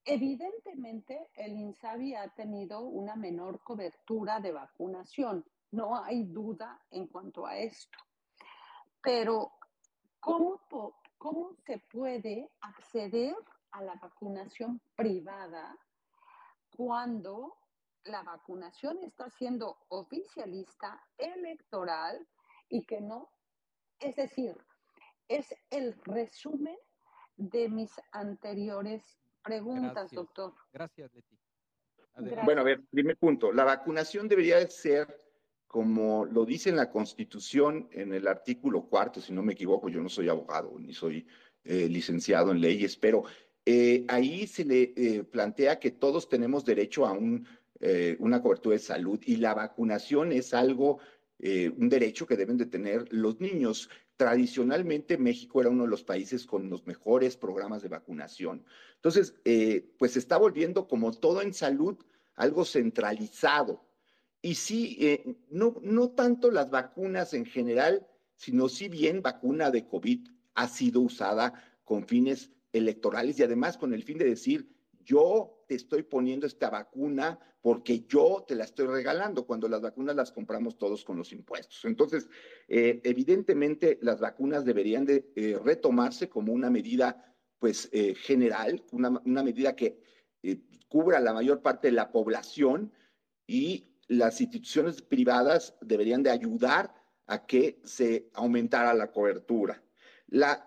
evidentemente, 0.06 1.30
el 1.36 1.54
INSABI 1.54 2.16
ha 2.16 2.30
tenido 2.34 2.82
una 2.82 3.16
menor 3.16 3.64
cobertura 3.64 4.40
de 4.40 4.52
vacunación. 4.52 5.46
No 5.72 5.96
hay 6.04 6.24
duda 6.24 6.84
en 6.90 7.08
cuanto 7.08 7.46
a 7.46 7.58
esto. 7.58 7.98
Pero, 9.04 9.52
¿cómo, 10.20 10.62
cómo 11.18 11.56
se 11.66 11.80
puede 11.92 12.50
acceder 12.62 13.36
a 13.72 13.82
la 13.84 13.96
vacunación 13.96 14.82
privada 14.96 15.78
cuando 16.76 17.58
la 18.06 18.24
vacunación 18.24 19.00
está 19.04 19.30
siendo 19.30 19.78
oficialista, 19.90 21.06
electoral 21.18 22.28
y 22.70 22.84
que 22.86 23.02
no, 23.02 23.30
es 24.00 24.16
decir, 24.16 24.56
es 25.28 25.54
el 25.70 25.96
resumen 26.04 26.78
de 27.38 27.70
mis 27.70 27.92
anteriores 28.12 29.04
preguntas, 29.44 30.12
doctor. 30.12 30.54
Gracias, 30.74 31.14
Leti. 31.14 31.38
Bueno, 32.44 32.62
a 32.62 32.64
ver, 32.64 32.82
primer 32.90 33.18
punto. 33.18 33.52
La 33.52 33.64
vacunación 33.64 34.28
debería 34.28 34.68
ser, 34.68 35.08
como 35.72 36.26
lo 36.26 36.46
dice 36.46 36.70
en 36.70 36.76
la 36.76 36.92
Constitución, 36.92 37.88
en 37.94 38.14
el 38.14 38.28
artículo 38.28 38.82
cuarto, 38.90 39.22
si 39.22 39.32
no 39.32 39.42
me 39.42 39.54
equivoco, 39.54 39.88
yo 39.88 40.02
no 40.02 40.10
soy 40.10 40.28
abogado 40.28 40.78
ni 40.78 40.94
soy 40.94 41.26
eh, 41.64 41.88
licenciado 41.88 42.52
en 42.52 42.60
leyes, 42.60 42.98
pero 42.98 43.24
eh, 43.66 44.04
ahí 44.10 44.48
se 44.48 44.66
le 44.66 44.92
eh, 44.98 45.24
plantea 45.24 45.80
que 45.80 45.92
todos 45.92 46.28
tenemos 46.28 46.66
derecho 46.66 47.06
a 47.06 47.14
un, 47.14 47.48
una 48.20 48.42
cobertura 48.42 48.74
de 48.74 48.80
salud 48.80 49.22
y 49.26 49.38
la 49.38 49.54
vacunación 49.54 50.34
es 50.34 50.54
algo, 50.54 51.00
un 51.40 51.90
derecho 51.90 52.28
que 52.28 52.38
deben 52.38 52.58
de 52.58 52.68
tener 52.68 53.12
los 53.12 53.40
niños 53.40 53.90
tradicionalmente 54.18 55.18
México 55.18 55.62
era 55.62 55.72
uno 55.72 55.86
de 55.86 55.90
los 55.90 56.04
países 56.04 56.46
con 56.46 56.70
los 56.70 56.86
mejores 56.86 57.38
programas 57.38 57.82
de 57.82 57.88
vacunación. 57.88 58.64
Entonces, 58.98 59.34
pues 59.98 60.12
se 60.12 60.20
está 60.20 60.38
volviendo 60.38 60.88
como 60.88 61.12
todo 61.12 61.42
en 61.42 61.56
salud 61.56 61.98
algo 62.36 62.66
centralizado. 62.66 63.84
Y 64.42 64.56
sí, 64.56 64.98
eh, 65.00 65.36
no, 65.50 65.76
no 65.82 66.10
tanto 66.10 66.50
las 66.50 66.70
vacunas 66.70 67.34
en 67.34 67.46
general, 67.46 68.08
sino 68.36 68.70
sí 68.70 68.90
bien 68.90 69.22
vacuna 69.22 69.70
de 69.70 69.88
COVID 69.88 70.28
ha 70.56 70.68
sido 70.68 71.02
usada 71.02 71.54
con 71.84 72.08
fines 72.08 72.52
electorales 72.74 73.40
y 73.40 73.44
además 73.44 73.78
con 73.78 73.94
el 73.94 74.04
fin 74.04 74.18
de 74.18 74.26
decir, 74.26 74.68
yo 75.04 75.64
te 75.68 75.76
estoy 75.76 76.04
poniendo 76.04 76.48
esta 76.48 76.70
vacuna 76.70 77.40
porque 77.62 78.06
yo 78.08 78.44
te 78.48 78.56
la 78.56 78.64
estoy 78.64 78.88
regalando, 78.88 79.46
cuando 79.46 79.68
las 79.68 79.82
vacunas 79.82 80.16
las 80.16 80.32
compramos 80.32 80.78
todos 80.78 81.04
con 81.04 81.18
los 81.18 81.32
impuestos. 81.32 81.86
Entonces, 81.86 82.28
eh, 82.68 83.00
evidentemente, 83.04 84.00
las 84.02 84.20
vacunas 84.20 84.66
deberían 84.66 85.06
de 85.06 85.32
eh, 85.36 85.60
retomarse 85.64 86.28
como 86.28 86.54
una 86.54 86.72
medida, 86.72 87.36
pues, 87.60 87.88
eh, 87.92 88.16
general, 88.16 88.84
una, 88.92 89.22
una, 89.26 89.44
medida 89.44 89.76
que 89.76 90.02
cubra 90.88 91.20
la 91.20 91.34
mayor 91.34 91.62
parte 91.62 91.90
de 91.90 91.94
la 91.94 92.12
población 92.12 92.92
y 93.46 93.91
las 94.12 94.42
instituciones 94.42 95.02
privadas 95.02 95.74
deberían 95.80 96.22
de 96.22 96.32
ayudar 96.32 96.94
a 97.28 97.46
que 97.46 97.80
se 97.86 98.30
aumentara 98.34 98.94
la 98.94 99.10
cobertura. 99.10 99.82
La, 100.28 100.66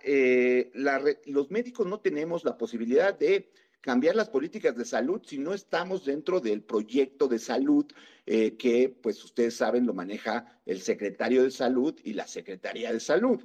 la, 0.74 1.03
los 1.26 1.51
médicos 1.51 1.86
no 1.86 2.01
tenemos 2.01 2.42
la 2.45 2.57
posibilidad 2.57 3.18
de 3.18 3.53
cambiar 3.82 4.16
las 4.16 4.30
políticas 4.30 4.74
de 4.76 4.86
salud 4.86 5.20
si 5.26 5.38
no 5.38 5.53
estamos 5.53 6.07
dentro 6.07 6.40
del 6.40 6.62
proyecto 6.62 7.28
de 7.28 7.38
salud 7.38 7.84
eh, 8.24 8.57
que, 8.57 8.88
pues 8.88 9.22
ustedes 9.22 9.55
saben, 9.55 9.84
lo 9.84 9.92
maneja 9.92 10.62
el 10.64 10.80
secretario 10.80 11.42
de 11.42 11.51
salud 11.51 11.95
y 12.03 12.14
la 12.14 12.26
Secretaría 12.26 12.95
de 12.95 13.01
Salud. 13.01 13.42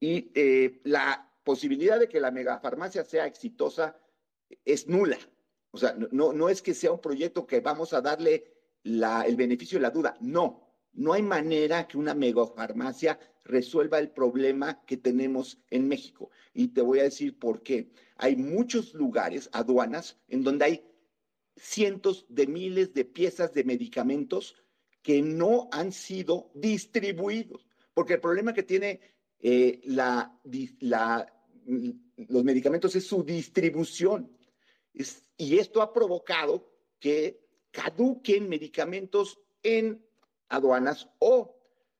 Y 0.00 0.32
eh, 0.34 0.80
la 0.82 1.32
posibilidad 1.44 2.00
de 2.00 2.08
que 2.08 2.18
la 2.18 2.32
megafarmacia 2.32 3.04
sea 3.04 3.26
exitosa 3.26 3.96
es 4.64 4.88
nula. 4.88 5.18
O 5.70 5.78
sea, 5.78 5.94
no, 6.10 6.32
no 6.32 6.48
es 6.48 6.60
que 6.60 6.74
sea 6.74 6.90
un 6.90 7.00
proyecto 7.00 7.46
que 7.46 7.60
vamos 7.60 7.92
a 7.92 8.00
darle 8.00 8.57
el 8.88 9.36
beneficio 9.36 9.78
de 9.78 9.82
la 9.82 9.90
duda. 9.90 10.16
No, 10.20 10.68
no 10.94 11.12
hay 11.12 11.22
manera 11.22 11.86
que 11.86 11.98
una 11.98 12.14
megafarmacia 12.14 13.18
resuelva 13.44 13.98
el 13.98 14.10
problema 14.10 14.84
que 14.84 14.96
tenemos 14.96 15.58
en 15.70 15.88
México. 15.88 16.30
Y 16.52 16.68
te 16.68 16.82
voy 16.82 17.00
a 17.00 17.04
decir 17.04 17.38
por 17.38 17.62
qué 17.62 17.90
hay 18.16 18.36
muchos 18.36 18.94
lugares, 18.94 19.48
aduanas, 19.52 20.18
en 20.28 20.42
donde 20.42 20.64
hay 20.64 20.84
cientos 21.56 22.26
de 22.28 22.46
miles 22.46 22.94
de 22.94 23.04
piezas 23.04 23.52
de 23.52 23.64
medicamentos 23.64 24.54
que 25.02 25.22
no 25.22 25.68
han 25.72 25.92
sido 25.92 26.50
distribuidos. 26.54 27.66
Porque 27.94 28.14
el 28.14 28.20
problema 28.20 28.52
que 28.52 28.62
tiene 28.62 29.00
eh, 29.40 29.80
la, 29.84 30.36
los 32.28 32.44
medicamentos 32.44 32.94
es 32.96 33.06
su 33.06 33.22
distribución. 33.22 34.30
y 35.36 35.58
esto 35.58 35.80
ha 35.80 35.92
provocado 35.92 36.72
que 36.98 37.47
caduquen 37.78 38.48
medicamentos 38.48 39.38
en 39.62 40.04
aduanas 40.48 41.08
o, 41.20 41.54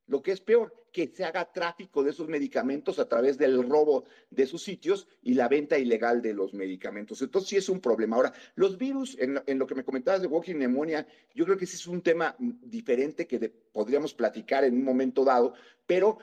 lo 0.08 0.20
que 0.22 0.32
es 0.32 0.40
peor, 0.40 0.74
que 0.90 1.06
se 1.06 1.24
haga 1.24 1.52
tráfico 1.52 2.02
de 2.02 2.10
esos 2.10 2.26
medicamentos 2.26 2.98
a 2.98 3.08
través 3.08 3.38
del 3.38 3.62
robo 3.62 4.04
de 4.28 4.46
sus 4.46 4.64
sitios 4.64 5.06
y 5.22 5.34
la 5.34 5.46
venta 5.46 5.78
ilegal 5.78 6.20
de 6.20 6.34
los 6.34 6.52
medicamentos. 6.52 7.22
Entonces 7.22 7.48
sí 7.48 7.56
es 7.58 7.68
un 7.68 7.80
problema. 7.80 8.16
Ahora, 8.16 8.32
los 8.56 8.76
virus, 8.76 9.16
en, 9.20 9.40
lo 9.56 9.66
que 9.68 9.76
me 9.76 9.84
comentabas 9.84 10.20
de 10.20 10.26
walking 10.26 10.56
pneumonia, 10.56 11.06
yo 11.32 11.44
creo 11.44 11.56
que 11.56 11.66
sí 11.66 11.76
es 11.76 11.86
un 11.86 12.02
tema 12.02 12.34
diferente 12.38 13.28
que 13.28 13.38
podríamos 13.70 14.14
platicar 14.14 14.64
en 14.64 14.74
un 14.74 14.84
momento 14.84 15.24
dado, 15.24 15.54
pero 15.86 16.18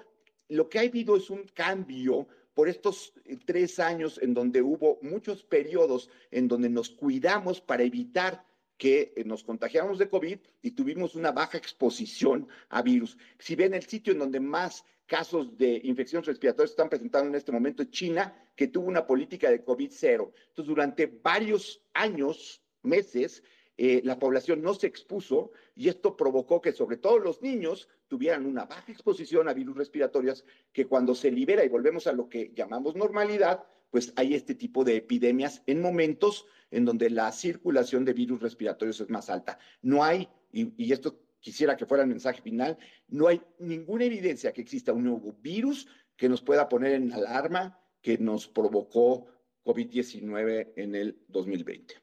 lo 0.49 0.67
que 0.67 0.79
ha 0.79 0.81
habido 0.81 1.15
es 1.15 1.29
un 1.29 1.43
cambio 1.53 2.27
por 2.53 2.67
estos 2.67 3.13
eh, 3.23 3.37
tres 3.45 3.79
años 3.79 4.19
en 4.21 4.33
donde 4.33 4.61
hubo 4.61 4.99
muchos 5.01 5.43
periodos 5.43 6.09
en 6.31 6.49
donde 6.49 6.69
nos 6.69 6.89
cuidamos 6.89 7.61
para 7.61 7.83
evitar 7.83 8.43
que 8.77 9.13
eh, 9.15 9.23
nos 9.23 9.43
contagiamos 9.43 9.97
de 9.97 10.09
COVID 10.09 10.39
y 10.61 10.71
tuvimos 10.71 11.15
una 11.15 11.31
baja 11.31 11.57
exposición 11.57 12.47
a 12.69 12.81
virus. 12.81 13.17
Si 13.39 13.55
ven 13.55 13.73
el 13.73 13.83
sitio 13.83 14.13
en 14.13 14.19
donde 14.19 14.39
más 14.39 14.83
casos 15.05 15.57
de 15.57 15.79
infecciones 15.83 16.27
respiratorias 16.27 16.71
están 16.71 16.89
presentando 16.89 17.29
en 17.29 17.35
este 17.35 17.51
momento 17.51 17.83
es 17.83 17.91
China, 17.91 18.35
que 18.55 18.67
tuvo 18.67 18.87
una 18.87 19.05
política 19.05 19.49
de 19.49 19.63
COVID 19.63 19.89
cero. 19.91 20.33
Entonces, 20.47 20.67
durante 20.67 21.05
varios 21.05 21.81
años, 21.93 22.61
meses, 22.81 23.43
eh, 23.77 24.01
la 24.03 24.17
población 24.17 24.61
no 24.61 24.73
se 24.73 24.87
expuso 24.87 25.51
y 25.75 25.89
esto 25.89 26.15
provocó 26.15 26.61
que 26.61 26.71
sobre 26.71 26.97
todo 26.97 27.19
los 27.19 27.41
niños 27.41 27.89
tuvieran 28.07 28.45
una 28.45 28.65
baja 28.65 28.91
exposición 28.91 29.49
a 29.49 29.53
virus 29.53 29.75
respiratorios 29.75 30.45
que 30.71 30.87
cuando 30.87 31.13
se 31.13 31.29
libera 31.29 31.63
y 31.63 31.69
volvemos 31.69 32.07
a 32.07 32.13
lo 32.13 32.29
que 32.29 32.51
llamamos 32.55 32.95
normalidad, 32.95 33.65
pues 33.95 34.11
hay 34.17 34.33
este 34.33 34.55
tipo 34.55 34.83
de 34.83 34.97
epidemias 34.97 35.63
en 35.67 35.81
momentos 35.81 36.45
en 36.69 36.83
donde 36.83 37.09
la 37.09 37.31
circulación 37.31 38.03
de 38.03 38.11
virus 38.11 38.41
respiratorios 38.41 38.99
es 38.99 39.09
más 39.09 39.29
alta. 39.29 39.57
No 39.81 40.03
hay, 40.03 40.27
y, 40.51 40.91
esto 40.91 41.21
quisiera 41.39 41.77
que 41.77 41.85
fuera 41.85 42.03
el 42.03 42.09
mensaje 42.09 42.41
final, 42.41 42.77
no 43.07 43.29
hay 43.29 43.41
ninguna 43.57 44.03
evidencia 44.03 44.51
que 44.51 44.59
exista 44.59 44.91
un 44.91 45.05
nuevo 45.05 45.31
virus 45.39 45.87
que 46.17 46.27
nos 46.27 46.41
pueda 46.41 46.67
poner 46.67 46.91
en 46.91 47.13
alarma 47.13 47.79
que 48.01 48.17
nos 48.17 48.49
provocó 48.49 49.27
COVID-19 49.63 50.73
en 50.75 50.95
el 50.95 51.23
2020. 51.29 51.95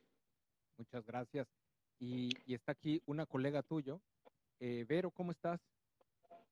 Muchas 0.78 1.04
gracias. 1.04 1.46
Y, 1.98 2.30
está 2.46 2.72
aquí 2.72 3.02
una 3.04 3.26
colega 3.26 3.62
tuyo, 3.62 4.00
Eh, 4.60 4.86
Vero, 4.88 5.10
¿cómo 5.10 5.30
estás? 5.30 5.60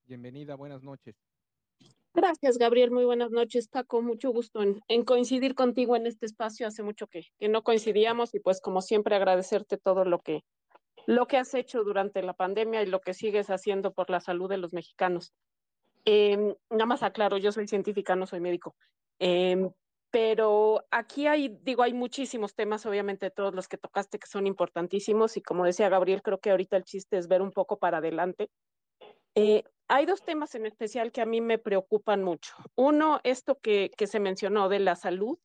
Bienvenida, 0.05 0.55
buenas 0.55 0.83
noches. 0.83 1.15
Gracias, 2.13 2.59
Gabriel. 2.59 2.91
Muy 2.91 3.05
buenas 3.05 3.31
noches, 3.31 3.69
Paco. 3.69 4.03
Mucho 4.03 4.31
gusto 4.31 4.63
en, 4.63 5.05
coincidir 5.05 5.55
contigo 5.55 5.95
en 5.97 6.07
este 6.07 6.27
espacio. 6.27 6.67
Hace 6.67 6.83
mucho 6.83 7.07
que, 7.07 7.23
que, 7.39 7.49
no 7.49 7.63
coincidíamos 7.63 8.35
y 8.35 8.41
pues 8.41 8.61
como 8.61 8.83
siempre 8.83 9.15
agradecerte 9.15 9.79
todo 9.79 10.05
lo 10.05 10.19
que, 10.19 10.43
lo 11.07 11.27
que 11.27 11.37
has 11.37 11.55
hecho 11.55 11.85
durante 11.85 12.23
la 12.23 12.35
pandemia 12.35 12.83
y 12.83 12.87
lo 12.87 13.01
que 13.01 13.15
sigues 13.15 13.49
haciendo 13.49 13.93
por 13.93 14.11
la 14.11 14.21
salud 14.21 14.49
de 14.49 14.59
los 14.59 14.73
mexicanos. 14.73 15.33
Eh, 16.05 16.57
nada 16.71 16.87
más 16.87 17.03
aclaro, 17.03 17.39
yo 17.39 17.53
soy 17.53 17.69
científica, 17.69 18.17
no 18.17 18.27
soy 18.27 18.41
médico. 18.41 18.75
Eh, 19.19 19.71
pero 20.11 20.85
aquí 20.91 21.27
hay, 21.27 21.57
digo, 21.63 21.83
hay 21.83 21.93
muchísimos 21.93 22.55
temas, 22.55 22.85
obviamente 22.87 23.31
todos 23.31 23.55
los 23.55 23.69
que 23.69 23.79
tocaste 23.79 24.19
que 24.19 24.27
son 24.27 24.47
importantísimos 24.47 25.37
y 25.37 25.43
como 25.43 25.65
decía 25.65 25.89
Gabriel, 25.89 26.23
creo 26.23 26.39
que 26.39 26.51
ahorita 26.51 26.77
el 26.77 26.85
chiste 26.85 27.17
es 27.17 27.29
ver 27.29 27.43
un 27.43 27.53
poco 27.53 27.79
para 27.79 27.99
adelante. 27.99 28.51
Eh, 29.37 29.63
hay 29.91 30.07
dos 30.07 30.23
temas 30.23 30.55
en 30.55 30.67
especial 30.67 31.11
que 31.11 31.21
a 31.21 31.27
mí 31.27 31.41
me 31.41 31.59
preocupan 31.59 32.23
mucho. 32.23 32.55
Uno, 32.77 33.21
esto 33.25 33.59
que, 33.59 33.91
que 33.97 34.07
se 34.07 34.21
mencionó 34.21 34.69
de 34.69 34.79
la 34.79 34.95
salud, 34.95 35.39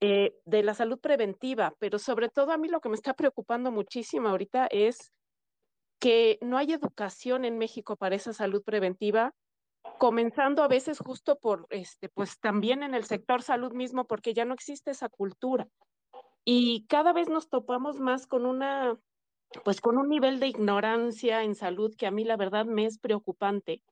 eh, 0.00 0.36
de 0.44 0.62
la 0.62 0.72
salud 0.72 1.00
preventiva, 1.00 1.74
pero 1.80 1.98
sobre 1.98 2.28
todo 2.28 2.52
a 2.52 2.58
mí 2.58 2.68
lo 2.68 2.80
que 2.80 2.88
me 2.88 2.94
está 2.94 3.14
preocupando 3.14 3.72
muchísimo 3.72 4.28
ahorita 4.28 4.68
es 4.70 5.12
que 5.98 6.38
no 6.42 6.58
hay 6.58 6.72
educación 6.72 7.44
en 7.44 7.58
México 7.58 7.96
para 7.96 8.14
esa 8.14 8.32
salud 8.32 8.62
preventiva 8.62 9.34
comenzando 9.98 10.62
a 10.62 10.68
veces 10.68 10.98
justo 10.98 11.38
por, 11.38 11.66
este, 11.70 12.08
pues 12.08 12.38
también 12.38 12.82
en 12.82 12.94
el 12.94 13.04
sector 13.04 13.42
salud 13.42 13.72
mismo, 13.72 14.04
porque 14.04 14.32
ya 14.32 14.44
no 14.44 14.54
existe 14.54 14.92
esa 14.92 15.08
cultura. 15.08 15.68
Y 16.44 16.86
cada 16.86 17.12
vez 17.12 17.28
nos 17.28 17.48
topamos 17.48 17.98
más 17.98 18.26
con 18.26 18.46
una, 18.46 18.96
pues 19.64 19.80
con 19.80 19.98
un 19.98 20.08
nivel 20.08 20.40
de 20.40 20.48
ignorancia 20.48 21.42
en 21.42 21.54
salud 21.54 21.94
que 21.96 22.06
a 22.06 22.10
mí 22.10 22.24
la 22.24 22.36
verdad 22.36 22.66
me 22.66 22.86
es 22.86 22.98
preocupante. 22.98 23.82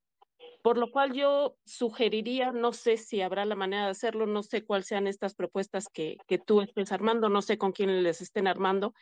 Por 0.62 0.78
lo 0.78 0.90
cual 0.90 1.12
yo 1.12 1.57
sugeriría, 1.64 2.52
no 2.52 2.72
sé 2.72 2.96
si 2.96 3.20
habrá 3.20 3.44
la 3.44 3.55
manera 3.55 3.84
de 3.84 3.90
hacerlo, 3.90 4.26
no 4.26 4.42
sé 4.42 4.64
cuáles 4.64 4.86
sean 4.86 5.07
estas 5.07 5.34
propuestas 5.34 5.88
que, 5.88 6.16
que 6.26 6.38
tú 6.38 6.62
estés 6.62 6.90
armando, 6.90 7.28
no 7.28 7.42
sé 7.42 7.59
con 7.59 7.72
quién 7.72 8.02
les 8.02 8.22
estén 8.22 8.46
armando, 8.46 8.94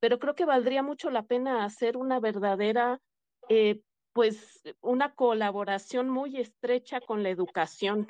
pero 0.00 0.18
creo 0.18 0.34
que 0.34 0.46
valdría 0.46 0.82
mucho 0.82 1.10
la 1.10 1.22
pena 1.24 1.64
hacer 1.64 1.96
una 1.96 2.18
verdadera 2.18 3.00
eh, 3.48 3.80
pues 4.12 4.62
una 4.80 5.14
colaboración 5.14 6.10
muy 6.10 6.36
estrecha 6.36 7.00
con 7.00 7.22
la 7.22 7.30
educación, 7.30 8.08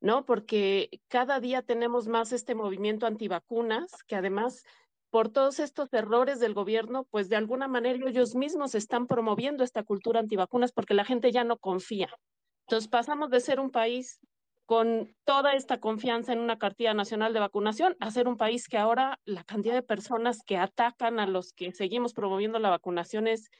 ¿no? 0.00 0.24
Porque 0.24 1.00
cada 1.08 1.40
día 1.40 1.62
tenemos 1.62 2.06
más 2.06 2.32
este 2.32 2.54
movimiento 2.54 3.06
antivacunas, 3.06 3.90
que 4.06 4.16
además 4.16 4.64
por 5.14 5.28
todos 5.28 5.60
estos 5.60 5.92
errores 5.92 6.40
del 6.40 6.54
gobierno, 6.54 7.06
pues 7.08 7.28
de 7.28 7.36
alguna 7.36 7.68
manera 7.68 7.96
ellos 8.08 8.34
mismos 8.34 8.74
están 8.74 9.06
promoviendo 9.06 9.62
esta 9.62 9.84
cultura 9.84 10.18
antivacunas 10.18 10.72
porque 10.72 10.92
la 10.92 11.04
gente 11.04 11.30
ya 11.30 11.44
no 11.44 11.56
confía. 11.56 12.08
Entonces 12.66 12.88
pasamos 12.88 13.30
de 13.30 13.38
ser 13.38 13.60
un 13.60 13.70
país 13.70 14.18
con 14.66 15.14
toda 15.22 15.52
esta 15.52 15.78
confianza 15.78 16.32
en 16.32 16.40
una 16.40 16.58
cartilla 16.58 16.94
nacional 16.94 17.32
de 17.32 17.38
vacunación 17.38 17.96
a 18.00 18.10
ser 18.10 18.26
un 18.26 18.36
país 18.36 18.66
que 18.66 18.76
ahora 18.76 19.20
la 19.24 19.44
cantidad 19.44 19.74
de 19.74 19.84
personas 19.84 20.40
que 20.44 20.56
atacan 20.56 21.20
a 21.20 21.28
los 21.28 21.52
que 21.52 21.70
seguimos 21.70 22.12
promoviendo 22.12 22.58
la 22.58 22.70
vacunación 22.70 23.28
es 23.28 23.50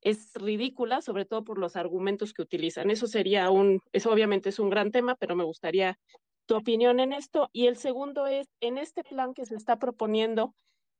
es 0.00 0.32
ridícula, 0.32 1.02
sobre 1.02 1.26
todo 1.26 1.44
por 1.44 1.58
los 1.58 1.76
argumentos 1.76 2.32
que 2.32 2.40
utilizan. 2.40 2.90
Eso 2.90 3.06
sería 3.06 3.50
un, 3.50 3.80
eso 3.92 4.10
obviamente 4.10 4.48
es 4.48 4.58
un 4.58 4.70
gran 4.70 4.90
tema, 4.90 5.16
pero 5.16 5.36
me 5.36 5.44
gustaría 5.44 5.98
tu 6.46 6.56
opinión 6.56 6.98
en 6.98 7.12
esto. 7.12 7.50
Y 7.52 7.66
el 7.66 7.76
segundo 7.76 8.26
es, 8.26 8.46
en 8.60 8.78
este 8.78 9.04
plan 9.04 9.34
que 9.34 9.44
se 9.44 9.54
está 9.54 9.78
proponiendo, 9.78 10.54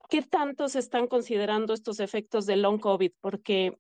¿qué 0.09 0.23
tanto 0.23 0.69
se 0.69 0.79
están 0.79 1.07
considerando 1.07 1.75
estos 1.75 2.01
efectos 2.01 2.47
de 2.47 2.57
long 2.57 2.79
COVID? 2.79 3.13
Porque 3.21 3.77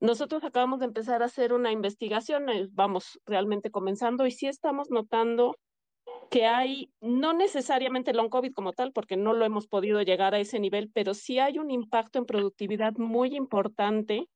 nosotros 0.00 0.44
acabamos 0.44 0.80
de 0.80 0.86
empezar 0.86 1.22
a 1.22 1.26
hacer 1.26 1.52
una 1.52 1.72
investigación, 1.72 2.48
eh, 2.48 2.68
vamos 2.72 3.20
realmente 3.26 3.70
comenzando, 3.70 4.26
y 4.26 4.30
sí 4.30 4.46
estamos 4.46 4.90
notando 4.90 5.56
que 6.30 6.46
hay, 6.46 6.90
no 7.00 7.32
necesariamente 7.32 8.12
long 8.12 8.28
COVID 8.28 8.52
como 8.52 8.72
tal, 8.72 8.92
porque 8.92 9.16
no 9.16 9.32
lo 9.32 9.44
hemos 9.44 9.66
podido 9.66 10.02
llegar 10.02 10.34
a 10.34 10.40
ese 10.40 10.58
nivel, 10.58 10.90
pero 10.92 11.14
sí 11.14 11.38
hay 11.38 11.58
un 11.58 11.70
impacto 11.70 12.18
en 12.18 12.26
productividad 12.26 12.92
muy 12.94 13.34
importante 13.34 14.28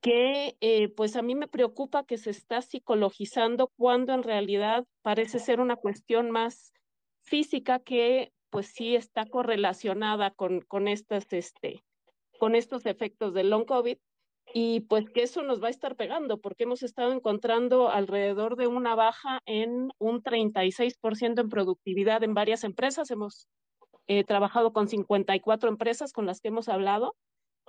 que 0.00 0.56
eh, 0.60 0.88
pues 0.88 1.14
a 1.14 1.22
mí 1.22 1.36
me 1.36 1.46
preocupa 1.46 2.04
que 2.04 2.18
se 2.18 2.30
está 2.30 2.60
psicologizando 2.60 3.70
cuando 3.76 4.12
en 4.12 4.24
realidad 4.24 4.84
parece 5.00 5.38
ser 5.38 5.60
una 5.60 5.76
cuestión 5.76 6.30
más 6.32 6.72
física 7.22 7.78
que 7.78 8.32
pues 8.52 8.66
sí 8.66 8.94
está 8.94 9.24
correlacionada 9.24 10.30
con, 10.30 10.60
con, 10.60 10.86
estas, 10.86 11.32
este, 11.32 11.82
con 12.38 12.54
estos 12.54 12.84
efectos 12.84 13.32
del 13.32 13.48
long 13.48 13.64
COVID 13.64 13.96
y 14.52 14.80
pues 14.80 15.08
que 15.08 15.22
eso 15.22 15.42
nos 15.42 15.62
va 15.62 15.68
a 15.68 15.70
estar 15.70 15.96
pegando 15.96 16.38
porque 16.38 16.64
hemos 16.64 16.82
estado 16.82 17.12
encontrando 17.12 17.88
alrededor 17.88 18.56
de 18.56 18.66
una 18.66 18.94
baja 18.94 19.40
en 19.46 19.90
un 19.98 20.22
36% 20.22 21.40
en 21.40 21.48
productividad 21.48 22.22
en 22.22 22.34
varias 22.34 22.62
empresas. 22.62 23.10
Hemos 23.10 23.48
eh, 24.06 24.22
trabajado 24.22 24.74
con 24.74 24.86
54 24.86 25.70
empresas 25.70 26.12
con 26.12 26.26
las 26.26 26.42
que 26.42 26.48
hemos 26.48 26.68
hablado 26.68 27.16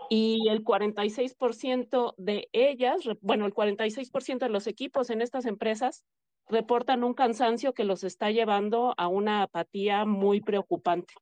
y 0.09 0.49
el 0.49 0.65
46% 0.65 2.13
de 2.17 2.49
ellas, 2.51 3.07
bueno, 3.21 3.45
el 3.45 3.53
46% 3.53 4.39
de 4.39 4.49
los 4.49 4.67
equipos 4.67 5.09
en 5.09 5.21
estas 5.21 5.45
empresas 5.45 6.03
reportan 6.49 7.03
un 7.03 7.13
cansancio 7.13 7.73
que 7.73 7.83
los 7.83 8.03
está 8.03 8.31
llevando 8.31 8.93
a 8.97 9.07
una 9.07 9.43
apatía 9.43 10.05
muy 10.05 10.41
preocupante. 10.41 11.13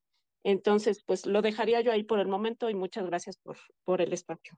Entonces, 0.43 1.03
pues 1.05 1.25
lo 1.25 1.41
dejaría 1.41 1.81
yo 1.81 1.91
ahí 1.91 2.03
por 2.03 2.19
el 2.19 2.27
momento 2.27 2.69
y 2.69 2.75
muchas 2.75 3.05
gracias 3.05 3.37
por, 3.37 3.57
por 3.83 4.01
el 4.01 4.13
espacio. 4.13 4.57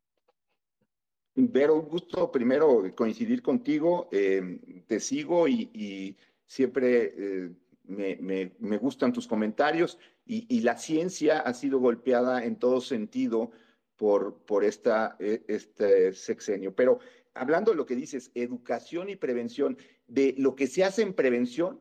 Vero, 1.36 1.76
un 1.76 1.88
gusto 1.88 2.32
primero 2.32 2.84
coincidir 2.96 3.42
contigo. 3.42 4.08
Eh, 4.12 4.84
te 4.88 5.00
sigo 5.00 5.48
y, 5.48 5.70
y 5.74 6.18
siempre 6.46 7.14
eh, 7.18 7.52
me, 7.86 8.16
me, 8.18 8.56
me, 8.60 8.78
gustan 8.78 9.12
tus 9.12 9.28
comentarios 9.28 9.98
y, 10.26 10.46
y, 10.48 10.62
la 10.62 10.78
ciencia 10.78 11.40
ha 11.40 11.54
sido 11.54 11.80
golpeada 11.80 12.46
en 12.46 12.58
todo 12.58 12.80
sentido 12.80 13.52
por, 13.98 14.38
por 14.46 14.64
esta, 14.64 15.18
e, 15.20 15.44
este 15.48 16.14
sexenio. 16.14 16.76
Pero 16.76 17.00
hablando 17.34 17.72
de 17.72 17.78
lo 17.78 17.86
que 17.86 17.96
dices, 17.96 18.32
educación 18.36 19.10
y 19.10 19.16
prevención, 19.16 19.78
de 20.08 20.36
lo 20.38 20.56
que 20.56 20.68
se 20.68 20.84
hace 20.84 21.02
en 21.02 21.14
prevención, 21.14 21.80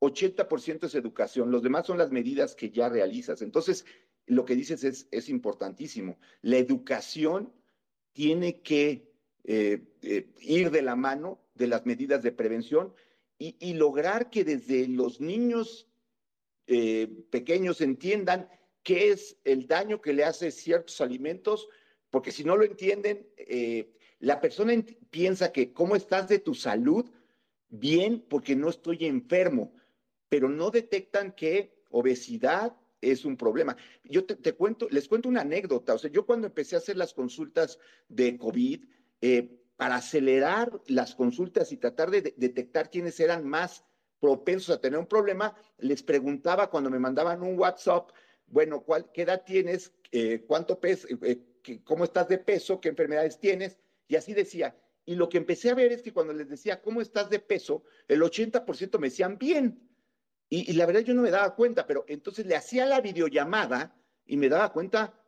80% 0.00 0.86
es 0.86 0.94
educación, 0.94 1.50
los 1.50 1.62
demás 1.62 1.86
son 1.86 1.98
las 1.98 2.10
medidas 2.10 2.54
que 2.54 2.70
ya 2.70 2.88
realizas. 2.88 3.40
Entonces, 3.42 3.84
lo 4.26 4.44
que 4.44 4.56
dices 4.56 4.84
es, 4.84 5.08
es 5.10 5.28
importantísimo. 5.28 6.18
La 6.42 6.58
educación 6.58 7.52
tiene 8.12 8.60
que 8.60 9.12
eh, 9.44 9.82
eh, 10.02 10.28
ir 10.40 10.70
de 10.70 10.82
la 10.82 10.94
mano 10.94 11.40
de 11.54 11.66
las 11.66 11.84
medidas 11.84 12.22
de 12.22 12.32
prevención 12.32 12.94
y, 13.38 13.74
lograr 13.74 14.30
que 14.30 14.44
desde 14.44 14.86
los 14.86 15.20
niños 15.20 15.88
eh, 16.68 17.08
pequeños 17.30 17.80
entiendan 17.80 18.48
qué 18.84 19.10
es 19.10 19.36
el 19.42 19.66
daño 19.66 20.00
que 20.00 20.12
le 20.12 20.22
hace 20.22 20.52
ciertos 20.52 21.00
alimentos, 21.00 21.68
porque 22.08 22.30
si 22.30 22.44
no 22.44 22.56
lo 22.56 22.62
entienden, 22.62 23.26
la 24.20 24.40
persona 24.40 24.74
piensa 25.10 25.50
que 25.50 25.72
cómo 25.72 25.96
estás 25.96 26.28
de 26.28 26.38
tu 26.38 26.54
salud, 26.54 27.10
bien, 27.72 28.24
porque 28.28 28.54
no 28.54 28.68
estoy 28.68 29.04
enfermo, 29.06 29.72
pero 30.28 30.48
no 30.48 30.70
detectan 30.70 31.32
que 31.32 31.82
obesidad 31.90 32.76
es 33.00 33.24
un 33.24 33.36
problema. 33.36 33.76
Yo 34.04 34.24
te, 34.24 34.52
cuento, 34.52 34.86
les 34.90 35.08
cuento 35.08 35.28
una 35.28 35.40
anécdota. 35.40 35.94
O 35.94 35.98
sea, 35.98 36.10
yo 36.10 36.24
cuando 36.24 36.46
empecé 36.46 36.76
a 36.76 36.78
hacer 36.78 36.96
las 36.96 37.12
consultas 37.12 37.78
de 38.08 38.38
COVID, 38.38 38.84
eh, 39.20 39.58
para 39.76 39.96
acelerar 39.96 40.80
las 40.86 41.14
consultas 41.16 41.72
y 41.72 41.76
tratar 41.76 42.10
de, 42.10 42.22
de 42.22 42.34
detectar 42.36 42.90
quiénes 42.90 43.18
eran 43.18 43.44
más 43.44 43.84
propensos 44.20 44.76
a 44.76 44.80
tener 44.80 45.00
un 45.00 45.06
problema, 45.06 45.56
les 45.78 46.02
preguntaba 46.04 46.70
cuando 46.70 46.90
me 46.90 47.00
mandaban 47.00 47.42
un 47.42 47.58
WhatsApp, 47.58 48.10
bueno, 48.46 48.82
¿cuál, 48.82 49.10
¿qué 49.12 49.22
edad 49.22 49.42
tienes? 49.44 49.92
Eh, 50.12 50.44
¿Cuánto 50.46 50.78
peso? 50.78 51.08
Eh, 51.22 51.40
¿Cómo 51.84 52.04
estás 52.04 52.28
de 52.28 52.38
peso? 52.38 52.80
¿Qué 52.80 52.90
enfermedades 52.90 53.40
tienes? 53.40 53.78
Y 54.06 54.16
así 54.16 54.34
decía. 54.34 54.76
Y 55.04 55.16
lo 55.16 55.28
que 55.28 55.38
empecé 55.38 55.70
a 55.70 55.74
ver 55.74 55.92
es 55.92 56.02
que 56.02 56.12
cuando 56.12 56.32
les 56.32 56.48
decía, 56.48 56.80
¿cómo 56.80 57.00
estás 57.00 57.28
de 57.28 57.40
peso? 57.40 57.84
El 58.06 58.22
80% 58.22 58.98
me 58.98 59.08
decían 59.08 59.38
bien. 59.38 59.88
Y, 60.48 60.72
la 60.74 60.86
verdad 60.86 61.00
yo 61.00 61.14
no 61.14 61.22
me 61.22 61.30
daba 61.30 61.54
cuenta, 61.54 61.86
pero 61.86 62.04
entonces 62.08 62.46
le 62.46 62.56
hacía 62.56 62.86
la 62.86 63.00
videollamada 63.00 63.96
y 64.26 64.36
me 64.36 64.48
daba 64.48 64.72
cuenta, 64.72 65.18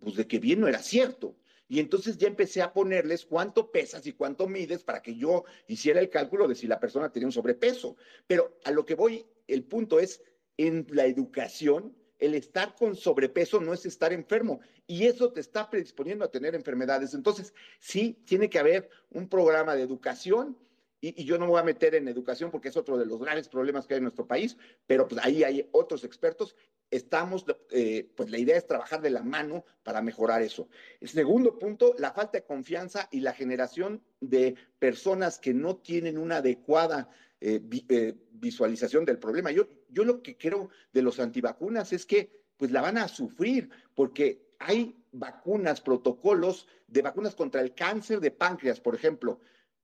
pues 0.00 0.16
de 0.16 0.26
que 0.26 0.38
bien 0.38 0.60
no 0.60 0.66
era 0.66 0.78
cierto. 0.78 1.36
Y 1.68 1.78
entonces 1.78 2.18
ya 2.18 2.26
empecé 2.26 2.62
a 2.62 2.72
ponerles 2.72 3.24
cuánto 3.24 3.70
pesas 3.70 4.06
y 4.06 4.12
cuánto 4.12 4.46
mides 4.48 4.82
para 4.82 5.02
que 5.02 5.14
yo 5.14 5.44
hiciera 5.68 6.00
el 6.00 6.10
cálculo 6.10 6.48
de 6.48 6.54
si 6.54 6.66
la 6.66 6.80
persona 6.80 7.12
tenía 7.12 7.26
un 7.26 7.32
sobrepeso. 7.32 7.96
Pero 8.26 8.58
a 8.64 8.70
lo 8.70 8.84
que 8.84 8.94
voy, 8.94 9.26
el 9.46 9.64
punto 9.64 10.00
es, 10.00 10.22
en 10.56 10.86
la 10.90 11.06
educación 11.06 11.96
el 12.22 12.36
estar 12.36 12.76
con 12.76 12.94
sobrepeso 12.94 13.60
no 13.60 13.74
es 13.74 13.84
estar 13.84 14.12
enfermo 14.12 14.60
y 14.86 15.06
eso 15.06 15.32
te 15.32 15.40
está 15.40 15.68
predisponiendo 15.68 16.24
a 16.24 16.30
tener 16.30 16.54
enfermedades. 16.54 17.14
Entonces, 17.14 17.52
sí, 17.80 18.22
tiene 18.24 18.48
que 18.48 18.60
haber 18.60 18.88
un 19.10 19.28
programa 19.28 19.74
de 19.74 19.82
educación 19.82 20.56
y, 21.00 21.24
yo 21.24 21.36
no 21.36 21.46
me 21.46 21.50
voy 21.50 21.60
a 21.60 21.64
meter 21.64 21.96
en 21.96 22.06
educación 22.06 22.52
porque 22.52 22.68
es 22.68 22.76
otro 22.76 22.96
de 22.96 23.06
los 23.06 23.18
graves 23.18 23.48
problemas 23.48 23.88
que 23.88 23.94
hay 23.94 23.98
en 23.98 24.04
nuestro 24.04 24.28
país, 24.28 24.56
pero 24.86 25.08
pues 25.08 25.20
ahí 25.24 25.42
hay 25.42 25.68
otros 25.72 26.04
expertos. 26.04 26.54
Estamos, 26.92 27.44
eh, 27.72 28.08
pues 28.14 28.30
la 28.30 28.38
idea 28.38 28.56
es 28.56 28.68
trabajar 28.68 29.00
de 29.00 29.10
la 29.10 29.24
mano 29.24 29.64
para 29.82 30.00
mejorar 30.00 30.42
eso. 30.42 30.68
El 31.00 31.08
segundo 31.08 31.58
punto, 31.58 31.96
la 31.98 32.12
falta 32.12 32.38
de 32.38 32.44
confianza 32.44 33.08
y 33.10 33.18
la 33.18 33.32
generación 33.32 34.00
de 34.20 34.54
personas 34.78 35.40
que 35.40 35.54
no 35.54 35.76
tienen 35.78 36.18
una 36.18 36.36
adecuada 36.36 37.10
eh, 37.44 37.60
eh, 37.88 38.14
visualización 38.32 39.04
del 39.04 39.18
problema. 39.18 39.50
Yo, 39.50 39.66
yo 39.88 40.04
lo 40.04 40.22
que 40.22 40.36
creo 40.36 40.70
de 40.92 41.02
los 41.02 41.18
antivacunas 41.18 41.92
es 41.92 42.06
que 42.06 42.42
pues 42.56 42.70
la 42.70 42.80
van 42.80 42.98
a 42.98 43.08
sufrir 43.08 43.68
porque 43.96 44.54
hay 44.60 44.96
vacunas, 45.10 45.80
protocolos 45.80 46.68
de 46.86 47.02
vacunas 47.02 47.34
contra 47.34 47.60
el 47.60 47.74
cáncer 47.74 48.20
de 48.20 48.30
páncreas, 48.30 48.80
por 48.80 48.94
ejemplo. 48.94 49.40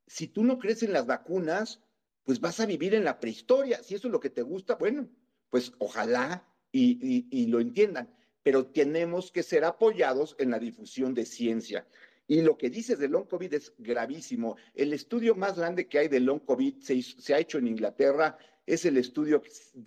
Si 0.07 0.29
tú 0.29 0.45
no 0.45 0.59
crees 0.61 0.85
en 0.85 0.93
las 0.93 1.07
vacunas, 1.07 1.81
pues 2.23 2.41
vas 2.41 2.61
a 2.61 2.67
vivir 2.67 2.95
en 2.95 3.05
la 3.05 3.19
prehistoria. 3.19 3.83
Si 3.83 3.97
eso 3.97 4.07
es 4.07 4.13
lo 4.13 4.21
que 4.21 4.31
te 4.31 4.43
gusta, 4.43 4.77
bueno, 4.77 5.09
pues 5.51 5.73
ojalá 5.79 6.47
y, 6.71 7.47
lo 7.47 7.59
entiendan. 7.59 8.15
Pero 8.43 8.67
tenemos 8.67 9.33
que 9.33 9.43
ser 9.43 9.65
apoyados 9.65 10.37
en 10.39 10.51
la 10.53 10.61
difusión 10.61 11.13
de 11.15 11.27
ciencia. 11.27 11.87
Y 12.31 12.43
lo 12.43 12.59
que 12.59 12.69
dices 12.69 12.99
de 12.99 13.09
long 13.09 13.27
COVID 13.27 13.55
es 13.55 13.73
gravísimo. 13.79 14.57
El 14.75 14.93
estudio 14.93 15.35
más 15.35 15.59
grande 15.59 15.89
que 15.89 15.99
hay 15.99 16.09
de 16.09 16.21
long 16.21 16.41
COVID 16.41 16.75
se, 16.81 17.35
ha 17.35 17.39
hecho 17.39 17.57
en 17.57 17.67
Inglaterra, 17.67 18.37
es 18.67 18.85
el 18.85 18.99
estudio 18.99 19.43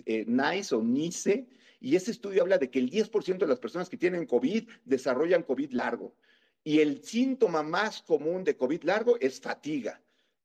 eh, 0.05 0.25
NICE 0.27 0.75
o 0.75 0.81
NICE, 0.81 1.47
y 1.79 1.95
ese 1.95 2.09
estudio 2.09 2.41
habla 2.41 2.57
de 2.57 2.71
que 2.71 2.79
el 2.79 2.89
10% 2.89 3.37
de 3.37 3.47
las 3.47 3.59
personas 3.59 3.89
que 3.89 3.97
tienen 3.97 4.25
COVID 4.25 4.67
desarrollan 4.85 5.43
COVID 5.43 5.71
largo. 5.71 6.15
Y 6.63 6.79
el 6.79 7.03
síntoma 7.03 7.61
más 7.61 8.01
común 8.01 8.43
de 8.43 8.57
COVID 8.57 8.83
largo 8.83 9.19
es 9.19 9.39
fatiga. 9.39 10.01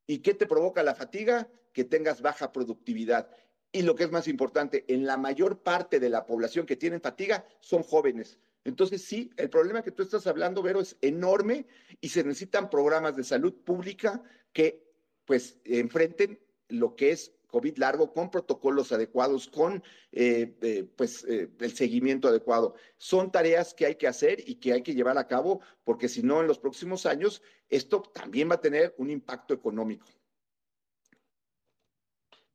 ¿Y 0.07 0.19
qué 0.19 0.35
te 0.35 0.47
provoca 0.47 0.83
la 0.83 0.95
fatiga? 0.95 1.49
Que 1.73 1.85
tengas 1.85 2.21
baja 2.21 2.53
productividad. 2.53 3.31
Y 3.73 3.83
lo 3.83 3.95
que 3.95 4.05
es 4.05 4.11
más 4.11 4.29
importante, 4.29 4.85
en 4.89 5.07
la 5.07 5.17
mayor 5.17 5.63
parte 5.63 5.99
de 5.99 6.11
la 6.11 6.27
población 6.27 6.67
que 6.67 6.77
tienen 6.77 7.01
fatiga 7.01 7.47
son 7.61 7.83
jóvenes. 7.83 8.39
Entonces, 8.67 9.05
sí, 9.05 9.31
el 9.37 9.49
problema 9.49 9.81
que 9.85 9.93
tú 9.93 10.03
estás 10.03 10.27
hablando, 10.27 10.61
Vero, 10.61 10.81
es 10.81 10.97
enorme 11.01 11.67
y 12.01 12.09
se 12.09 12.25
necesitan 12.25 12.69
programas 12.69 13.14
de 13.14 13.23
salud 13.23 13.55
pública 13.55 14.25
que, 14.53 14.93
pues, 15.25 15.61
enfrenten 15.64 16.41
lo 16.67 16.97
que 16.97 17.12
es 17.12 17.33
COVID 17.47 17.79
largo 17.79 18.12
con 18.12 18.29
protocolos 18.29 18.91
adecuados, 18.91 19.47
con 19.47 19.85
eh, 20.11 20.59
eh, 20.62 20.83
pues, 20.97 21.25
eh, 21.29 21.49
el 21.61 21.77
seguimiento 21.77 22.27
adecuado. 22.27 22.75
Son 22.97 23.31
tareas 23.31 23.73
que 23.73 23.87
hay 23.87 23.95
que 23.95 24.09
hacer 24.09 24.43
y 24.45 24.57
que 24.57 24.73
hay 24.73 24.83
que 24.83 24.97
llevar 24.97 25.17
a 25.17 25.29
cabo 25.29 25.61
porque 25.85 26.09
si 26.09 26.25
no, 26.25 26.41
en 26.41 26.49
los 26.49 26.59
próximos 26.59 27.07
años, 27.07 27.43
esto 27.69 28.03
también 28.03 28.51
va 28.51 28.57
a 28.57 28.61
tener 28.61 28.97
un 28.99 29.11
impacto 29.11 29.55
económico. 29.55 30.09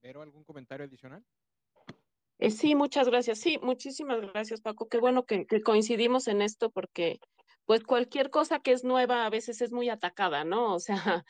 ¿Pero 0.01 0.21
algún 0.21 0.43
comentario 0.43 0.85
adicional? 0.85 1.23
Sí, 2.49 2.75
muchas 2.75 3.07
gracias. 3.07 3.39
Sí, 3.39 3.59
muchísimas 3.61 4.19
gracias, 4.33 4.61
Paco. 4.61 4.87
Qué 4.87 4.97
bueno 4.97 5.25
que 5.25 5.45
coincidimos 5.61 6.27
en 6.27 6.41
esto 6.41 6.71
porque 6.71 7.19
pues 7.65 7.83
cualquier 7.83 8.29
cosa 8.29 8.59
que 8.59 8.71
es 8.71 8.83
nueva 8.83 9.25
a 9.25 9.29
veces 9.29 9.61
es 9.61 9.71
muy 9.71 9.89
atacada, 9.89 10.43
¿no? 10.43 10.73
O 10.73 10.79
sea, 10.79 10.95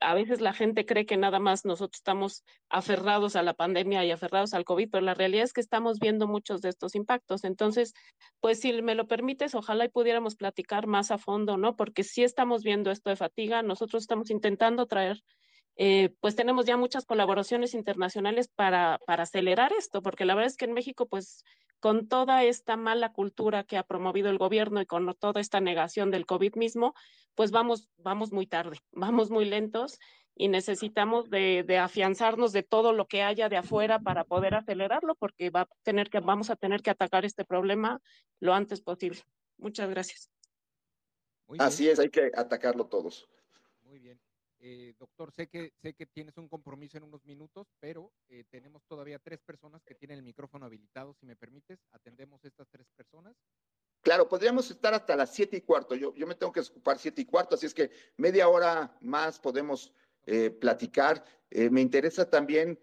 a 0.00 0.14
veces 0.14 0.40
la 0.40 0.52
gente 0.52 0.86
cree 0.86 1.04
que 1.04 1.16
nada 1.16 1.40
más 1.40 1.64
nosotros 1.64 1.98
estamos 1.98 2.44
aferrados 2.68 3.36
a 3.36 3.42
la 3.42 3.54
pandemia 3.54 4.04
y 4.04 4.10
aferrados 4.10 4.54
al 4.54 4.64
COVID, 4.64 4.88
pero 4.90 5.04
la 5.04 5.14
realidad 5.14 5.44
es 5.44 5.52
que 5.52 5.60
estamos 5.60 5.98
viendo 5.98 6.26
muchos 6.26 6.62
de 6.62 6.70
estos 6.70 6.94
impactos. 6.94 7.44
Entonces, 7.44 7.92
pues 8.40 8.60
si 8.60 8.80
me 8.82 8.94
lo 8.94 9.06
permites, 9.06 9.54
ojalá 9.54 9.84
y 9.84 9.90
pudiéramos 9.90 10.36
platicar 10.36 10.86
más 10.86 11.10
a 11.10 11.18
fondo, 11.18 11.56
¿no? 11.56 11.76
Porque 11.76 12.04
sí 12.04 12.22
estamos 12.22 12.62
viendo 12.62 12.90
esto 12.90 13.10
de 13.10 13.16
fatiga, 13.16 13.62
nosotros 13.62 14.04
estamos 14.04 14.30
intentando 14.30 14.86
traer 14.86 15.22
eh, 15.80 16.12
pues 16.20 16.34
tenemos 16.34 16.66
ya 16.66 16.76
muchas 16.76 17.06
colaboraciones 17.06 17.72
internacionales 17.72 18.48
para, 18.48 18.98
para 19.06 19.22
acelerar 19.22 19.72
esto, 19.72 20.02
porque 20.02 20.24
la 20.24 20.34
verdad 20.34 20.48
es 20.48 20.56
que 20.56 20.64
en 20.64 20.72
México, 20.72 21.06
pues 21.06 21.44
con 21.78 22.08
toda 22.08 22.42
esta 22.42 22.76
mala 22.76 23.12
cultura 23.12 23.62
que 23.62 23.76
ha 23.76 23.84
promovido 23.84 24.28
el 24.28 24.38
gobierno 24.38 24.80
y 24.80 24.86
con 24.86 25.14
toda 25.14 25.40
esta 25.40 25.60
negación 25.60 26.10
del 26.10 26.26
COVID 26.26 26.56
mismo, 26.56 26.94
pues 27.36 27.52
vamos, 27.52 27.88
vamos 27.96 28.32
muy 28.32 28.48
tarde, 28.48 28.78
vamos 28.92 29.30
muy 29.30 29.44
lentos 29.44 30.00
y 30.34 30.48
necesitamos 30.48 31.30
de, 31.30 31.62
de, 31.64 31.78
afianzarnos 31.78 32.52
de 32.52 32.64
todo 32.64 32.92
lo 32.92 33.06
que 33.06 33.22
haya 33.22 33.48
de 33.48 33.56
afuera 33.56 34.00
para 34.00 34.24
poder 34.24 34.56
acelerarlo, 34.56 35.14
porque 35.14 35.50
va 35.50 35.60
a 35.60 35.68
tener 35.84 36.10
que, 36.10 36.18
vamos 36.18 36.50
a 36.50 36.56
tener 36.56 36.82
que 36.82 36.90
atacar 36.90 37.24
este 37.24 37.44
problema 37.44 38.00
lo 38.40 38.52
antes 38.52 38.80
posible. 38.80 39.20
Muchas 39.58 39.88
gracias. 39.90 40.28
Así 41.58 41.88
es, 41.88 42.00
hay 42.00 42.10
que 42.10 42.32
atacarlo 42.34 42.86
todos. 42.86 43.28
Eh, 44.60 44.94
doctor, 44.98 45.32
sé 45.32 45.46
que, 45.46 45.72
sé 45.80 45.94
que 45.94 46.06
tienes 46.06 46.36
un 46.36 46.48
compromiso 46.48 46.98
en 46.98 47.04
unos 47.04 47.24
minutos, 47.24 47.68
pero 47.78 48.12
eh, 48.28 48.44
tenemos 48.50 48.82
todavía 48.88 49.20
tres 49.20 49.40
personas 49.40 49.82
que 49.84 49.94
tienen 49.94 50.18
el 50.18 50.24
micrófono 50.24 50.66
habilitado. 50.66 51.14
Si 51.14 51.26
me 51.26 51.36
permites, 51.36 51.78
atendemos 51.92 52.44
estas 52.44 52.66
tres 52.68 52.86
personas. 52.96 53.36
Claro, 54.02 54.28
podríamos 54.28 54.70
estar 54.70 54.94
hasta 54.94 55.14
las 55.14 55.32
siete 55.32 55.58
y 55.58 55.60
cuarto. 55.60 55.94
Yo, 55.94 56.14
yo 56.14 56.26
me 56.26 56.34
tengo 56.34 56.52
que 56.52 56.60
ocupar 56.60 56.98
siete 56.98 57.22
y 57.22 57.24
cuarto, 57.24 57.54
así 57.54 57.66
es 57.66 57.74
que 57.74 57.90
media 58.16 58.48
hora 58.48 58.96
más 59.00 59.38
podemos 59.38 59.92
eh, 60.26 60.50
platicar. 60.50 61.24
me 61.50 61.80
interesa 61.80 62.28
también, 62.28 62.78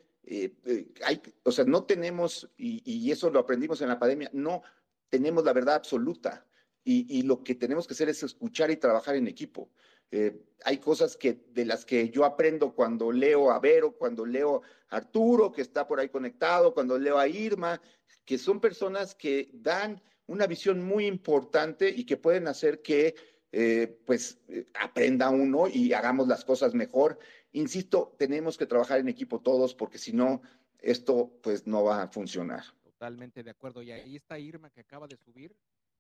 hay, 1.04 1.22
o 1.44 1.52
sea, 1.52 1.66
no 1.66 1.84
tenemos, 1.84 2.50
y, 2.58 2.82
y, 2.86 3.12
eso 3.12 3.30
lo 3.30 3.40
aprendimos 3.40 3.82
en 3.82 3.90
la 3.90 4.00
pandemia, 4.00 4.30
no 4.34 4.64
tenemos 5.10 5.44
la 5.44 5.54
verdad 5.54 5.76
absoluta. 5.76 6.46
Y, 6.84 7.18
y 7.18 7.24
lo 7.24 7.44
que 7.44 7.56
tenemos 7.56 7.88
que 7.88 7.94
hacer 7.94 8.10
es 8.10 8.22
escuchar 8.22 8.70
y 8.70 8.78
trabajar 8.78 9.16
en 9.16 9.28
equipo. 9.28 9.72
Eh, 10.12 10.42
hay 10.64 10.78
cosas 10.78 11.18
que, 11.18 11.46
de 11.52 11.66
las 11.66 11.86
que 11.86 12.10
yo 12.10 12.26
aprendo 12.26 12.74
cuando 12.74 13.12
leo 13.12 13.52
a 13.52 13.60
Vero, 13.60 13.92
cuando 13.92 14.26
leo 14.26 14.62
a 14.90 14.98
Arturo, 14.98 15.52
que 15.52 15.62
está 15.62 15.88
por 15.88 16.00
ahí 16.00 16.10
conectado, 16.10 16.74
cuando 16.74 16.98
leo 16.98 17.18
a 17.18 17.28
Irma, 17.28 17.82
que 18.24 18.38
son 18.38 18.60
personas 18.60 19.16
que 19.16 19.50
dan 19.54 20.02
una 20.28 20.48
visión 20.48 20.84
muy 20.84 21.06
importante 21.06 21.90
y 21.90 22.06
que 22.06 22.18
pueden 22.18 22.48
hacer 22.48 22.82
que 22.82 23.16
eh, 23.52 24.02
pues 24.06 24.40
eh, 24.48 24.68
aprenda 24.74 25.30
uno 25.30 25.68
y 25.68 25.94
hagamos 25.94 26.28
las 26.28 26.44
cosas 26.44 26.74
mejor. 26.74 27.20
Insisto, 27.52 28.16
tenemos 28.18 28.58
que 28.58 28.66
trabajar 28.66 29.00
en 29.00 29.08
equipo 29.08 29.40
todos 29.42 29.76
porque 29.76 29.98
si 29.98 30.14
no, 30.14 30.42
esto 30.80 31.32
pues 31.42 31.66
no 31.68 31.84
va 31.84 32.04
a 32.04 32.08
funcionar. 32.08 32.64
Totalmente 32.84 33.44
de 33.44 33.52
acuerdo. 33.52 33.82
Y 33.82 33.92
ahí 33.92 34.16
está 34.16 34.40
Irma 34.40 34.70
que 34.70 34.82
acaba 34.82 35.08
de 35.08 35.18
subir. 35.18 35.56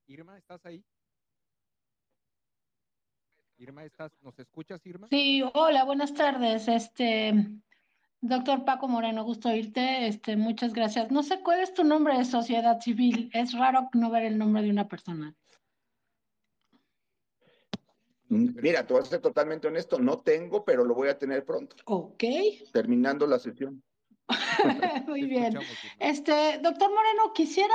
Irma, 0.07 0.37
¿estás 0.37 0.65
ahí? 0.65 0.83
Irma, 3.57 3.85
¿estás, 3.85 4.11
¿nos 4.21 4.37
escuchas, 4.37 4.85
Irma? 4.85 5.07
Sí, 5.09 5.41
hola, 5.53 5.85
buenas 5.85 6.13
tardes. 6.13 6.67
Este, 6.67 7.33
doctor 8.19 8.65
Paco 8.65 8.89
Moreno, 8.89 9.23
gusto 9.23 9.47
oírte. 9.49 10.07
Este, 10.07 10.35
muchas 10.35 10.73
gracias. 10.73 11.09
No 11.09 11.23
sé 11.23 11.41
cuál 11.41 11.61
es 11.61 11.73
tu 11.73 11.85
nombre 11.85 12.17
de 12.17 12.25
sociedad 12.25 12.81
civil. 12.81 13.29
Es 13.33 13.53
raro 13.53 13.89
no 13.93 14.09
ver 14.09 14.23
el 14.23 14.37
nombre 14.37 14.61
de 14.61 14.69
una 14.69 14.87
persona. 14.87 15.33
Mira, 18.27 18.85
te 18.85 18.93
voy 18.93 19.03
a 19.03 19.05
ser 19.05 19.21
totalmente 19.21 19.67
honesto, 19.67 19.99
no 19.99 20.19
tengo, 20.19 20.65
pero 20.65 20.83
lo 20.83 20.93
voy 20.93 21.07
a 21.07 21.17
tener 21.17 21.45
pronto. 21.45 21.77
Ok. 21.85 22.23
Terminando 22.73 23.25
la 23.25 23.39
sesión. 23.39 23.81
Muy 25.07 25.27
bien. 25.27 25.57
Este, 25.99 26.59
doctor 26.61 26.89
Moreno, 26.89 27.31
quisiera, 27.33 27.73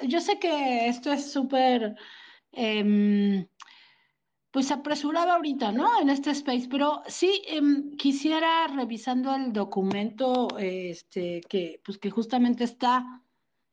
eh, 0.00 0.06
yo 0.06 0.20
sé 0.20 0.38
que 0.38 0.86
esto 0.86 1.10
es 1.10 1.32
súper 1.32 1.96
em, 2.52 3.48
pues 4.58 4.72
apresuraba 4.72 5.34
ahorita, 5.34 5.70
¿no? 5.70 6.00
En 6.00 6.10
este 6.10 6.30
space, 6.30 6.66
pero 6.68 7.00
sí 7.06 7.44
em, 7.46 7.96
quisiera 7.96 8.66
revisando 8.66 9.32
el 9.32 9.52
documento, 9.52 10.48
este, 10.58 11.42
que, 11.48 11.80
pues 11.84 11.96
que 11.98 12.10
justamente 12.10 12.64
está, 12.64 13.22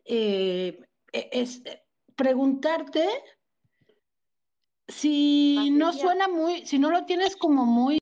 eh, 0.03 0.79
e, 1.11 1.29
es, 1.31 1.63
preguntarte 2.15 3.07
si 4.88 5.71
no 5.71 5.91
suena 5.91 6.27
muy, 6.27 6.67
si 6.67 6.77
no 6.77 6.91
lo 6.91 7.03
tienes 7.05 7.36
como 7.36 7.65
muy, 7.65 7.97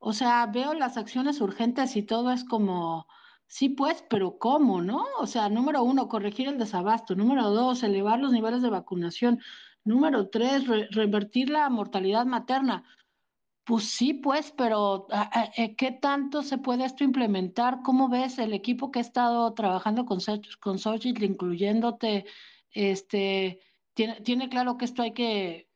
o 0.00 0.12
sea, 0.12 0.46
veo 0.48 0.74
las 0.74 0.98
acciones 0.98 1.40
urgentes 1.40 1.96
y 1.96 2.02
todo 2.02 2.30
es 2.30 2.44
como, 2.44 3.06
Sí, 3.50 3.70
pues, 3.70 4.04
pero 4.10 4.38
¿cómo, 4.38 4.82
no? 4.82 5.06
O 5.18 5.26
sea, 5.26 5.48
número 5.48 5.82
uno, 5.82 6.06
corregir 6.06 6.48
el 6.48 6.58
desabasto. 6.58 7.14
Número 7.16 7.48
dos, 7.48 7.82
elevar 7.82 8.20
los 8.20 8.30
niveles 8.30 8.60
de 8.60 8.68
vacunación. 8.68 9.40
Número 9.88 10.28
tres, 10.28 10.66
revertir 10.90 11.48
la 11.48 11.66
mortalidad 11.70 12.26
materna. 12.26 12.84
Pues 13.64 13.84
sí, 13.84 14.12
pues, 14.12 14.52
pero 14.54 15.06
eh, 15.56 15.76
¿qué 15.76 15.92
tanto 15.92 16.42
se 16.42 16.58
puede 16.58 16.84
esto 16.84 17.04
implementar? 17.04 17.80
¿Cómo 17.82 18.10
ves 18.10 18.38
el 18.38 18.52
equipo 18.52 18.90
que 18.90 18.98
ha 18.98 19.02
estado 19.02 19.54
trabajando 19.54 20.04
con, 20.04 20.18
con 20.60 20.78
incluyéndote? 21.04 22.26
Este, 22.70 23.60
tiene, 23.94 24.20
tiene 24.20 24.50
claro 24.50 24.76
que 24.76 24.84
esto 24.84 25.00
hay 25.00 25.14
que, 25.14 25.70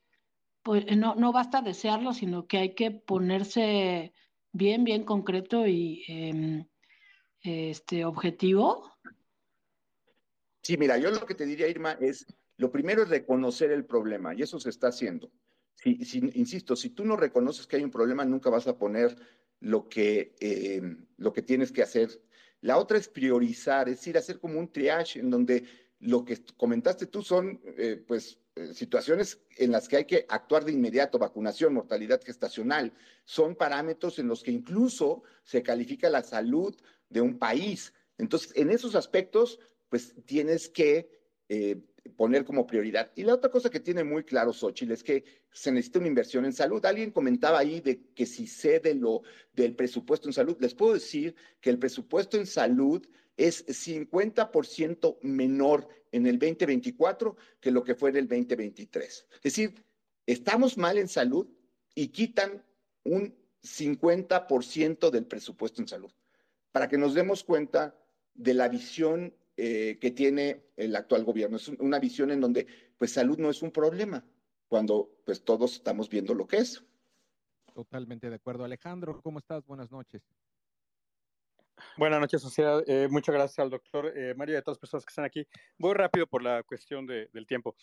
pues 0.62 0.94
no, 0.94 1.14
no 1.14 1.32
basta 1.32 1.62
desearlo, 1.62 2.12
sino 2.12 2.46
que 2.46 2.58
hay 2.58 2.74
que 2.74 2.90
ponerse 2.90 4.12
bien, 4.52 4.84
bien 4.84 5.04
concreto 5.04 5.66
y 5.66 6.04
em, 6.06 6.66
este 7.40 8.04
objetivo? 8.04 8.92
Sí, 10.62 10.76
mira, 10.76 10.98
yo 10.98 11.10
lo 11.10 11.24
que 11.24 11.34
te 11.34 11.46
diría, 11.46 11.66
Irma, 11.66 11.92
es 11.92 12.26
lo 12.57 12.70
primero 12.70 13.03
es 13.03 13.09
reconocer 13.09 13.70
el 13.72 13.84
problema 13.84 14.34
y 14.34 14.42
eso 14.42 14.61
se 14.61 14.70
está 14.70 14.88
haciendo. 14.88 15.30
Si, 15.74 15.98
insisto, 16.34 16.76
si 16.76 16.90
tú 16.90 17.05
no 17.05 17.16
reconoces 17.16 17.66
que 17.66 17.76
hay 17.76 17.82
un 17.82 17.90
problema, 17.90 18.24
nunca 18.24 18.50
vas 18.50 18.68
a 18.68 18.78
poner 18.78 19.16
lo 19.61 19.88
que, 19.88 20.34
eh, 20.40 20.82
lo 21.16 21.32
que 21.32 21.42
tienes 21.42 21.72
que 21.72 21.82
hacer. 21.82 22.22
La 22.61 22.78
otra 22.78 22.98
es 22.98 23.09
priorizar, 23.09 23.88
es 23.88 23.96
decir, 23.96 24.16
hacer 24.16 24.38
como 24.38 24.61
un 24.61 24.70
triage 24.70 25.18
en 25.18 25.30
donde 25.30 25.64
lo 25.98 26.24
que 26.24 26.38
comentaste 26.57 27.07
tú 27.07 27.22
son, 27.22 27.61
eh, 27.76 28.03
pues, 28.07 28.38
eh, 28.55 28.74
situaciones 28.74 29.40
en 29.57 29.72
las 29.72 29.88
que 29.88 29.96
hay 29.96 30.05
que 30.05 30.26
actuar 30.28 30.64
de 30.64 30.72
inmediato, 30.72 31.18
vacunación, 31.18 31.74
mortalidad 31.74 32.22
gestacional, 32.22 32.92
son 33.24 33.57
parámetros 33.57 34.18
en 34.18 34.28
los 34.28 34.42
que 34.42 34.53
incluso 34.53 35.22
se 35.42 35.62
califica 35.62 36.11
la 36.11 36.22
salud 36.22 36.76
de 37.09 37.20
un 37.20 37.38
país. 37.38 37.92
Entonces, 38.18 38.53
en 38.55 38.70
esos 38.70 38.94
aspectos, 38.94 39.59
pues 39.88 40.14
tienes 40.26 40.68
que 40.68 41.22
poner 42.16 42.44
como 42.44 42.66
prioridad. 42.66 43.12
Y 43.14 43.22
la 43.22 43.34
otra 43.34 43.50
cosa 43.50 43.70
que 43.70 43.80
tiene 43.80 44.05
muy 44.05 44.24
claro 44.24 44.53
Xochitl 44.53 44.92
es 44.92 45.03
que 45.03 45.24
se 45.50 45.70
necesita 45.70 46.00
una 46.00 46.09
inversión 46.09 46.44
en 46.44 46.53
salud. 46.53 46.84
Alguien 46.84 47.11
comentaba 47.11 47.59
ahí 47.59 47.80
de 47.80 48.09
que 48.14 48.26
si 48.26 48.46
cede 48.46 48.94
lo 48.94 49.22
del 49.53 49.74
presupuesto 49.74 50.28
en 50.28 50.32
salud, 50.32 50.57
les 50.61 50.74
puedo 50.74 50.94
decir 50.94 51.34
que 51.61 51.70
el 51.70 51.78
presupuesto 51.78 52.36
en 52.36 52.46
salud 52.46 53.07
es 53.36 53.66
50% 53.66 55.18
menor 55.22 55.88
en 56.11 56.26
el 56.26 56.38
2024 56.38 57.36
que 57.61 57.70
lo 57.70 57.82
que 57.82 57.94
fue 57.94 58.11
en 58.11 58.16
el 58.16 58.28
2023. 58.28 59.26
Es 59.34 59.42
decir, 59.42 59.84
estamos 60.26 60.76
mal 60.76 60.98
en 60.98 61.09
salud 61.09 61.48
y 61.94 62.09
quitan 62.09 62.64
un 63.05 63.34
50% 63.62 65.11
del 65.11 65.26
presupuesto 65.26 65.80
en 65.80 65.88
salud, 65.88 66.12
para 66.72 66.88
que 66.88 66.98
nos 66.98 67.14
demos 67.14 67.44
cuenta 67.44 67.96
de 68.34 68.55
la 68.55 68.68
visión 68.68 69.34
eh, 69.57 69.98
que 70.00 70.11
tiene 70.11 70.64
el 70.76 70.96
actual 70.96 71.24
gobierno. 71.24 71.57
Es 71.57 71.68
una 71.68 71.98
visión 71.98 72.30
en 72.30 72.40
donde 72.40 72.66
pues 72.98 73.12
salud 73.12 73.38
no 73.38 73.50
es 73.50 73.62
un 73.62 73.70
problema, 73.70 74.24
cuando 74.68 75.11
pues 75.24 75.44
todos 75.44 75.74
estamos 75.74 76.09
viendo 76.09 76.34
lo 76.34 76.46
que 76.46 76.59
es. 76.59 76.84
Totalmente 77.74 78.28
de 78.28 78.36
acuerdo. 78.36 78.64
Alejandro, 78.64 79.20
¿cómo 79.22 79.38
estás? 79.38 79.64
Buenas 79.66 79.90
noches. 79.90 80.22
Buenas 81.96 82.20
noches, 82.20 82.40
sociedad. 82.40 82.82
Eh, 82.86 83.09
muchas 83.11 83.34
gracias 83.34 83.59
al 83.59 83.70
doctor 83.70 84.12
eh, 84.16 84.34
María 84.34 84.57
y 84.57 84.59
a 84.59 84.62
todas 84.62 84.76
las 84.76 84.80
personas 84.80 85.05
que 85.05 85.11
están 85.11 85.24
aquí. 85.24 85.46
Voy 85.78 85.94
rápido 85.94 86.26
por 86.26 86.42
la 86.42 86.62
cuestión 86.62 87.07
del 87.07 87.46
tiempo. 87.46 87.76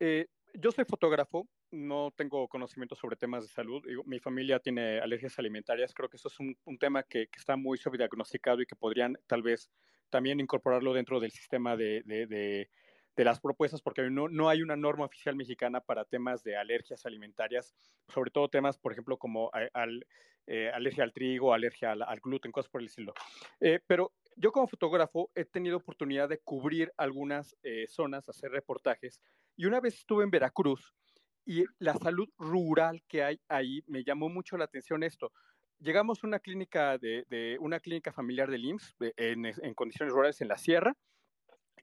Eh, 0.00 0.26
yo 0.54 0.70
soy 0.70 0.84
fotógrafo, 0.84 1.48
no 1.70 2.12
tengo 2.14 2.48
conocimiento 2.48 2.94
sobre 2.94 3.16
temas 3.16 3.44
de 3.44 3.48
salud. 3.48 3.82
Mi 4.04 4.18
familia 4.20 4.58
tiene 4.58 5.00
alergias 5.00 5.38
alimentarias. 5.38 5.94
Creo 5.94 6.08
que 6.08 6.16
eso 6.16 6.28
es 6.28 6.38
un, 6.40 6.78
tema 6.78 7.02
que, 7.02 7.28
está 7.36 7.56
muy 7.56 7.78
subdiagnosticado 7.78 8.60
y 8.60 8.66
que 8.66 8.76
podrían 8.76 9.18
tal 9.26 9.42
vez 9.42 9.70
también 10.12 10.38
incorporarlo 10.38 10.92
dentro 10.94 11.18
del 11.18 11.32
sistema 11.32 11.76
de, 11.76 12.02
de 13.16 13.24
las 13.24 13.40
propuestas, 13.40 13.82
porque 13.82 14.08
no, 14.10 14.28
no 14.28 14.48
hay 14.48 14.62
una 14.62 14.76
norma 14.76 15.04
oficial 15.04 15.36
mexicana 15.36 15.80
para 15.80 16.04
temas 16.04 16.42
de 16.42 16.56
alergias 16.56 17.04
alimentarias, 17.04 17.74
sobre 18.08 18.30
todo 18.30 18.48
temas, 18.48 18.78
por 18.78 18.92
ejemplo, 18.92 19.18
como 19.18 19.50
al, 19.52 20.06
eh, 20.46 20.70
alergia 20.72 21.04
al 21.04 21.12
trigo, 21.12 21.52
alergia 21.52 21.92
al, 21.92 22.20
gluten, 22.20 22.52
cosas 22.52 22.70
por 22.70 22.80
el 22.80 22.86
estilo. 22.86 23.12
Eh, 23.60 23.80
pero 23.86 24.12
yo 24.36 24.50
como 24.50 24.66
fotógrafo 24.66 25.30
he 25.34 25.44
tenido 25.44 25.76
oportunidad 25.76 26.28
de 26.28 26.38
cubrir 26.38 26.92
algunas 26.96 27.56
eh, 27.62 27.86
zonas, 27.86 28.28
hacer 28.28 28.50
reportajes, 28.50 29.20
y 29.56 29.66
una 29.66 29.80
vez 29.80 29.94
estuve 29.94 30.24
en 30.24 30.30
Veracruz 30.30 30.94
y 31.44 31.64
la 31.78 31.94
salud 31.94 32.28
rural 32.38 33.02
que 33.08 33.24
hay 33.24 33.40
ahí 33.48 33.82
me 33.88 34.04
llamó 34.04 34.28
mucho 34.28 34.56
la 34.56 34.64
atención 34.64 35.02
esto 35.02 35.32
llegamos 35.82 36.22
a 36.22 36.26
una 36.26 36.38
clínica 36.38 36.96
de, 36.98 37.56
una 37.60 37.80
clínica 37.80 38.12
familiar 38.12 38.50
del 38.50 38.64
IMSS 38.64 38.94
en, 39.16 39.46
en, 39.46 39.74
condiciones 39.74 40.14
rurales 40.14 40.40
en 40.40 40.48
la 40.48 40.56
sierra 40.56 40.96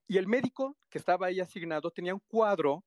y 0.09 0.17
el 0.17 0.27
médico 0.27 0.75
que 0.89 0.97
estaba 0.97 1.27
ahí 1.27 1.39
asignado 1.39 1.91
tenía 1.91 2.15
un 2.15 2.21
cuadro, 2.27 2.83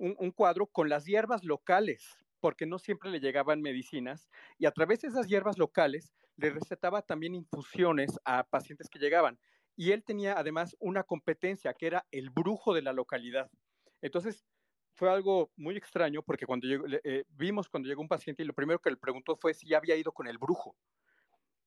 un, 0.00 0.32
cuadro 0.32 0.66
con 0.66 0.88
las 0.88 1.04
hierbas 1.04 1.44
locales, 1.44 2.18
porque 2.40 2.66
no 2.66 2.80
siempre 2.80 3.10
le 3.10 3.20
llegaban 3.20 3.62
medicinas, 3.62 4.28
y 4.58 4.66
a 4.66 4.72
través 4.72 5.00
de 5.00 5.08
esas 5.08 5.28
hierbas 5.28 5.56
locales 5.56 6.12
le 6.36 6.50
recetaba 6.50 7.02
también 7.02 7.36
infusiones 7.36 8.18
a 8.24 8.42
pacientes 8.42 8.88
que 8.90 8.98
llegaban. 8.98 9.38
Y 9.76 9.92
él 9.92 10.02
tenía 10.02 10.36
además 10.36 10.76
una 10.80 11.04
competencia 11.04 11.74
que 11.74 11.86
era 11.86 12.06
el 12.10 12.30
brujo 12.30 12.74
de 12.74 12.82
la 12.82 12.92
localidad. 12.92 13.48
Entonces, 14.02 14.44
fue 14.94 15.10
algo 15.10 15.50
muy 15.56 15.76
extraño 15.76 16.22
porque 16.22 16.46
cuando 16.46 16.66
eh, 17.04 17.24
vimos 17.30 17.68
cuando 17.68 17.88
llegó 17.88 18.00
un 18.00 18.08
paciente 18.08 18.42
y 18.42 18.46
lo 18.46 18.54
primero 18.54 18.80
que 18.80 18.90
le 18.90 18.96
preguntó 18.96 19.36
fue 19.36 19.54
si 19.54 19.68
ya 19.68 19.78
había 19.78 19.96
ido 19.96 20.12
con 20.12 20.26
el 20.26 20.38
brujo. 20.38 20.76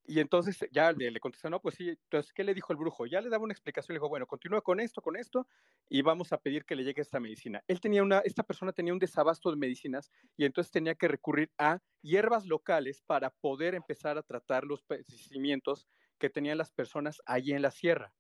Y 0.09 0.21
entonces 0.21 0.57
ya 0.71 0.93
le, 0.93 1.11
le, 1.11 1.19
contestó, 1.19 1.49
no, 1.49 1.59
pues 1.59 1.75
sí, 1.75 1.89
entonces, 1.89 2.31
¿qué 2.31 2.45
le 2.45 2.53
dijo 2.53 2.71
el 2.71 2.77
brujo? 2.77 3.05
Ya 3.05 3.19
le 3.19 3.27
daba 3.27 3.43
una 3.43 3.51
explicación, 3.51 3.93
le 3.93 3.99
dijo, 3.99 4.07
bueno, 4.07 4.25
continúa 4.25 4.61
con 4.61 4.79
esto, 4.79 5.01
con 5.01 5.17
esto, 5.17 5.45
y 5.89 6.01
vamos 6.01 6.31
a 6.31 6.37
pedir 6.37 6.63
que 6.63 6.77
le 6.77 6.85
llegue 6.85 7.01
esta 7.01 7.19
medicina. 7.19 7.61
Él 7.67 7.81
tenía 7.81 8.03
una, 8.03 8.19
esta 8.19 8.43
persona 8.43 8.71
tenía 8.71 8.93
un 8.93 8.99
desabasto 8.99 9.51
de 9.51 9.57
medicinas 9.57 10.09
y 10.37 10.45
entonces 10.45 10.71
tenía 10.71 10.95
que 10.95 11.09
recurrir 11.09 11.51
a 11.57 11.79
hierbas 12.01 12.45
locales 12.45 13.01
para 13.01 13.31
poder 13.31 13.75
empezar 13.75 14.17
a 14.17 14.23
tratar 14.23 14.63
los 14.63 14.81
padecimientos 14.81 15.89
que 16.17 16.29
tenían 16.29 16.57
las 16.57 16.71
personas 16.71 17.21
allí 17.25 17.51
en 17.51 17.61
la 17.61 17.71
sierra. 17.71 18.13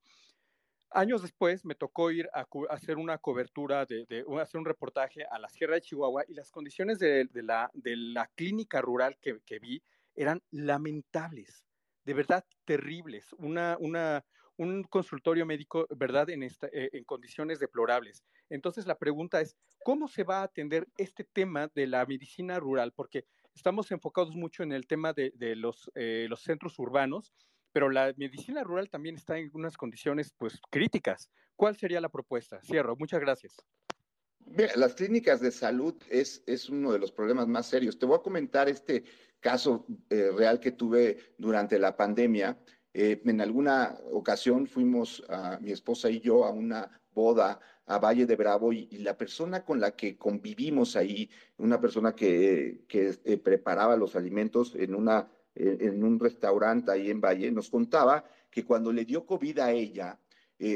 Años 0.91 1.21
después 1.21 1.65
me 1.65 1.75
tocó 1.75 2.11
ir 2.11 2.29
a, 2.33 2.47
hacer 2.69 2.97
una 2.97 3.17
cobertura, 3.17 3.85
de, 3.85 4.05
de, 4.05 4.25
hacer 4.41 4.59
un 4.59 4.65
reportaje 4.65 5.25
a 5.25 5.37
la 5.37 5.49
Sierra 5.49 5.75
de 5.75 5.81
Chihuahua 5.81 6.23
y 6.27 6.33
las 6.33 6.51
condiciones 6.51 6.99
de, 6.99 7.25
de 7.25 7.43
la, 7.43 7.69
la, 7.73 8.27
clínica 8.27 8.81
rural 8.81 9.17
que, 9.21 9.39
que 9.45 9.59
vi 9.59 9.83
eran 10.15 10.41
lamentables 10.51 11.67
de 12.07 12.13
verdad 12.13 12.45
terribles, 12.63 13.33
una, 13.33 13.75
una, 13.81 14.23
un 14.55 14.83
consultorio 14.83 15.45
médico, 15.45 15.85
¿verdad?, 15.89 16.29
en, 16.29 16.41
esta, 16.41 16.67
eh, 16.67 16.89
en 16.93 17.03
condiciones 17.03 17.59
deplorables. 17.59 18.23
Entonces, 18.49 18.87
la 18.87 18.97
pregunta 18.97 19.41
es, 19.41 19.57
¿cómo 19.83 20.07
se 20.07 20.23
va 20.23 20.39
a 20.39 20.43
atender 20.43 20.87
este 20.97 21.25
tema 21.25 21.69
de 21.75 21.85
la 21.85 22.05
medicina 22.05 22.61
rural? 22.61 22.93
Porque 22.93 23.25
estamos 23.53 23.91
enfocados 23.91 24.33
mucho 24.37 24.63
en 24.63 24.71
el 24.71 24.87
tema 24.87 25.11
de, 25.11 25.33
de 25.35 25.57
los, 25.57 25.91
eh, 25.95 26.27
los 26.29 26.43
centros 26.43 26.79
urbanos, 26.79 27.33
pero 27.77 27.91
la 27.91 28.11
medicina 28.17 28.63
rural 28.63 28.89
también 28.89 29.17
está 29.17 29.37
en 29.37 29.51
unas 29.53 29.77
condiciones, 29.77 30.33
pues, 30.35 30.59
críticas. 30.71 31.29
¿Cuál 31.55 31.75
sería 31.75 32.01
la 32.01 32.09
propuesta? 32.09 32.59
Cierro. 32.63 32.95
Muchas 32.95 33.19
gracias. 33.19 33.55
Las 34.75 34.95
clínicas 34.95 35.41
de 35.41 35.51
salud 35.51 35.93
es, 36.09 36.41
es 36.47 36.69
uno 36.69 36.91
de 36.91 36.97
los 36.97 37.11
problemas 37.11 37.47
más 37.47 37.67
serios. 37.67 37.99
Te 37.99 38.07
voy 38.07 38.17
a 38.17 38.23
comentar 38.23 38.67
este 38.67 39.03
caso 39.39 39.85
eh, 40.09 40.31
real 40.35 40.59
que 40.59 40.71
tuve 40.71 41.35
durante 41.37 41.77
la 41.77 41.95
pandemia. 41.95 42.57
Eh, 42.95 43.21
en 43.23 43.41
alguna 43.41 43.95
ocasión 44.11 44.65
fuimos, 44.65 45.23
a, 45.29 45.59
mi 45.59 45.71
esposa 45.71 46.09
y 46.09 46.19
yo, 46.19 46.45
a 46.45 46.49
una 46.49 46.99
boda 47.13 47.59
a 47.85 47.99
Valle 47.99 48.25
de 48.25 48.35
Bravo 48.35 48.73
y, 48.73 48.87
la 49.03 49.15
persona 49.15 49.63
con 49.63 49.79
la 49.79 49.95
que 49.95 50.17
convivimos 50.17 50.95
ahí, 50.95 51.29
una 51.57 51.79
persona 51.79 52.15
que, 52.15 52.85
que 52.87 53.13
eh, 53.23 53.37
preparaba 53.37 53.95
los 53.95 54.15
alimentos 54.15 54.73
en, 54.73 54.95
una, 54.95 55.29
en 55.59 56.03
un 56.03 56.19
restaurante 56.19 56.91
ahí 56.91 57.09
en 57.09 57.21
Valle, 57.21 57.51
nos 57.51 57.69
contaba 57.69 58.23
que 58.49 58.63
cuando 58.63 58.91
le 58.91 59.05
dio 59.05 59.25
COVID 59.25 59.59
a 59.59 59.71
ella, 59.71 60.19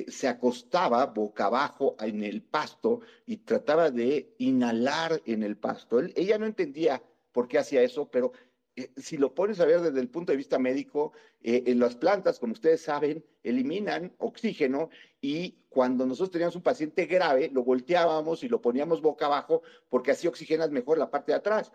se 0.07 0.27
acostaba 0.27 1.05
boca 1.07 1.45
abajo 1.45 1.95
en 1.99 2.23
el 2.23 2.43
pasto 2.43 3.01
y 3.25 3.37
trataba 3.37 3.89
de 3.89 4.35
inhalar 4.37 5.21
en 5.25 5.41
el 5.41 5.57
pasto. 5.57 5.99
ella 5.99 6.37
no 6.37 6.45
entendía 6.45 7.01
por 7.31 7.47
qué 7.47 7.57
hacía 7.57 7.81
eso, 7.81 8.09
pero 8.09 8.31
eh, 8.75 8.91
si 8.97 9.17
lo 9.17 9.35
pones 9.35 9.59
a 9.59 9.65
ver 9.65 9.81
desde 9.81 9.99
el 9.99 10.09
punto 10.09 10.31
de 10.31 10.37
vista 10.37 10.57
médico, 10.57 11.11
eh, 11.41 11.63
en 11.67 11.79
las 11.79 11.95
plantas, 11.95 12.39
como 12.39 12.53
ustedes 12.53 12.81
saben, 12.81 13.25
eliminan 13.43 14.13
oxígeno 14.17 14.89
y 15.19 15.65
cuando 15.69 16.05
nosotros 16.05 16.31
teníamos 16.31 16.55
un 16.55 16.61
paciente 16.61 17.05
grave, 17.05 17.49
lo 17.51 17.63
volteábamos 17.63 18.43
y 18.43 18.49
lo 18.49 18.61
poníamos 18.61 19.01
boca 19.01 19.25
abajo 19.25 19.61
porque 19.89 20.11
así 20.11 20.27
oxigenas 20.27 20.71
mejor 20.71 20.97
la 20.97 21.11
parte 21.11 21.33
de 21.33 21.37
atrás. 21.37 21.71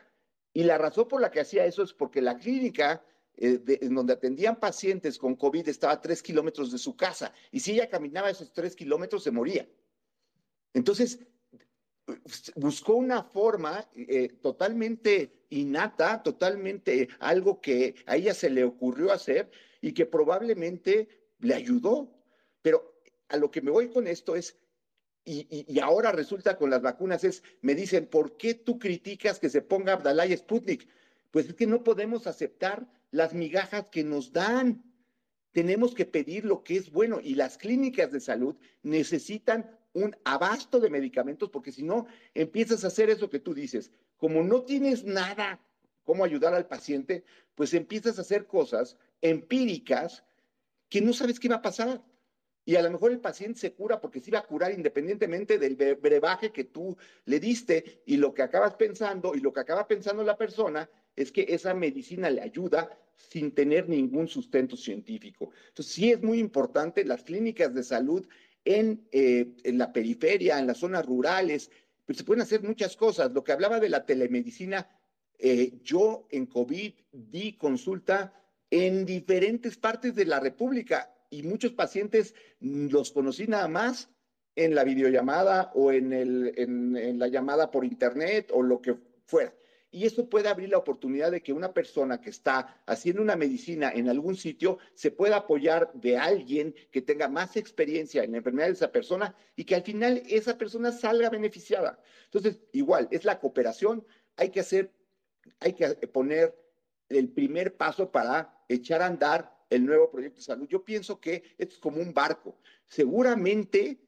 Y 0.57 0.63
la 0.63 0.79
razón 0.79 1.07
por 1.07 1.21
la 1.21 1.31
que 1.31 1.41
hacía 1.41 1.67
eso 1.67 1.83
es 1.83 1.93
porque 1.93 2.23
la 2.23 2.39
clínica 2.39 3.05
eh, 3.37 3.63
en 3.83 3.95
donde 3.95 4.15
atendían 4.15 4.59
pacientes 4.59 5.19
con 5.19 5.37
COVID 5.37 5.69
estaba 5.69 5.93
a 5.93 6.01
tres 6.01 6.23
kilómetros 6.23 6.73
de 6.73 6.79
su 6.79 6.97
casa 6.97 7.31
y 7.53 7.61
si 7.61 7.73
ella 7.73 7.91
caminaba 7.91 8.31
esos 8.31 8.55
tres 8.55 8.75
kilómetros 8.75 9.23
se 9.23 9.31
moría. 9.31 9.69
Entonces, 10.73 11.19
buscó 12.55 12.95
una 12.95 13.23
forma 13.23 13.87
eh, 13.95 14.29
totalmente 14.41 15.45
innata, 15.51 16.23
totalmente 16.23 17.11
algo 17.19 17.61
que 17.61 17.97
a 18.07 18.17
ella 18.17 18.33
se 18.33 18.49
le 18.49 18.65
ocurrió 18.65 19.13
hacer 19.13 19.51
y 19.83 19.93
que 19.93 20.07
probablemente 20.07 21.35
le 21.41 21.53
ayudó. 21.53 22.11
Pero 22.63 22.99
a 23.29 23.37
lo 23.37 23.51
que 23.51 23.61
me 23.61 23.71
voy 23.71 23.91
con 23.91 24.07
esto 24.07 24.35
es, 24.35 24.57
y, 25.27 25.81
ahora 25.81 26.13
resulta 26.13 26.57
con 26.57 26.71
las 26.71 26.83
vacunas, 26.83 27.25
es, 27.25 27.43
me 27.61 27.75
dicen, 27.75 28.07
¿por 28.07 28.37
qué 28.37 28.55
tú 28.55 28.79
criticas 28.79 29.41
que 29.41 29.51
se 29.51 29.61
ponga 29.61 29.95
Abdalá 29.95 30.25
y 30.25 30.37
Sputnik? 30.37 30.89
Pues 31.33 31.49
es 31.49 31.55
que 31.55 31.67
no 31.67 31.83
podemos 31.83 32.29
aceptar 32.29 32.87
las 33.11 33.35
migajas 33.35 33.87
que 33.91 34.05
nos 34.05 34.33
dan. 34.33 34.85
Tenemos 35.51 35.95
que 35.95 36.07
pedir 36.07 36.45
lo 36.45 36.63
que 36.63 36.77
es 36.77 36.93
bueno 36.93 37.19
y 37.21 37.35
las 37.35 37.59
clínicas 37.59 38.13
de 38.13 38.21
salud 38.21 38.57
necesitan 38.85 39.69
un 39.95 40.17
abasto 40.25 40.79
de 40.79 40.91
medicamentos, 40.91 41.51
porque 41.51 41.73
si 41.73 41.83
no, 41.83 42.07
empiezas 42.35 42.85
a 42.85 42.89
hacer 42.89 43.11
eso 43.11 43.29
que 43.29 43.41
tú 43.41 43.53
dices. 43.53 43.91
Como 44.19 44.45
no 44.45 44.63
tienes 44.63 45.05
nada 45.05 45.61
cómo 46.05 46.25
ayudar 46.25 46.55
al 46.55 46.69
paciente, 46.69 47.25
pues 47.57 47.75
empiezas 47.75 48.19
a 48.19 48.23
hacer 48.23 48.47
cosas 48.47 48.97
empíricas 49.23 50.23
que 50.89 51.01
no 51.01 51.13
sabes 51.13 51.41
qué 51.41 51.49
va 51.49 51.57
a 51.57 51.63
pasar. 51.63 52.05
Y 52.67 52.75
a 52.75 52.83
lo 52.83 52.91
mejor 52.91 53.13
el 53.13 53.21
paciente 53.21 53.61
se 53.61 53.73
cura 53.73 54.01
porque 54.01 54.21
se 54.21 54.31
iba 54.31 54.41
a 54.41 54.47
curar 54.47 54.73
independientemente 54.73 55.57
del 55.57 55.77
brebaje 55.77 56.51
que 56.51 56.65
tú 56.65 56.97
le 57.25 57.39
diste 57.39 58.03
y 58.05 58.17
lo 58.17 58.35
que 58.35 58.43
acabas 58.43 58.75
pensando 58.75 59.37
y 59.37 59.41
lo 59.41 59.53
que 59.53 59.61
acaba 59.61 59.87
pensando 59.87 60.25
la 60.25 60.37
persona 60.37 60.91
es 61.15 61.31
que 61.31 61.47
esa 61.49 61.75
medicina 61.75 62.29
le 62.29 62.43
ayuda 62.43 62.91
sin 63.15 63.53
tener 63.53 63.89
ningún 63.89 64.27
sustento 64.27 64.77
científico. 64.77 65.51
Entonces 65.69 65.95
sí 65.95 66.11
es 66.11 66.21
muy 66.23 66.41
importante 66.41 67.05
las 67.05 67.23
clínicas 67.23 67.73
de 67.73 67.85
salud 67.85 68.27
en, 68.65 69.07
eh, 69.13 69.47
la 69.67 69.93
periferia, 69.93 70.59
en 70.59 70.67
las 70.67 70.79
zonas 70.79 71.07
rurales, 71.07 71.71
pues 72.05 72.19
se 72.19 72.25
pueden 72.25 72.43
hacer 72.43 72.65
muchas 72.65 72.97
cosas. 72.97 73.31
Lo 73.33 73.45
que 73.45 73.53
hablaba 73.53 73.79
de 73.79 73.91
la 73.91 74.05
telemedicina, 74.05 74.91
eh, 75.39 75.79
yo 75.85 76.27
en 76.31 76.47
COVID 76.47 76.93
di 77.13 77.53
consulta 77.53 78.35
en 78.71 79.07
diferentes 79.07 79.77
partes 79.77 80.17
de 80.17 80.25
la 80.25 80.41
República 80.41 81.16
y 81.31 81.43
muchos 81.43 81.73
pacientes 81.73 82.35
los 82.61 83.13
conocí 83.13 83.47
nada 83.47 83.69
más 83.69 84.11
en 84.55 84.75
la 84.75 84.85
videollamada 84.85 85.71
o 85.75 85.93
en, 85.93 86.13
el, 86.13 86.55
en, 86.57 87.19
la 87.19 87.29
llamada 87.29 87.71
por 87.71 87.85
internet 87.85 88.51
o 88.53 88.63
lo 88.63 88.81
que 88.81 88.97
fuera. 89.27 89.55
Y 89.91 90.05
eso 90.05 90.29
puede 90.29 90.49
abrir 90.49 90.71
la 90.71 90.79
oportunidad 90.79 91.31
de 91.31 91.43
que 91.43 91.53
una 91.53 91.73
persona 91.73 92.21
que 92.21 92.31
está 92.31 92.83
haciendo 92.87 93.23
una 93.23 93.37
medicina 93.37 93.93
en 93.95 94.09
algún 94.09 94.37
sitio 94.37 94.79
se 94.95 95.11
pueda 95.11 95.37
apoyar 95.37 95.93
de 95.95 96.19
alguien 96.19 96.75
que 96.91 97.03
tenga 97.03 97.29
más 97.29 97.57
experiencia 97.57 98.25
en 98.25 98.33
la 98.33 98.39
enfermedad 98.39 98.67
de 98.67 98.73
esa 98.73 98.93
persona 98.93 99.35
y 99.55 99.65
que 99.65 99.75
al 99.75 99.83
final 99.83 100.23
esa 100.29 100.59
persona 100.59 100.91
salga 100.91 101.31
beneficiada. 101.31 102.01
Entonces, 102.25 102.61
igual, 102.73 103.09
es 103.11 103.25
la 103.25 103.39
cooperación. 103.39 104.05
Hay 104.37 104.51
que 104.51 104.61
hacer, 104.61 104.93
hay 105.61 105.75
que 105.75 105.95
poner 106.09 106.55
el 107.09 107.29
primer 107.29 107.77
paso 107.77 108.11
para 108.11 108.65
echar 108.69 109.03
a 109.03 109.07
andar 109.07 109.56
el 109.71 109.85
nuevo 109.85 110.11
proyecto 110.11 110.37
de 110.37 110.43
salud. 110.43 110.69
Yo 110.69 110.85
pienso 110.85 111.21
que 111.21 111.43
esto 111.59 111.75
es 111.75 111.79
como 111.79 112.01
un 112.01 112.13
barco. 112.13 112.59
Seguramente 112.85 113.99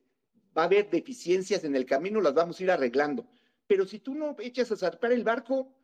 va 0.56 0.62
a 0.62 0.66
haber 0.66 0.90
deficiencias 0.90 1.64
en 1.64 1.74
el 1.76 1.86
camino, 1.86 2.20
las 2.20 2.34
vamos 2.34 2.58
a 2.58 2.62
ir 2.62 2.70
arreglando. 2.70 3.26
Pero 3.66 3.86
si 3.86 3.98
tú 3.98 4.14
no 4.14 4.36
echas 4.38 4.72
a 4.72 4.76
zarpar 4.76 5.12
el 5.12 5.24
barco, 5.24 5.74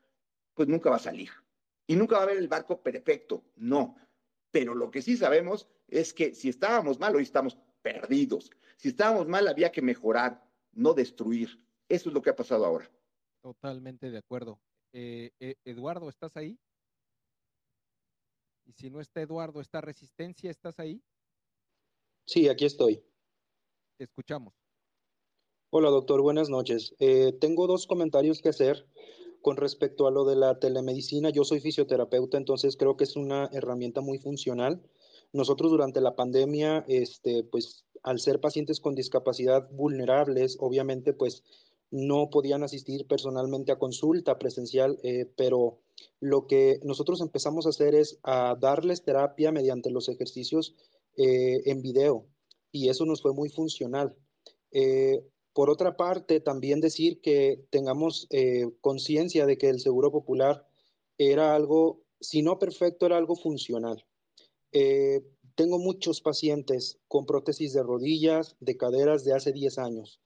pues 0.54 0.68
nunca 0.68 0.90
va 0.90 0.96
a 0.96 1.00
salir. 1.00 1.30
Y 1.86 1.96
nunca 1.96 2.16
va 2.16 2.22
a 2.22 2.24
haber 2.24 2.38
el 2.38 2.48
barco 2.48 2.82
perfecto, 2.82 3.44
no. 3.56 3.96
Pero 4.50 4.74
lo 4.74 4.90
que 4.90 5.02
sí 5.02 5.16
sabemos 5.16 5.68
es 5.88 6.14
que 6.14 6.34
si 6.34 6.48
estábamos 6.48 6.98
mal, 6.98 7.14
hoy 7.14 7.24
estamos 7.24 7.58
perdidos. 7.82 8.50
Si 8.76 8.88
estábamos 8.88 9.28
mal, 9.28 9.46
había 9.48 9.70
que 9.70 9.82
mejorar, 9.82 10.42
no 10.72 10.94
destruir. 10.94 11.60
Eso 11.88 12.08
es 12.08 12.14
lo 12.14 12.22
que 12.22 12.30
ha 12.30 12.36
pasado 12.36 12.64
ahora. 12.64 12.90
Totalmente 13.42 14.10
de 14.10 14.18
acuerdo. 14.18 14.58
Eh, 14.92 15.32
eh, 15.40 15.56
Eduardo, 15.64 16.08
¿estás 16.08 16.36
ahí? 16.36 16.58
Y 18.64 18.72
si 18.72 18.90
no 18.90 19.00
está 19.00 19.20
Eduardo, 19.20 19.60
¿está 19.60 19.80
Resistencia? 19.80 20.50
¿Estás 20.50 20.78
ahí? 20.78 21.02
Sí, 22.26 22.48
aquí 22.48 22.64
estoy. 22.64 23.02
Te 23.96 24.04
escuchamos. 24.04 24.54
Hola, 25.70 25.90
doctor. 25.90 26.22
Buenas 26.22 26.48
noches. 26.48 26.94
Eh, 26.98 27.32
tengo 27.40 27.66
dos 27.66 27.86
comentarios 27.86 28.40
que 28.40 28.48
hacer 28.48 28.86
con 29.42 29.56
respecto 29.56 30.06
a 30.06 30.10
lo 30.10 30.24
de 30.24 30.36
la 30.36 30.58
telemedicina. 30.58 31.30
Yo 31.30 31.44
soy 31.44 31.60
fisioterapeuta, 31.60 32.38
entonces 32.38 32.76
creo 32.76 32.96
que 32.96 33.04
es 33.04 33.16
una 33.16 33.50
herramienta 33.52 34.00
muy 34.00 34.18
funcional. 34.18 34.82
Nosotros 35.32 35.70
durante 35.70 36.00
la 36.00 36.16
pandemia, 36.16 36.84
este, 36.88 37.44
pues 37.44 37.84
al 38.02 38.20
ser 38.20 38.40
pacientes 38.40 38.80
con 38.80 38.94
discapacidad 38.94 39.68
vulnerables, 39.70 40.56
obviamente, 40.60 41.12
pues 41.12 41.42
no 41.90 42.30
podían 42.30 42.62
asistir 42.62 43.06
personalmente 43.06 43.72
a 43.72 43.78
consulta 43.78 44.38
presencial, 44.38 44.98
eh, 45.02 45.26
pero 45.36 45.80
lo 46.20 46.46
que 46.46 46.80
nosotros 46.82 47.20
empezamos 47.20 47.66
a 47.66 47.70
hacer 47.70 47.94
es 47.94 48.18
a 48.22 48.56
darles 48.60 49.02
terapia 49.04 49.52
mediante 49.52 49.90
los 49.90 50.08
ejercicios 50.08 50.74
eh, 51.16 51.62
en 51.66 51.82
video 51.82 52.26
y 52.72 52.88
eso 52.88 53.04
nos 53.04 53.22
fue 53.22 53.32
muy 53.32 53.48
funcional. 53.48 54.16
Eh, 54.72 55.24
por 55.52 55.70
otra 55.70 55.96
parte, 55.96 56.40
también 56.40 56.80
decir 56.80 57.20
que 57.20 57.64
tengamos 57.70 58.26
conciencia 58.80 59.46
de 59.46 59.56
que 59.56 59.68
el 59.68 59.78
Seguro 59.78 60.10
Popular 60.10 60.66
era 61.16 61.54
algo, 61.54 62.02
si 62.20 62.42
no 62.42 62.58
perfecto, 62.58 63.06
era 63.06 63.16
algo 63.16 63.36
funcional. 63.36 64.04
tengo 65.54 65.78
muchos 65.78 66.20
pacientes 66.20 66.98
con 67.06 67.24
prótesis 67.24 67.72
de 67.72 67.84
rodillas, 67.84 68.56
de 68.58 68.76
caderas 68.76 69.24
de 69.24 69.34
hace 69.34 69.52
10 69.52 69.78
años 69.78 70.20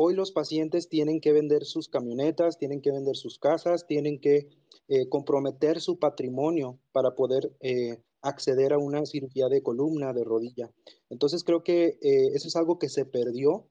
Hoy 0.00 0.14
los 0.14 0.30
pacientes 0.30 0.88
tienen 0.88 1.20
que 1.20 1.32
vender 1.32 1.64
sus 1.64 1.88
camionetas, 1.88 2.56
tienen 2.56 2.80
que 2.80 2.92
vender 2.92 3.16
sus 3.16 3.38
casas, 3.40 3.88
tienen 3.88 4.20
que 4.20 4.48
eh, 4.88 5.08
comprometer 5.10 5.82
su 5.82 5.98
patrimonio 5.98 6.80
para 6.92 7.14
poder 7.14 7.54
eh, 7.60 8.02
acceder 8.22 8.72
a 8.72 8.78
una 8.78 9.04
cirugía 9.04 9.48
de 9.48 9.62
columna, 9.62 10.14
de 10.14 10.24
rodilla. 10.24 10.72
Entonces 11.10 11.44
creo 11.44 11.62
que 11.62 11.98
eh, 12.00 12.28
eso 12.34 12.48
es 12.48 12.56
algo 12.56 12.78
que 12.78 12.88
se 12.88 13.04
perdió 13.04 13.68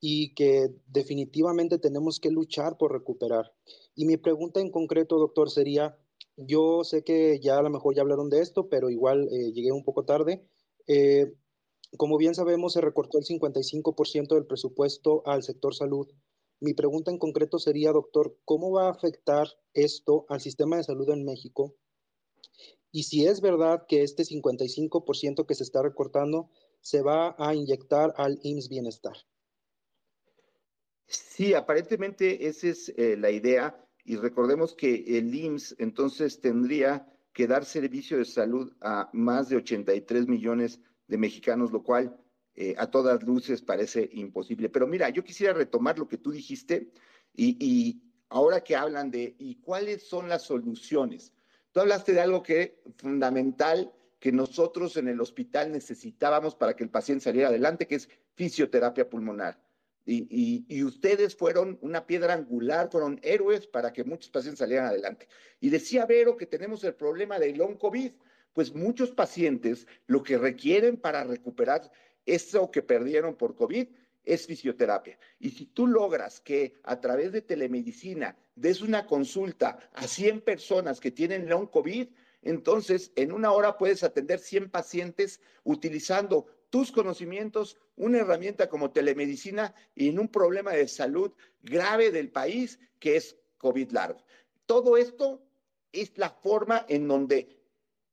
y 0.00 0.34
que 0.34 0.68
definitivamente 0.86 1.78
tenemos 1.78 2.20
que 2.20 2.30
luchar 2.30 2.76
por 2.76 2.92
recuperar. 2.92 3.52
Y 3.94 4.04
mi 4.04 4.18
pregunta 4.18 4.60
en 4.60 4.70
concreto, 4.70 5.18
doctor, 5.18 5.50
sería, 5.50 5.98
yo 6.36 6.84
sé 6.84 7.04
que 7.04 7.40
ya 7.40 7.58
a 7.58 7.62
lo 7.62 7.70
mejor 7.70 7.94
ya 7.94 8.02
hablaron 8.02 8.28
de 8.28 8.40
esto, 8.40 8.68
pero 8.68 8.90
igual 8.90 9.28
llegué 9.30 9.72
un 9.72 9.84
poco 9.84 10.04
tarde. 10.04 10.46
Como 11.96 12.18
bien 12.18 12.34
sabemos, 12.34 12.74
se 12.74 12.80
recortó 12.80 13.18
el 13.18 13.24
55% 13.24 14.34
del 14.34 14.46
presupuesto 14.46 15.22
al 15.26 15.42
sector 15.42 15.74
salud. 15.74 16.06
Mi 16.60 16.74
pregunta 16.74 17.10
en 17.10 17.18
concreto 17.18 17.58
sería, 17.58 17.90
doctor, 17.90 18.36
¿cómo 18.44 18.70
va 18.70 18.88
a 18.88 18.90
afectar 18.90 19.48
esto 19.72 20.26
al 20.28 20.40
sistema 20.40 20.76
de 20.76 20.84
salud 20.84 21.08
en 21.10 21.24
México? 21.24 21.74
Y 22.92 23.04
si 23.04 23.26
es 23.26 23.40
verdad 23.40 23.86
que 23.88 24.02
este 24.02 24.24
55% 24.24 25.46
que 25.46 25.54
se 25.54 25.62
está 25.62 25.82
recortando 25.82 26.50
se 26.82 27.00
va 27.02 27.34
a 27.38 27.54
inyectar 27.54 28.12
al 28.16 28.38
IMSS 28.42 28.68
Bienestar. 28.68 29.16
Sí, 31.06 31.54
aparentemente 31.54 32.46
esa 32.46 32.68
es 32.68 32.92
eh, 32.96 33.16
la 33.16 33.30
idea 33.30 33.82
y 34.04 34.16
recordemos 34.16 34.74
que 34.74 35.18
el 35.18 35.34
IMSS 35.34 35.76
entonces 35.78 36.40
tendría 36.40 37.06
que 37.32 37.46
dar 37.46 37.64
servicio 37.64 38.18
de 38.18 38.24
salud 38.24 38.72
a 38.80 39.08
más 39.12 39.48
de 39.48 39.56
83 39.56 40.28
millones 40.28 40.80
de 41.06 41.16
mexicanos, 41.16 41.72
lo 41.72 41.82
cual 41.82 42.20
eh, 42.56 42.74
a 42.78 42.90
todas 42.90 43.22
luces 43.22 43.62
parece 43.62 44.08
imposible. 44.12 44.68
Pero 44.68 44.86
mira, 44.86 45.08
yo 45.08 45.24
quisiera 45.24 45.52
retomar 45.52 45.98
lo 45.98 46.08
que 46.08 46.18
tú 46.18 46.30
dijiste 46.30 46.90
y, 47.34 48.02
ahora 48.28 48.60
que 48.60 48.76
hablan 48.76 49.10
de 49.10 49.34
y 49.38 49.56
cuáles 49.56 50.06
son 50.06 50.28
las 50.28 50.42
soluciones. 50.42 51.32
Tú 51.72 51.80
hablaste 51.80 52.12
de 52.12 52.20
algo 52.20 52.42
que 52.42 52.80
fundamental 52.96 53.92
que 54.18 54.30
nosotros 54.30 54.96
en 54.96 55.08
el 55.08 55.20
hospital 55.20 55.72
necesitábamos 55.72 56.54
para 56.54 56.76
que 56.76 56.84
el 56.84 56.90
paciente 56.90 57.24
saliera 57.24 57.48
adelante, 57.48 57.86
que 57.86 57.96
es 57.96 58.08
fisioterapia 58.34 59.08
pulmonar. 59.08 59.60
Y, 60.06 60.64
y, 60.68 60.82
ustedes 60.82 61.36
fueron 61.36 61.78
una 61.82 62.06
piedra 62.06 62.34
angular, 62.34 62.90
fueron 62.90 63.20
héroes 63.22 63.66
para 63.66 63.92
que 63.92 64.02
muchos 64.02 64.30
pacientes 64.30 64.58
salieran 64.58 64.86
adelante. 64.86 65.28
Y 65.60 65.70
decía 65.70 66.06
Vero 66.06 66.36
que 66.36 66.46
tenemos 66.46 66.82
el 66.84 66.94
problema 66.94 67.38
del 67.38 67.58
long 67.58 67.76
COVID 67.78 68.12
pues 68.52 68.74
muchos 68.74 69.10
pacientes 69.10 69.86
lo 70.06 70.22
que 70.22 70.38
requieren 70.38 70.96
para 70.96 71.24
recuperar 71.24 71.90
eso 72.26 72.70
que 72.70 72.82
perdieron 72.82 73.34
por 73.34 73.54
COVID 73.54 73.88
es 74.24 74.46
fisioterapia. 74.46 75.18
Y 75.38 75.50
si 75.50 75.66
tú 75.66 75.86
logras 75.86 76.40
que 76.40 76.74
a 76.84 77.00
través 77.00 77.32
de 77.32 77.42
telemedicina 77.42 78.36
des 78.54 78.82
una 78.82 79.06
consulta 79.06 79.78
a 79.94 80.06
100 80.06 80.42
personas 80.42 81.00
que 81.00 81.10
tienen 81.10 81.48
long 81.48 81.68
COVID, 81.68 82.08
entonces 82.42 83.12
en 83.16 83.32
una 83.32 83.52
hora 83.52 83.76
puedes 83.76 84.02
atender 84.02 84.38
100 84.38 84.70
pacientes 84.70 85.40
utilizando 85.64 86.46
tus 86.70 86.92
conocimientos, 86.92 87.76
una 87.96 88.18
herramienta 88.18 88.68
como 88.68 88.92
telemedicina 88.92 89.74
y 89.94 90.08
en 90.08 90.18
un 90.18 90.28
problema 90.28 90.72
de 90.72 90.86
salud 90.86 91.32
grave 91.62 92.12
del 92.12 92.30
país 92.30 92.78
que 92.98 93.16
es 93.16 93.36
COVID 93.58 93.90
largo. 93.90 94.24
Todo 94.66 94.96
esto 94.96 95.42
es 95.92 96.16
la 96.16 96.30
forma 96.30 96.86
en 96.88 97.08
donde 97.08 97.58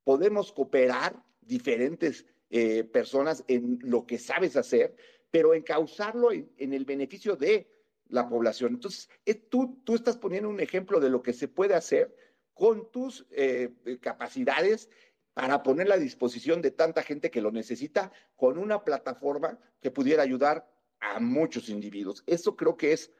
podemos 0.03 0.51
cooperar 0.51 1.23
diferentes 1.41 2.25
eh, 2.49 2.83
personas 2.83 3.43
en 3.47 3.79
lo 3.81 4.05
que 4.05 4.17
sabes 4.17 4.55
hacer, 4.55 4.95
pero 5.31 5.53
encauzarlo 5.53 6.31
en, 6.31 6.49
en 6.57 6.73
el 6.73 6.85
beneficio 6.85 7.35
de 7.35 7.69
la 8.09 8.27
población. 8.29 8.73
Entonces, 8.73 9.09
tú, 9.49 9.81
tú 9.83 9.95
estás 9.95 10.17
poniendo 10.17 10.49
un 10.49 10.59
ejemplo 10.59 10.99
de 10.99 11.09
lo 11.09 11.21
que 11.21 11.33
se 11.33 11.47
puede 11.47 11.73
hacer 11.73 12.15
con 12.53 12.89
tus 12.91 13.25
eh, 13.31 13.69
capacidades 14.01 14.89
para 15.33 15.61
poner 15.61 15.91
a 15.91 15.97
disposición 15.97 16.61
de 16.61 16.71
tanta 16.71 17.03
gente 17.03 17.29
que 17.29 17.41
lo 17.41 17.51
necesita 17.51 18.11
con 18.35 18.57
una 18.57 18.83
plataforma 18.83 19.59
que 19.79 19.91
pudiera 19.91 20.23
ayudar 20.23 20.67
a 20.99 21.19
muchos 21.19 21.69
individuos. 21.69 22.23
Eso 22.25 22.55
creo 22.55 22.75
que 22.75 22.93
es 22.93 23.11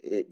eh, 0.00 0.28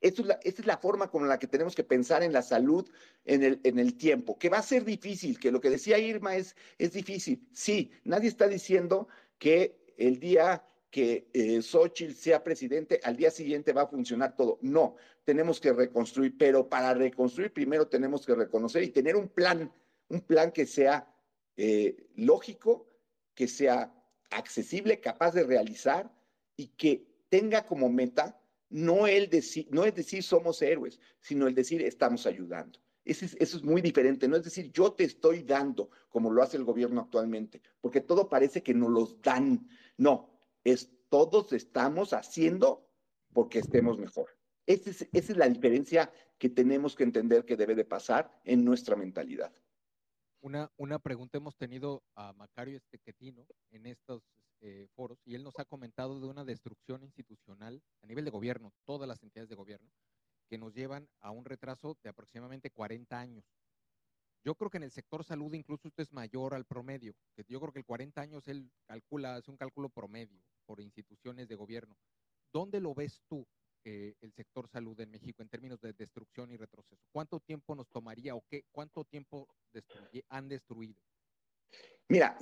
es 0.00 0.18
la, 0.18 0.40
esta 0.42 0.62
es 0.62 0.66
la 0.66 0.78
forma 0.78 1.10
con 1.10 1.28
la 1.28 1.38
que 1.38 1.46
tenemos 1.46 1.74
que 1.74 1.84
pensar 1.84 2.22
en 2.22 2.32
la 2.32 2.42
salud 2.42 2.88
en 3.24 3.42
el, 3.42 3.60
en 3.64 3.78
el 3.78 3.96
tiempo, 3.96 4.38
que 4.38 4.48
va 4.48 4.58
a 4.58 4.62
ser 4.62 4.84
difícil, 4.84 5.38
que 5.38 5.52
lo 5.52 5.60
que 5.60 5.70
decía 5.70 5.98
Irma 5.98 6.36
es, 6.36 6.56
es 6.78 6.92
difícil. 6.92 7.46
Sí, 7.52 7.90
nadie 8.04 8.28
está 8.28 8.48
diciendo 8.48 9.08
que 9.38 9.92
el 9.96 10.18
día 10.18 10.64
que 10.90 11.28
eh, 11.32 11.62
Xochitl 11.62 12.14
sea 12.14 12.42
presidente, 12.42 13.00
al 13.04 13.16
día 13.16 13.30
siguiente 13.30 13.72
va 13.72 13.82
a 13.82 13.86
funcionar 13.86 14.34
todo. 14.34 14.58
No, 14.62 14.96
tenemos 15.24 15.60
que 15.60 15.72
reconstruir, 15.72 16.36
pero 16.36 16.68
para 16.68 16.94
reconstruir 16.94 17.52
primero 17.52 17.86
tenemos 17.86 18.26
que 18.26 18.34
reconocer 18.34 18.82
y 18.82 18.88
tener 18.88 19.16
un 19.16 19.28
plan, 19.28 19.72
un 20.08 20.20
plan 20.20 20.50
que 20.50 20.66
sea 20.66 21.06
eh, 21.56 22.08
lógico, 22.16 22.86
que 23.34 23.46
sea 23.46 23.92
accesible, 24.30 25.00
capaz 25.00 25.32
de 25.32 25.44
realizar 25.44 26.10
y 26.56 26.68
que 26.68 27.06
tenga 27.28 27.66
como 27.66 27.88
meta 27.88 28.39
no, 28.70 29.06
es 29.06 29.28
decir 29.30 30.22
somos 30.22 30.62
héroes, 30.62 31.00
sino 31.18 31.46
el 31.46 31.54
decir 31.54 31.82
estamos 31.82 32.26
ayudando. 32.26 32.78
Eso 33.04 33.26
es, 33.38 33.62
muy 33.64 33.82
diferente, 33.82 34.28
no 34.28 34.36
es 34.36 34.44
decir 34.44 34.70
yo 34.72 34.92
te 34.92 35.04
estoy 35.04 35.42
dando 35.42 35.90
como 36.08 36.30
lo 36.30 36.42
hace 36.42 36.56
el 36.56 36.64
gobierno 36.64 37.00
actualmente, 37.00 37.60
porque 37.80 38.00
todo 38.00 38.28
parece 38.28 38.62
que 38.62 38.74
nos 38.74 38.90
los 38.90 39.20
dan. 39.20 39.68
No, 39.96 40.30
es 40.62 40.90
todos 41.08 41.52
estamos 41.52 42.12
haciendo 42.12 42.88
porque 43.32 43.58
estemos 43.58 43.98
mejor. 43.98 44.28
Esa 44.66 44.90
es, 44.90 45.08
esa 45.12 45.32
es 45.32 45.36
la 45.36 45.48
diferencia 45.48 46.12
que 46.38 46.48
tenemos 46.48 46.94
que 46.94 47.02
entender 47.02 47.44
que 47.44 47.56
debe 47.56 47.74
de 47.74 47.84
pasar 47.84 48.30
en 48.44 48.64
nuestra 48.64 48.94
mentalidad. 48.94 49.52
Una, 50.40 50.70
una 50.76 50.98
pregunta 51.00 51.38
hemos 51.38 51.56
tenido 51.56 52.04
a 52.14 52.32
Macario 52.34 52.76
Estequetino 52.76 53.46
en 53.70 53.86
estos 53.86 54.22
eh, 54.60 54.88
foros 54.94 55.18
y 55.24 55.34
él 55.34 55.42
nos 55.42 55.58
ha 55.58 55.64
comentado 55.64 56.20
de 56.20 56.26
una 56.26 56.44
destrucción 56.44 57.02
institucional 57.02 57.82
a 58.02 58.06
nivel 58.06 58.24
de 58.24 58.30
gobierno, 58.30 58.72
todas 58.84 59.08
las 59.08 59.22
entidades 59.22 59.48
de 59.48 59.56
gobierno, 59.56 59.90
que 60.48 60.58
nos 60.58 60.74
llevan 60.74 61.08
a 61.20 61.30
un 61.30 61.44
retraso 61.44 61.96
de 62.02 62.10
aproximadamente 62.10 62.70
40 62.70 63.18
años. 63.18 63.44
Yo 64.44 64.54
creo 64.54 64.70
que 64.70 64.78
en 64.78 64.84
el 64.84 64.90
sector 64.90 65.24
salud 65.24 65.52
incluso 65.54 65.88
esto 65.88 66.02
es 66.02 66.12
mayor 66.12 66.54
al 66.54 66.64
promedio, 66.64 67.14
que 67.34 67.44
yo 67.48 67.60
creo 67.60 67.72
que 67.72 67.80
el 67.80 67.84
40 67.84 68.20
años 68.20 68.48
él 68.48 68.70
calcula, 68.86 69.38
es 69.38 69.48
un 69.48 69.56
cálculo 69.56 69.90
promedio 69.90 70.42
por 70.64 70.80
instituciones 70.80 71.48
de 71.48 71.54
gobierno. 71.54 71.96
¿Dónde 72.52 72.80
lo 72.80 72.94
ves 72.94 73.22
tú 73.28 73.46
eh, 73.84 74.14
el 74.20 74.32
sector 74.32 74.68
salud 74.68 74.98
en 75.00 75.10
México 75.10 75.42
en 75.42 75.48
términos 75.48 75.80
de 75.80 75.92
destrucción 75.92 76.50
y 76.50 76.56
retroceso? 76.56 77.06
¿Cuánto 77.12 77.40
tiempo 77.40 77.74
nos 77.74 77.88
tomaría 77.88 78.34
o 78.34 78.42
qué, 78.48 78.64
cuánto 78.72 79.04
tiempo 79.04 79.48
han 80.28 80.48
destruido? 80.48 81.02
Mira, 82.10 82.36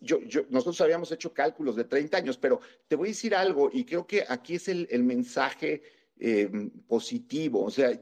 yo, 0.00 0.18
nosotros 0.48 0.80
habíamos 0.80 1.12
hecho 1.12 1.34
cálculos 1.34 1.76
de 1.76 1.84
30 1.84 2.16
años, 2.16 2.38
pero 2.38 2.58
te 2.88 2.96
voy 2.96 3.08
a 3.08 3.10
decir 3.10 3.34
algo 3.34 3.68
y 3.70 3.84
creo 3.84 4.06
que 4.06 4.24
aquí 4.26 4.54
es 4.54 4.66
el, 4.68 5.04
mensaje 5.04 5.82
eh, 6.18 6.48
positivo. 6.88 7.62
O 7.62 7.70
sea, 7.70 7.92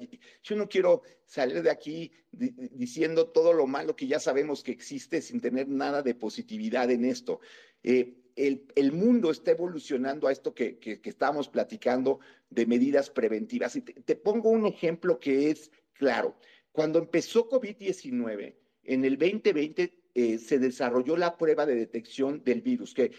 yo 0.45 0.55
no 0.55 0.69
quiero 0.69 1.03
salir 1.27 1.61
de 1.61 1.71
aquí 1.71 2.13
diciendo 2.31 3.31
todo 3.31 3.53
lo 3.53 3.67
malo 3.67 3.97
que 3.97 4.07
ya 4.07 4.21
sabemos 4.21 4.63
que 4.63 4.71
existe 4.71 5.21
sin 5.21 5.41
tener 5.41 5.67
nada 5.67 6.03
de 6.03 6.15
positividad 6.15 6.89
en 6.89 7.05
esto. 7.05 7.41
Eh, 7.83 8.15
el, 8.37 8.93
mundo 8.93 9.33
está 9.33 9.51
evolucionando 9.51 10.29
a 10.29 10.33
esto 10.33 10.55
que, 10.55 10.79
que, 10.79 11.01
estábamos 11.03 11.49
platicando 11.49 12.21
de 12.49 12.65
medidas 12.65 13.11
preventivas. 13.11 13.73
Te, 13.73 13.81
te 13.81 14.15
pongo 14.15 14.51
un 14.51 14.67
ejemplo 14.67 15.19
que 15.19 15.51
es 15.51 15.73
claro. 15.95 16.37
Cuando 16.71 17.01
empezó 17.01 17.49
COVID-19, 17.49 18.55
en 18.85 19.05
el 19.05 19.19
2020 19.19 19.99
eh, 20.21 20.37
se 20.37 20.59
desarrolló 20.59 21.17
la 21.17 21.37
prueba 21.37 21.65
de 21.65 21.77
detección 21.77 22.43
del 22.43 22.61
virus, 22.61 22.93
que 22.93 23.13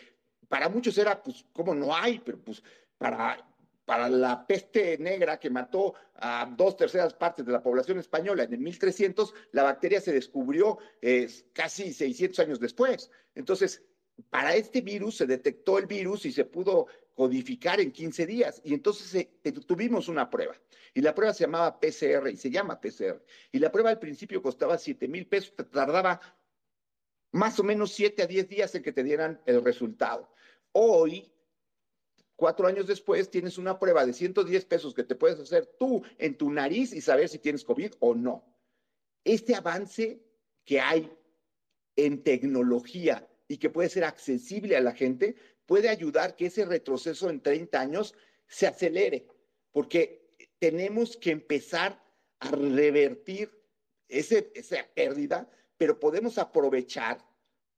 para 0.50 0.68
muchos 0.68 0.98
era, 0.98 1.24
pues, 1.24 1.46
¿cómo 1.54 1.74
no 1.74 1.96
hay? 1.96 2.20
Pero 2.20 2.40
pues 2.40 2.62
para, 2.98 3.38
para 3.86 4.10
la 4.10 4.46
peste 4.46 4.98
negra 4.98 5.40
que 5.40 5.50
mató 5.50 5.94
a 6.16 6.54
dos 6.58 6.76
terceras 6.76 7.14
partes 7.14 7.46
de 7.46 7.54
la 7.54 7.64
población 7.64 8.00
española 8.00 8.44
en 8.44 8.52
el 8.52 8.60
1300, 8.60 9.34
la 9.54 9.64
bacteria 9.64 10.02
se 10.02 10.12
descubrió 10.12 10.78
eh, 11.02 11.30
casi 11.54 11.94
600 11.94 12.40
años 12.40 12.60
después. 12.60 13.10
Entonces, 13.34 13.82
para 14.30 14.54
este 14.56 14.82
virus 14.82 15.16
se 15.16 15.26
detectó 15.26 15.78
el 15.78 15.86
virus 15.86 16.26
y 16.26 16.34
se 16.34 16.44
pudo 16.44 16.88
codificar 17.16 17.80
en 17.80 17.94
15 17.94 18.26
días. 18.26 18.62
Y 18.66 18.74
entonces 18.74 19.16
eh, 19.16 19.52
tuvimos 19.54 20.10
una 20.10 20.30
prueba. 20.30 20.56
Y 20.94 21.02
la 21.02 21.16
prueba 21.16 21.34
se 21.34 21.46
llamaba 21.46 21.80
PCR 21.80 22.30
y 22.30 22.36
se 22.36 22.50
llama 22.50 22.82
PCR. 22.82 23.24
Y 23.54 23.60
la 23.60 23.72
prueba 23.72 23.90
al 23.90 24.00
principio 24.00 24.42
costaba 24.42 24.78
7 24.78 25.08
mil 25.08 25.28
pesos, 25.28 25.54
tardaba 25.72 26.20
más 27.32 27.60
o 27.60 27.64
menos 27.64 27.92
7 27.94 28.24
a 28.24 28.28
10 28.28 28.50
días 28.50 28.76
en 28.76 28.84
que 28.84 28.92
te 28.92 29.04
dieran 29.04 29.42
el 29.46 29.64
resultado. 29.64 30.32
Hoy, 30.72 31.32
cuatro 32.36 32.68
años 32.68 32.88
después, 32.88 33.30
tienes 33.30 33.58
una 33.58 33.78
prueba 33.78 34.06
de 34.06 34.14
110 34.14 34.66
pesos 34.66 34.94
que 34.94 35.04
te 35.04 35.16
puedes 35.16 35.40
hacer 35.40 35.66
tú 35.80 36.04
en 36.18 36.38
tu 36.38 36.52
nariz 36.52 36.94
y 36.94 37.02
saber 37.02 37.30
si 37.30 37.40
tienes 37.40 37.64
COVID 37.64 37.94
o 38.00 38.16
no. 38.16 38.46
Este 39.24 39.56
avance 39.56 40.22
que 40.66 40.80
hay 40.80 41.12
en 41.96 42.24
tecnología 42.24 43.28
y 43.48 43.58
que 43.58 43.70
puede 43.70 43.90
ser 43.90 44.04
accesible 44.04 44.78
a 44.78 44.82
la 44.82 44.94
gente, 44.94 45.36
puede 45.66 45.90
ayudar 45.90 46.36
que 46.36 46.48
ese 46.48 46.66
retroceso 46.66 47.30
en 47.30 47.42
30 47.42 47.80
años 47.80 48.16
se 48.48 48.68
acelere, 48.68 49.28
porque 49.72 50.30
tenemos 50.60 51.18
que 51.18 51.32
empezar 51.32 52.02
a 52.40 52.52
revertir 52.52 53.52
ese, 54.08 54.52
esa 54.56 54.88
pérdida, 54.94 55.50
pero 55.80 55.98
podemos 55.98 56.38
aprovechar, 56.38 57.26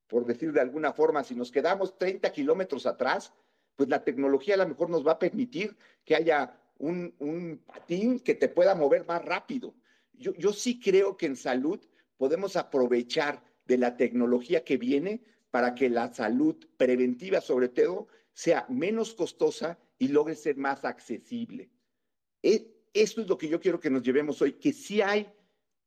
por 0.07 0.25
decir 0.25 0.51
de 0.51 0.59
alguna 0.59 0.91
forma, 0.91 1.23
si 1.23 1.35
nos 1.35 1.51
quedamos 1.51 1.99
30 1.99 2.31
kilómetros 2.33 2.87
atrás, 2.87 3.31
pues 3.75 3.87
la 3.89 4.03
tecnología 4.03 4.55
a 4.55 4.57
lo 4.57 4.67
mejor 4.67 4.89
nos 4.89 5.05
va 5.05 5.13
a 5.13 5.19
permitir 5.19 5.77
que 6.03 6.15
haya 6.15 6.59
un, 6.79 7.13
un 7.19 7.63
patín 7.63 8.19
que 8.19 8.33
te 8.33 8.49
pueda 8.49 8.73
mover 8.73 9.05
más 9.05 9.23
rápido. 9.23 9.75
Yo, 10.13 10.33
yo 10.33 10.51
sí 10.51 10.79
creo 10.79 11.15
que 11.15 11.27
en 11.27 11.35
salud 11.35 11.79
podemos 12.17 12.55
aprovechar 12.55 13.43
de 13.65 13.77
la 13.77 13.95
tecnología 13.95 14.63
que 14.63 14.77
viene 14.77 15.23
para 15.51 15.75
que 15.75 15.87
la 15.87 16.11
salud 16.11 16.55
preventiva, 16.77 17.39
sobre 17.39 17.69
todo, 17.69 18.07
sea 18.33 18.65
menos 18.67 19.13
costosa 19.13 19.77
y 19.99 20.07
logre 20.07 20.33
ser 20.33 20.57
más 20.57 20.85
accesible. 20.85 21.69
E, 22.41 22.67
esto 22.93 23.21
es 23.21 23.27
lo 23.27 23.37
que 23.37 23.47
yo 23.47 23.59
quiero 23.59 23.79
que 23.79 23.91
nos 23.91 24.01
llevemos 24.01 24.41
hoy, 24.41 24.53
que 24.53 24.73
sí 24.73 25.03
hay, 25.03 25.31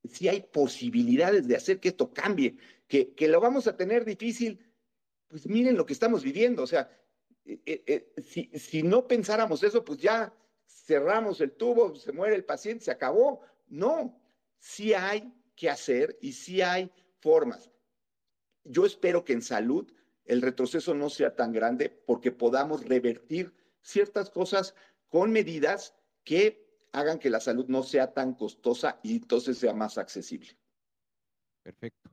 sí 0.05 0.29
hay 0.29 0.43
posibilidades 0.43 1.47
de 1.49 1.57
hacer 1.57 1.81
que 1.81 1.89
esto 1.89 2.13
cambie, 2.13 2.57
que, 2.87 3.15
que 3.15 3.29
lo 3.29 3.41
vamos 3.41 3.67
a 3.67 3.77
tener 3.77 4.05
difícil. 4.05 4.61
Pues 5.29 5.47
miren 5.47 5.77
lo 5.77 5.87
que 5.87 5.93
estamos 5.93 6.23
viviendo, 6.23 6.63
o 6.63 6.67
sea, 6.67 6.91
eh, 7.45 7.61
eh, 7.67 8.13
si, 8.23 8.51
si 8.55 8.83
no 8.83 9.07
pensáramos 9.07 9.63
eso, 9.63 9.85
pues 9.85 9.99
ya 9.99 10.33
cerramos 10.67 11.41
el 11.41 11.53
tubo, 11.53 11.95
se 11.95 12.13
muere 12.13 12.37
el 12.37 12.45
paciente, 12.45 12.85
se 12.85 12.91
acabó. 12.91 13.41
No, 13.67 14.21
sí 14.59 14.95
hay 14.95 15.33
que 15.57 15.71
hacer 15.71 16.19
y 16.21 16.33
sí 16.33 16.61
hay 16.63 16.91
formas 17.21 17.71
yo 18.65 18.87
espero 18.87 19.25
que 19.25 19.35
en 19.35 19.43
salud 19.43 19.93
el 20.25 20.43
retroceso 20.43 20.95
no 20.95 21.11
sea 21.11 21.37
tan 21.37 21.53
grande 21.53 21.91
porque 21.91 22.33
podamos 22.33 22.85
revertir 22.85 23.55
ciertas 23.83 24.31
cosas 24.31 24.75
con 25.09 25.31
medidas 25.31 25.95
que 26.25 26.64
hagan 26.95 27.19
que 27.19 27.29
la 27.29 27.41
salud 27.41 27.67
no 27.69 27.83
sea 27.83 28.13
tan 28.13 28.35
costosa 28.35 29.01
y 29.03 29.17
entonces 29.17 29.59
sea 29.59 29.75
más 29.75 29.99
accesible. 29.99 30.57
Perfecto. 31.63 32.11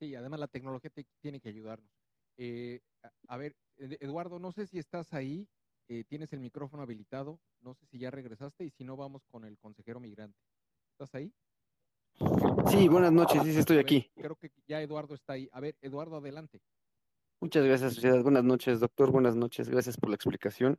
Sí, 0.00 0.14
además 0.14 0.40
la 0.40 0.48
tecnología 0.48 0.90
te, 0.90 1.06
tiene 1.20 1.38
que 1.38 1.50
ayudarnos. 1.50 1.90
Eh, 2.38 2.80
a 3.28 3.36
ver, 3.36 3.54
Eduardo, 3.76 4.38
no 4.38 4.50
sé 4.52 4.66
si 4.66 4.78
estás 4.78 5.12
ahí, 5.12 5.46
eh, 5.88 6.04
tienes 6.08 6.32
el 6.32 6.40
micrófono 6.40 6.82
habilitado, 6.82 7.40
no 7.60 7.74
sé 7.74 7.84
si 7.86 7.98
ya 7.98 8.10
regresaste 8.10 8.64
y 8.64 8.70
si 8.70 8.84
no 8.84 8.96
vamos 8.96 9.22
con 9.30 9.44
el 9.44 9.58
consejero 9.58 10.00
migrante. 10.00 10.38
¿Estás 10.92 11.14
ahí? 11.14 11.32
Sí, 12.70 12.88
buenas 12.88 13.12
noches, 13.12 13.42
sí, 13.42 13.52
sí 13.52 13.58
estoy 13.58 13.78
aquí. 13.78 14.10
Creo 14.14 14.36
que 14.36 14.50
ya 14.66 14.80
Eduardo 14.80 15.14
está 15.14 15.34
ahí. 15.34 15.48
A 15.52 15.60
ver, 15.60 15.76
Eduardo, 15.82 16.16
adelante. 16.16 16.62
Muchas 17.42 17.64
gracias, 17.64 17.94
sociedad. 17.94 18.22
Buenas 18.22 18.44
noches, 18.44 18.78
doctor. 18.78 19.10
Buenas 19.10 19.34
noches. 19.34 19.68
Gracias 19.68 19.96
por 19.96 20.08
la 20.10 20.14
explicación. 20.14 20.76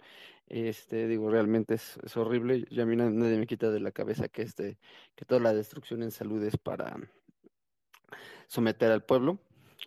Este, 0.47 1.09
digo, 1.09 1.29
realmente 1.29 1.73
es, 1.73 2.15
horrible. 2.15 2.65
Ya 2.71 2.83
a 2.83 2.85
mí 2.85 2.95
nadie 2.95 3.37
me 3.37 3.45
quita 3.47 3.69
de 3.69 3.81
la 3.81 3.91
cabeza 3.91 4.29
que 4.29 4.43
este, 4.43 4.77
que 5.13 5.25
toda 5.25 5.41
la 5.41 5.53
destrucción 5.53 6.03
en 6.03 6.11
salud 6.11 6.41
es 6.41 6.55
para 6.55 6.95
someter 8.47 8.93
al 8.93 9.03
pueblo 9.03 9.39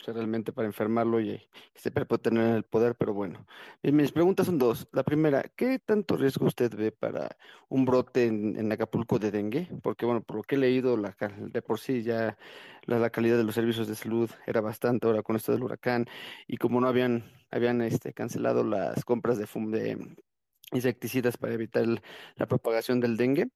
realmente 0.04 0.52
para 0.52 0.66
enfermarlo 0.66 1.20
y 1.20 1.38
que 1.72 1.80
se 1.80 1.90
puede 1.90 2.22
tener 2.22 2.56
el 2.56 2.62
poder, 2.62 2.94
pero 2.94 3.14
bueno. 3.14 3.46
Mis 3.82 4.12
preguntas 4.12 4.46
son 4.46 4.58
dos. 4.58 4.88
La 4.92 5.02
primera, 5.02 5.42
¿qué 5.56 5.78
tanto 5.78 6.16
riesgo 6.16 6.46
usted 6.46 6.74
ve 6.74 6.92
para 6.92 7.36
un 7.68 7.84
brote 7.84 8.26
en, 8.26 8.58
en 8.58 8.70
Acapulco 8.72 9.18
de 9.18 9.30
dengue? 9.30 9.68
Porque 9.82 10.06
bueno, 10.06 10.22
por 10.22 10.36
lo 10.36 10.42
que 10.42 10.56
he 10.56 10.58
leído, 10.58 10.96
la, 10.96 11.16
de 11.38 11.62
por 11.62 11.80
sí 11.80 12.02
ya 12.02 12.36
la, 12.84 12.98
la, 12.98 13.10
calidad 13.10 13.36
de 13.36 13.44
los 13.44 13.54
servicios 13.54 13.88
de 13.88 13.94
salud 13.94 14.30
era 14.46 14.60
bastante 14.60 15.06
ahora 15.06 15.22
con 15.22 15.36
esto 15.36 15.52
del 15.52 15.62
huracán 15.62 16.06
y 16.46 16.56
como 16.56 16.80
no 16.80 16.88
habían, 16.88 17.24
habían 17.50 17.80
este, 17.82 18.12
cancelado 18.12 18.64
las 18.64 19.04
compras 19.04 19.38
de, 19.38 19.46
de 19.46 20.16
insecticidas 20.72 21.36
para 21.36 21.54
evitar 21.54 21.84
el, 21.84 22.00
la 22.36 22.46
propagación 22.46 23.00
del 23.00 23.16
dengue, 23.16 23.48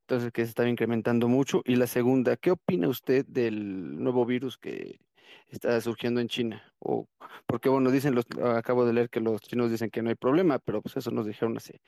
entonces 0.00 0.32
que 0.32 0.42
se 0.42 0.50
estaba 0.50 0.68
incrementando 0.68 1.28
mucho. 1.28 1.62
Y 1.64 1.76
la 1.76 1.86
segunda, 1.86 2.36
¿qué 2.36 2.52
opina 2.52 2.88
usted 2.88 3.26
del 3.26 4.02
nuevo 4.02 4.24
virus 4.24 4.56
que 4.56 5.00
está 5.48 5.80
surgiendo 5.80 6.20
en 6.20 6.28
China. 6.28 6.62
O 6.78 7.06
porque 7.46 7.68
bueno, 7.68 7.90
dicen 7.90 8.14
los, 8.14 8.26
acabo 8.56 8.84
de 8.84 8.92
leer 8.92 9.10
que 9.10 9.20
los 9.20 9.40
chinos 9.40 9.70
dicen 9.70 9.90
que 9.90 10.02
no 10.02 10.10
hay 10.10 10.14
problema, 10.14 10.58
pero 10.58 10.82
pues 10.82 10.96
eso 10.96 11.10
nos 11.10 11.26
dijeron 11.26 11.56
hace 11.56 11.80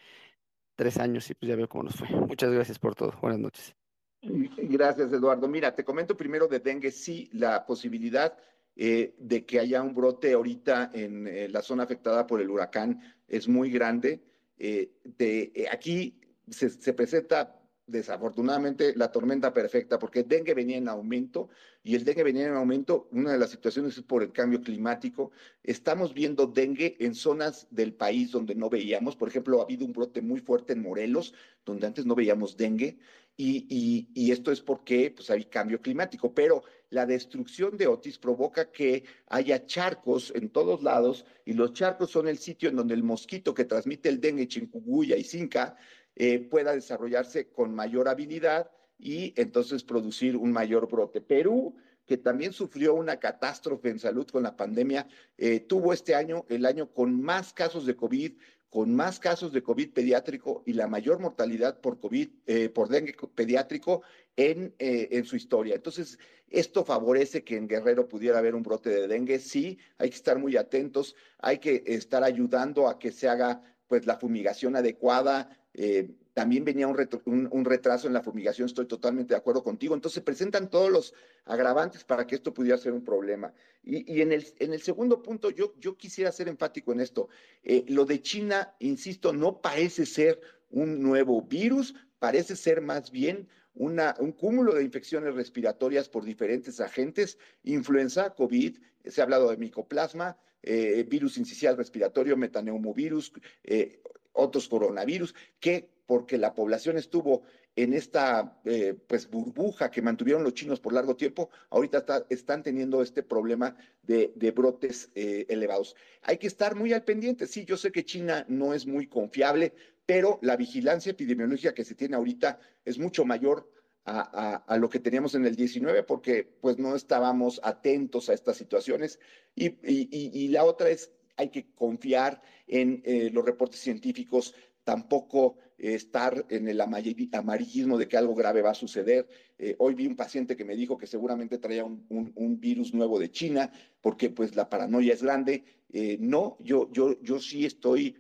tres 0.75 0.99
años 0.99 1.29
y 1.31 1.35
pues 1.35 1.49
ya 1.49 1.57
veo 1.57 1.69
cómo 1.69 1.85
nos 1.85 1.97
fue. 1.97 2.09
Muchas 2.09 2.51
gracias 2.53 2.79
por 2.79 2.95
todo. 2.95 3.13
Buenas 3.21 3.39
noches. 3.39 3.75
Gracias, 4.23 5.13
Eduardo. 5.13 5.49
Mira, 5.49 5.75
te 5.75 5.85
comento 5.85 6.17
primero 6.17 6.47
de 6.47 6.61
dengue, 6.61 6.91
sí, 6.91 7.31
la 7.33 7.65
posibilidad 7.67 8.37
eh, 8.77 9.15
de 9.19 9.45
que 9.45 9.61
haya 9.61 9.83
un 9.83 9.95
brote 9.95 10.33
ahorita 10.33 10.91
en 10.95 11.27
eh, 11.27 11.49
la 11.49 11.63
zona 11.63 11.83
afectada 11.83 12.27
por 12.27 12.41
el 12.41 12.51
huracán 12.51 13.01
es 13.29 13.49
muy 13.49 13.71
grande. 13.71 14.23
Eh, 14.57 14.93
de, 15.05 15.69
aquí 15.71 16.21
se 16.49 16.93
presenta 16.93 17.60
desafortunadamente 17.91 18.95
la 18.97 19.11
tormenta 19.11 19.53
perfecta, 19.53 19.99
porque 19.99 20.23
dengue 20.23 20.55
venía 20.55 20.77
en 20.77 20.89
aumento 20.89 21.49
y 21.83 21.95
el 21.95 22.05
dengue 22.05 22.23
venía 22.23 22.47
en 22.47 22.55
aumento. 22.55 23.09
Una 23.13 23.33
de 23.33 23.39
las 23.39 23.51
situaciones 23.51 23.97
es 23.97 24.03
por 24.03 24.23
el 24.23 24.33
cambio 24.33 24.61
climático. 24.61 25.33
Estamos 25.63 26.15
viendo 26.15 26.47
dengue 26.47 26.97
en 27.01 27.15
zonas 27.15 27.67
del 27.71 27.95
país 27.95 28.31
donde 28.31 28.55
no 28.55 28.71
veíamos. 28.71 29.17
Por 29.17 29.29
ejemplo, 29.29 29.61
ha 29.61 29.65
habido 29.65 29.85
un 29.87 29.93
brote 29.93 30.23
muy 30.23 30.41
fuerte 30.41 30.73
en 30.73 30.83
Morelos, 30.83 31.35
donde 31.65 31.87
antes 31.87 32.07
no 32.07 32.15
veíamos 32.15 32.57
dengue. 32.57 32.99
Y, 33.43 34.31
esto 34.31 34.53
es 34.53 34.61
porque 34.61 35.13
pues, 35.17 35.31
hay 35.31 35.47
cambio 35.47 35.81
climático, 35.81 36.35
pero 36.35 36.63
la 36.91 37.07
destrucción 37.07 37.77
de 37.79 37.87
Otis 37.87 38.19
provoca 38.19 38.71
que 38.71 39.05
haya 39.29 39.65
charcos 39.65 40.31
en 40.35 40.51
todos 40.51 40.83
lados 40.83 41.25
y 41.47 41.55
los 41.55 41.73
charcos 41.73 42.11
son 42.11 42.29
el 42.29 42.37
sitio 42.37 42.69
en 42.69 42.77
donde 42.77 42.95
el 42.95 43.03
mosquito 43.03 43.55
que 43.55 43.65
transmite 43.65 44.11
el 44.11 44.21
dengue, 44.21 44.47
chikungunya 44.47 45.17
y 45.17 45.25
zinca 45.25 45.77
eh, 46.17 46.39
pueda 46.39 46.73
desarrollarse 46.73 47.49
con 47.49 47.75
mayor 47.75 48.09
habilidad 48.09 48.71
y 48.99 49.33
entonces 49.37 49.85
producir 49.85 50.37
un 50.37 50.53
mayor 50.53 50.89
brote. 50.89 51.21
Perú, 51.21 51.75
que 52.07 52.17
también 52.17 52.53
sufrió 52.53 52.95
una 52.95 53.19
catástrofe 53.19 53.89
en 53.89 53.99
salud 53.99 54.27
con 54.27 54.43
la 54.43 54.57
pandemia, 54.57 55.07
eh, 55.39 55.61
tuvo 55.61 55.93
este 55.93 56.15
año 56.15 56.45
el 56.49 56.67
año 56.67 56.93
con 56.93 57.23
más 57.23 57.53
casos 57.53 57.87
de 57.87 57.97
COVID, 57.97 58.33
con 58.69 58.95
más 58.95 59.19
casos 59.19 59.53
de 59.53 59.63
COVID 59.63 59.93
pediátrico 59.93 60.63
y 60.67 60.75
la 60.75 60.87
mayor 60.87 61.19
mortalidad 61.21 61.81
por 61.81 61.99
COVID, 61.99 62.29
eh, 62.47 62.69
por 62.69 62.89
dengue 62.89 63.17
pediátrico 63.35 64.03
en, 64.37 64.75
en, 64.79 65.25
su 65.25 65.37
historia. 65.37 65.75
Entonces, 65.75 66.19
esto 66.49 66.85
favorece 66.85 67.43
que 67.45 67.57
en 67.57 67.69
Guerrero 67.69 68.09
pudiera 68.09 68.39
haber 68.39 68.55
un 68.55 68.63
brote 68.63 68.91
de 68.91 69.09
dengue. 69.09 69.39
Sí, 69.39 69.79
hay 69.99 70.11
que 70.11 70.17
estar 70.17 70.39
muy 70.39 70.57
atentos, 70.57 71.17
hay 71.39 71.59
que 71.59 71.83
estar 71.87 72.23
ayudando 72.23 72.89
a 72.89 72.99
que 72.99 73.11
se 73.11 73.29
haga 73.29 73.63
pues 73.91 74.07
la 74.07 74.17
fumigación 74.17 74.77
adecuada, 74.77 75.60
eh, 75.75 76.11
también 76.35 76.65
venía 76.65 76.89
un, 76.89 77.65
retraso 77.65 78.07
en 78.07 78.13
la 78.13 78.23
fumigación, 78.23 78.67
estoy 78.67 78.87
totalmente 78.87 79.35
de 79.35 79.39
acuerdo 79.39 79.63
contigo. 79.63 79.95
Entonces 79.95 80.23
presentan 80.23 80.71
todos 80.71 80.91
los 80.91 81.15
agravantes 81.45 82.05
para 82.05 82.27
que 82.27 82.37
esto 82.37 82.55
pudiera 82.55 82.79
ser 82.79 82.93
un 82.93 83.05
problema. 83.05 83.53
Y, 83.83 84.21
en, 84.21 84.33
el, 84.33 84.83
segundo 84.83 85.23
punto, 85.23 85.51
yo, 85.51 85.97
quisiera 85.97 86.33
ser 86.33 86.49
enfático 86.49 86.93
en 86.93 87.01
esto. 87.01 87.29
Eh, 87.63 87.85
lo 87.89 88.05
de 88.05 88.23
China, 88.23 88.75
insisto, 88.79 89.33
no 89.33 89.61
parece 89.61 90.07
ser 90.07 90.41
un 90.71 91.03
nuevo 91.03 91.43
virus, 91.43 91.95
parece 92.19 92.57
ser 92.57 92.81
más 92.81 93.11
bien 93.11 93.49
un 93.75 94.33
cúmulo 94.33 94.75
de 94.75 94.85
infecciones 94.85 95.35
respiratorias 95.35 96.09
por 96.09 96.25
diferentes 96.25 96.81
agentes, 96.81 97.39
influenza, 97.63 98.35
COVID, 98.35 98.77
se 99.05 99.21
ha 99.21 99.25
hablado 99.25 99.51
de 99.51 99.57
micoplasma, 99.57 100.37
eh, 100.63 101.05
virus 101.09 101.39
incisional 101.39 101.79
respiratorio, 101.79 102.37
metaneumovirus, 102.37 103.33
eh, 103.65 104.03
otros 104.41 104.69
coronavirus, 104.69 105.35
que 105.59 105.89
porque 106.11 106.39
la 106.39 106.55
población 106.55 106.99
estuvo 106.99 107.43
en 107.77 107.95
esta 107.95 108.61
eh, 108.65 108.97
pues 109.07 109.31
burbuja 109.31 109.93
que 109.93 110.03
mantuvieron 110.03 110.43
los 110.43 110.55
chinos 110.55 110.81
por 110.81 110.93
largo 110.93 111.15
tiempo, 111.15 111.51
ahorita 111.71 112.27
están 112.29 112.65
teniendo 112.65 113.01
este 113.01 113.23
problema 113.23 113.77
de, 114.03 114.53
brotes 114.55 115.11
eh, 115.15 115.47
elevados. 115.49 115.95
Hay 116.23 116.39
que 116.39 116.49
estar 116.49 116.75
muy 116.75 116.93
al 116.93 117.05
pendiente. 117.05 117.47
Sí, 117.47 117.65
yo 117.65 117.77
sé 117.77 117.93
que 117.93 118.05
China 118.05 118.45
no 118.49 118.75
es 118.75 118.87
muy 118.87 119.07
confiable, 119.07 119.73
pero 120.05 120.41
la 120.43 120.57
vigilancia 120.57 121.11
epidemiológica 121.11 121.75
que 121.75 121.85
se 121.85 121.95
tiene 121.95 122.17
ahorita 122.17 122.59
es 122.85 122.99
mucho 122.99 123.25
mayor 123.25 123.71
a, 124.05 124.77
lo 124.81 124.89
que 124.89 124.99
teníamos 124.99 125.37
en 125.37 125.47
el 125.47 125.55
19 125.55 126.03
porque 126.03 126.43
pues 126.61 126.79
no 126.79 126.97
estábamos 126.97 127.61
atentos 127.63 128.29
a 128.29 128.35
estas 128.35 128.57
situaciones. 128.57 129.21
y 129.55 130.49
la 130.49 130.65
otra 130.65 130.89
es 130.91 131.13
hay 131.41 131.49
que 131.49 131.73
confiar 131.75 132.43
en 132.67 133.03
eh, 133.05 133.31
los 133.33 133.45
reportes 133.45 133.81
científicos, 133.81 134.55
tampoco 134.85 135.57
estar 135.79 136.45
en 136.51 136.69
el 136.69 136.81
amarillismo 136.81 137.97
de 137.97 138.07
que 138.07 138.19
algo 138.19 138.35
grave 138.35 138.61
va 138.61 138.73
a 138.73 138.75
suceder. 138.75 139.27
Eh, 139.59 139.75
hoy 139.79 139.95
vi 139.95 140.07
un 140.07 140.17
paciente 140.17 140.55
que 140.55 140.67
me 140.67 140.77
dijo 140.77 140.99
que 140.99 141.07
seguramente 141.07 141.57
traía 141.57 141.85
un, 141.85 142.61
virus 142.61 142.93
nuevo 142.93 143.19
de 143.19 143.31
China, 143.31 143.73
porque 144.03 144.29
pues 144.29 144.55
la 144.55 144.69
paranoia 144.69 145.15
es 145.15 145.23
grande. 145.23 145.65
Eh, 145.91 146.19
no, 146.21 146.59
yo, 146.61 146.91
yo, 146.93 147.19
yo 147.23 147.39
sí 147.39 147.65
estoy, 147.65 148.17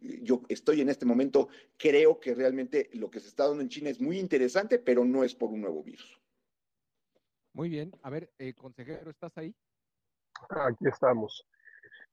yo 0.00 0.42
estoy 0.48 0.80
en 0.80 0.88
este 0.88 1.06
momento, 1.06 1.48
creo 1.76 2.18
que 2.18 2.34
realmente 2.34 2.90
lo 2.94 3.08
que 3.08 3.20
se 3.20 3.28
está 3.28 3.46
dando 3.46 3.62
en 3.62 3.68
China 3.68 3.90
es 3.90 4.00
muy 4.00 4.18
interesante, 4.18 4.80
pero 4.80 5.04
no 5.04 5.22
es 5.22 5.34
por 5.36 5.50
un 5.50 5.60
nuevo 5.60 5.84
virus. 5.84 6.20
Muy 7.52 7.68
bien, 7.68 7.92
a 8.02 8.10
ver, 8.10 8.32
consejero, 8.56 9.10
¿estás 9.10 9.38
ahí? 9.38 9.54
Aquí 10.50 10.86
estamos. 10.86 11.46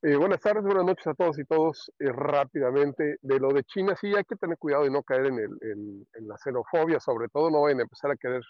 Eh, 0.06 0.18
buenas 0.18 0.42
tardes, 0.42 0.66
buenas 0.66 0.84
noches 0.84 1.08
a 1.08 1.14
todos 1.14 1.40
y 1.40 1.46
todos. 1.46 1.90
Eh, 1.98 2.12
rápidamente, 2.12 3.20
de 3.22 3.40
lo 3.40 3.54
de 3.54 3.64
China, 3.64 3.96
sí 3.96 4.14
hay 4.14 4.26
que 4.26 4.36
tener 4.36 4.58
cuidado 4.58 4.84
de 4.84 4.90
no 4.90 5.02
caer 5.02 5.28
en, 5.28 5.40
el, 5.40 6.28
la 6.28 6.38
xenofobia, 6.38 7.00
sobre 7.00 7.30
todo 7.30 7.50
no 7.50 7.62
vayan 7.62 7.80
a 7.80 7.84
empezar 7.84 8.12
a 8.12 8.18
querer 8.18 8.44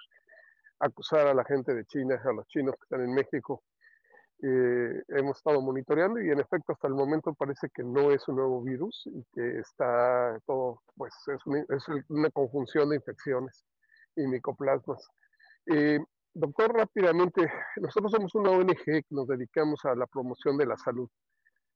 acusar 0.80 1.28
a 1.28 1.34
la 1.36 1.46
gente 1.46 1.76
de 1.76 1.86
China, 1.86 2.20
a 2.26 2.34
los 2.34 2.48
chinos 2.48 2.74
que 2.74 2.86
están 2.86 3.02
en 3.08 3.14
México. 3.14 3.62
Eh, 4.42 5.04
hemos 5.10 5.38
estado 5.38 5.62
monitoreando 5.62 6.20
y 6.20 6.32
en 6.32 6.40
efecto 6.40 6.74
hasta 6.74 6.88
el 6.88 6.96
momento 6.96 7.36
parece 7.36 7.70
que 7.72 7.84
no 7.84 8.10
es 8.10 8.28
un 8.28 8.38
nuevo 8.38 8.64
virus 8.64 9.04
y 9.06 9.24
que 9.36 9.60
está 9.60 10.40
todo, 10.48 10.82
pues 10.98 11.14
es, 11.28 11.46
una, 11.46 11.60
es 11.70 11.86
una 12.10 12.32
conjunción 12.32 12.90
de 12.90 12.96
infecciones 12.96 13.64
y 14.16 14.26
micoplasmas. 14.26 15.08
doctor, 16.34 16.74
rápidamente, 16.74 17.48
nosotros 17.76 18.12
somos 18.12 18.34
una 18.34 18.50
ONG 18.50 18.84
que 18.86 19.06
nos 19.12 19.28
dedicamos 19.28 19.86
a 19.86 19.94
la 19.94 20.08
promoción 20.08 20.58
de 20.58 20.66
la 20.66 20.78
salud 20.78 21.08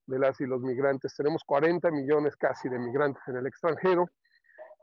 de 0.08 0.20
las 0.20 0.40
y 0.42 0.46
los 0.46 0.62
migrantes. 0.62 1.14
Tenemos 1.16 1.44
40 1.46 1.92
millones 1.92 2.36
casi 2.36 2.70
de 2.70 2.80
migrantes 2.80 3.22
en 3.28 3.38
el 3.38 3.46
extranjero 3.46 4.10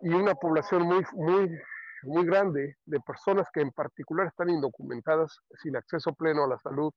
y 0.00 0.10
una 0.10 0.34
población 0.34 0.82
muy, 0.82 1.02
muy, 1.14 1.58
muy 2.02 2.26
grande 2.26 2.76
de 2.84 3.00
personas 3.00 3.48
que 3.52 3.60
en 3.60 3.72
particular 3.72 4.26
están 4.26 4.50
indocumentadas, 4.50 5.38
sin 5.62 5.76
acceso 5.76 6.12
pleno 6.12 6.44
a 6.44 6.48
la 6.48 6.58
salud. 6.58 6.92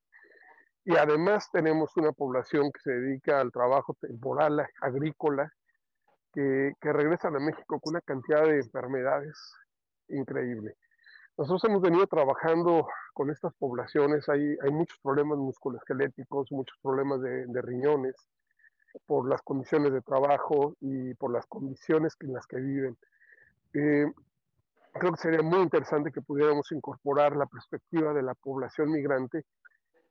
Y 0.84 0.96
además 0.96 1.50
tenemos 1.52 1.96
una 1.98 2.12
población 2.12 2.72
que 2.72 2.80
se 2.82 2.92
dedica 2.92 3.40
al 3.42 3.52
trabajo 3.52 3.96
temporal, 4.00 4.66
agrícola, 4.82 5.52
que, 6.34 6.74
que 6.80 6.90
a 6.90 7.32
México 7.32 7.80
con 7.80 7.94
una 7.94 8.02
cantidad 8.02 8.44
de 8.44 8.60
enfermedades 8.60 9.38
increíble. 10.10 10.76
Nosotros 11.38 11.64
hemos 11.66 11.84
venido 11.84 12.08
trabajando 12.08 12.88
con 13.14 13.30
estas 13.30 13.54
poblaciones, 13.54 14.28
hay, 14.28 14.58
muchos 14.72 14.98
problemas 15.04 15.38
musculoesqueléticos, 15.38 16.52
muchos 16.52 16.76
problemas 16.82 17.22
de, 17.22 17.62
riñones, 17.62 18.16
por 19.06 19.30
las 19.30 19.44
condiciones 19.44 19.94
de 19.94 20.02
trabajo 20.02 20.76
y 20.82 21.14
por 21.14 21.32
las 21.32 21.46
condiciones 21.46 22.16
en 22.22 22.34
las 22.34 22.48
que 22.48 22.58
viven. 22.58 22.98
Eh, 23.76 24.12
creo 24.94 25.12
que 25.12 25.22
sería 25.22 25.44
muy 25.44 25.60
interesante 25.60 26.12
que 26.12 26.22
pudiéramos 26.22 26.72
incorporar 26.72 27.36
la 27.36 27.46
perspectiva 27.46 28.14
de 28.14 28.24
la 28.24 28.34
población 28.34 28.92
migrante, 28.92 29.46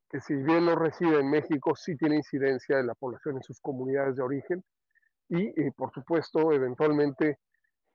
que 0.09 0.21
si 0.21 0.37
bien 0.37 0.67
no 0.67 0.77
reside 0.77 1.19
en 1.19 1.29
México, 1.29 1.75
sí 1.75 1.97
tiene 1.97 2.17
incidencia 2.17 2.79
en 2.79 2.87
la 2.87 2.95
población 2.95 3.35
en 3.37 3.43
sus 3.43 3.61
comunidades 3.61 4.15
de 4.15 4.23
origen 4.23 4.65
y, 5.29 5.61
y 5.61 5.73
por 5.73 5.91
supuesto, 5.91 6.53
eventualmente 6.53 7.41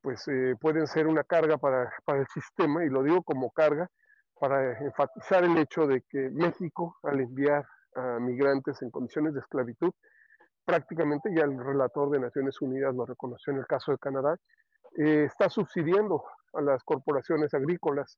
pues 0.02 0.28
eh, 0.28 0.56
pueden 0.60 0.88
ser 0.88 1.08
una 1.08 1.24
carga 1.24 1.58
para, 1.58 1.92
para, 2.06 2.20
el 2.20 2.28
sistema, 2.28 2.84
y 2.84 2.90
lo 2.90 3.04
digo 3.04 3.24
como 3.24 3.52
carga, 3.52 3.88
para 4.40 4.78
enfatizar 4.80 5.44
el 5.44 5.58
hecho 5.58 5.86
de 5.86 6.02
que 6.10 6.30
México, 6.32 6.98
al 7.04 7.20
enviar 7.20 7.66
a 7.96 8.20
migrantes 8.20 8.82
en 8.82 8.90
condiciones 8.90 9.34
de 9.34 9.42
esclavitud, 9.42 9.92
prácticamente 10.66 11.30
ya 11.36 11.44
el 11.44 11.58
relator 11.64 12.10
de 12.10 12.20
Naciones 12.20 12.62
Unidas 12.62 12.96
lo 12.96 13.06
reconoció 13.06 13.54
en 13.54 13.60
el 13.60 13.68
caso 13.68 13.92
de 13.92 13.98
Canadá, 13.98 14.36
eh, 14.98 15.26
está 15.26 15.50
subsidiando 15.50 16.24
a 16.54 16.62
las 16.62 16.84
corporaciones 16.84 17.54
agrícolas 17.54 18.18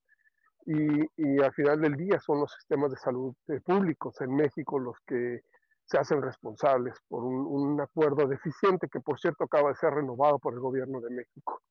y, 0.65 1.41
al 1.41 1.53
final 1.53 1.81
del 1.81 1.95
día 1.95 2.19
son 2.19 2.39
los 2.39 2.51
sistemas 2.53 2.91
de 2.91 2.97
salud 2.97 3.33
eh, 3.47 3.59
públicos 3.59 4.19
en 4.21 4.33
México 4.35 4.79
los 4.79 4.95
que 5.05 5.41
se 5.85 5.97
hacen 5.97 6.21
responsables 6.21 6.95
por 7.09 7.23
un, 7.23 7.79
acuerdo 7.81 8.27
deficiente 8.27 8.87
que 8.87 9.01
por 9.01 9.19
cierto 9.19 9.43
acaba 9.43 9.69
de 9.69 9.75
ser 9.75 9.93
renovado 9.93 10.39
por 10.39 10.53
el 10.53 10.59
gobierno 10.59 11.01
de 11.01 11.09
México. 11.09 11.61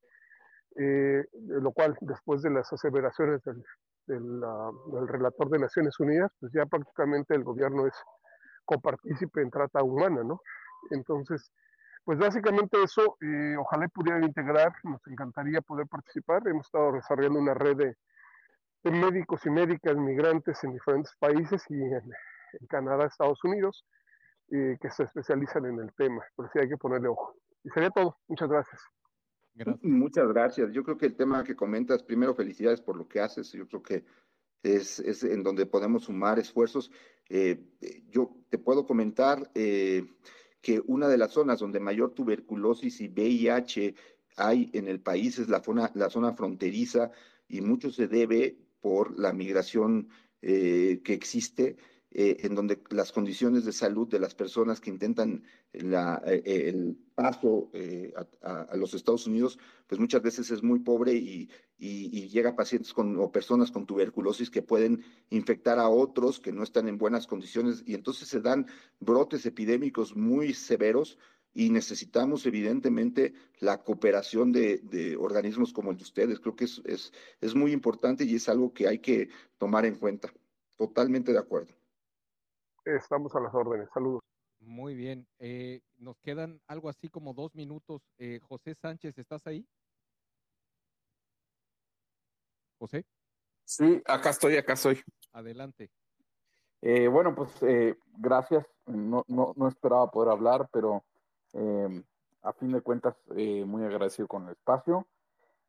Eh, 0.77 1.25
lo 1.33 1.73
cual 1.73 1.97
después 2.01 2.41
de 2.43 2.51
las 2.51 2.73
aseveraciones 2.73 3.43
del, 3.45 3.63
del, 4.07 5.09
relator 5.09 5.51
de 5.51 5.59
Naciones 5.59 5.99
Unidas, 6.01 6.31
pues 6.41 6.53
ya 6.53 6.65
prácticamente 6.67 7.35
el 7.35 7.45
gobierno 7.45 7.87
es 7.87 7.95
copartícipe 8.65 9.43
en 9.43 9.51
trata 9.51 9.83
humana, 9.83 10.23
¿no? 10.25 10.41
Entonces, 10.91 11.51
pues 12.05 12.19
básicamente 12.19 12.83
eso, 12.83 13.17
eh, 13.21 13.57
ojalá 13.59 13.87
pudieran 13.89 14.25
integrar, 14.25 14.73
nos 14.85 15.01
encantaría 15.07 15.61
poder 15.61 15.87
participar, 15.87 16.43
hemos 16.49 16.67
estado 16.67 16.93
desarrollando 16.93 17.39
una 17.39 17.55
red 17.55 17.77
de, 17.77 17.97
médicos 18.85 19.47
y 19.47 19.51
médicas 19.51 19.97
migrantes 19.97 20.63
en 20.65 20.73
diferentes 20.73 21.15
países 21.21 21.63
y 21.69 21.75
en, 21.75 22.03
Canadá, 22.69 23.07
Estados 23.07 23.43
Unidos, 23.45 23.85
eh, 24.51 24.77
que 24.81 24.91
se 24.91 25.05
especializan 25.05 25.65
en 25.67 25.79
el 25.79 25.95
tema, 25.95 26.23
pero 26.37 26.49
sí 26.53 26.59
hay 26.59 26.69
que 26.69 26.77
ponerle 26.77 27.09
ojo. 27.09 27.35
Y 27.65 27.71
sería 27.71 27.91
todo, 27.91 28.19
muchas 28.27 28.49
gracias. 28.49 28.81
Muchas 29.83 30.29
gracias. 30.29 30.73
Yo 30.73 30.83
creo 30.83 30.97
que 30.97 31.07
el 31.07 31.15
tema 31.15 31.45
que 31.45 31.55
comentas, 31.55 32.03
primero 32.03 32.35
felicidades 32.35 32.81
por 32.81 32.97
lo 32.97 33.07
que 33.07 33.21
haces. 33.21 33.53
Yo 33.53 33.67
creo 33.67 33.83
que 33.83 34.05
es, 34.63 34.99
es 35.01 35.25
en 35.25 35.43
donde 35.43 35.67
podemos 35.67 36.05
sumar 36.05 36.39
esfuerzos. 36.39 36.91
Eh, 37.29 37.61
yo 38.11 38.37
te 38.49 38.59
puedo 38.59 38.87
comentar 38.87 39.51
eh, 39.55 40.07
que 40.61 40.83
una 40.87 41.09
de 41.09 41.19
las 41.19 41.33
zonas 41.33 41.61
donde 41.61 41.81
mayor 41.81 42.15
tuberculosis 42.15 43.01
y 43.01 43.09
VIH 43.09 43.95
hay 44.37 44.71
en 44.73 44.89
el 44.89 45.01
país 45.01 45.39
es 45.39 45.49
la 45.49 45.63
zona, 45.63 45.91
la 45.95 46.09
zona 46.09 46.33
fronteriza 46.33 47.11
y 47.49 47.61
mucho 47.61 47.91
se 47.91 48.09
debe 48.09 48.57
por 48.81 49.19
la 49.19 49.33
migración 49.33 50.09
eh, 50.41 51.01
que 51.05 51.13
existe, 51.13 51.77
eh, 52.15 52.37
en 52.41 52.55
donde 52.55 52.83
las 52.91 53.11
condiciones 53.13 53.65
de 53.65 53.73
salud 53.73 54.09
de 54.09 54.21
las 54.21 54.35
personas 54.35 54.81
que 54.81 54.91
intentan 54.91 55.45
eh, 55.73 56.43
el 56.45 56.97
paso 57.15 57.71
a, 58.43 58.77
los 58.77 58.95
Estados 58.95 59.27
Unidos, 59.27 59.59
pues 59.87 60.01
muchas 60.01 60.23
veces 60.23 60.51
es 60.51 60.63
muy 60.63 60.81
pobre 60.81 61.15
y, 61.15 61.49
llega 61.79 62.55
pacientes 62.55 62.93
con, 62.93 63.19
o 63.19 63.33
personas 63.33 63.71
con 63.71 63.87
tuberculosis 63.87 64.51
que 64.51 64.63
pueden 64.63 65.03
infectar 65.31 65.79
a 65.79 65.89
otros 65.89 66.39
que 66.39 66.53
no 66.53 66.63
están 66.63 66.87
en 66.89 66.97
buenas 66.97 67.27
condiciones 67.27 67.83
y 67.85 67.95
entonces 67.95 68.29
se 68.29 68.41
dan 68.41 68.67
brotes 69.01 69.45
epidémicos 69.47 70.15
muy 70.15 70.55
severos 70.55 71.19
y 71.55 71.71
necesitamos 71.71 72.47
evidentemente 72.47 73.35
la 73.61 73.83
cooperación 73.83 74.53
de, 74.53 75.17
organismos 75.19 75.73
como 75.73 75.91
el 75.91 75.97
de 75.97 76.05
ustedes. 76.05 76.41
Creo 76.41 76.57
que 76.57 76.65
es, 76.65 77.13
es, 77.41 77.55
muy 77.55 77.73
importante 77.73 78.25
y 78.25 78.35
es 78.35 78.49
algo 78.49 78.73
que 78.73 78.89
hay 78.89 78.99
que 78.99 79.29
tomar 79.59 79.85
en 79.85 79.97
cuenta. 79.97 80.33
Totalmente 80.77 81.33
de 81.33 81.39
acuerdo. 81.39 81.75
Estamos 82.85 83.35
a 83.35 83.41
las 83.41 83.55
órdenes. 83.55 83.89
Saludos. 83.93 84.21
Muy 84.61 84.95
bien. 84.95 85.27
Eh, 85.39 85.81
nos 85.97 86.19
quedan 86.21 86.61
algo 86.67 86.89
así 86.89 87.09
como 87.09 87.35
dos 87.35 87.55
minutos. 87.55 88.03
Eh, 88.19 88.41
José 88.43 88.75
Sánchez, 88.75 89.19
¿estás 89.19 89.47
ahí? 89.47 89.67
José. 92.79 93.05
Sí, 93.65 94.03
acá 94.07 94.31
estoy, 94.31 94.57
acá 94.57 94.73
estoy. 94.75 95.01
Adelante. 95.33 95.91
Eh, 96.81 97.09
bueno, 97.09 97.35
pues 97.35 97.51
gracias. 98.19 98.67
No, 98.87 99.25
no, 99.29 99.53
no 99.57 99.69
esperaba 99.69 100.11
poder 100.11 100.33
hablar, 100.33 100.69
pero 100.73 101.05
a 102.43 102.53
fin 102.53 102.73
de 102.73 102.81
cuentas, 102.81 103.17
eh, 103.37 103.65
muy 103.65 103.85
agradecido 103.85 104.29
con 104.29 104.45
el 104.45 104.51
espacio. 104.51 105.07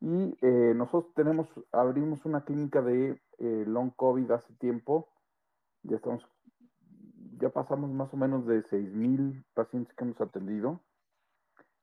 Y 0.00 0.36
eh, 0.42 0.72
nosotros 0.74 1.14
tenemos, 1.14 1.48
abrimos 1.72 2.24
una 2.24 2.44
clínica 2.44 2.82
de 2.82 3.22
eh, 3.38 3.64
long 3.66 3.92
COVID 3.94 4.30
hace 4.32 4.52
tiempo. 4.54 5.08
Ya 5.82 5.96
estamos, 5.96 6.26
ya 7.44 7.50
pasamos 7.50 7.90
más 7.90 8.12
o 8.14 8.16
menos 8.16 8.46
de 8.46 8.62
6.000 8.62 9.44
pacientes 9.52 9.94
que 9.94 10.04
hemos 10.04 10.20
atendido. 10.20 10.80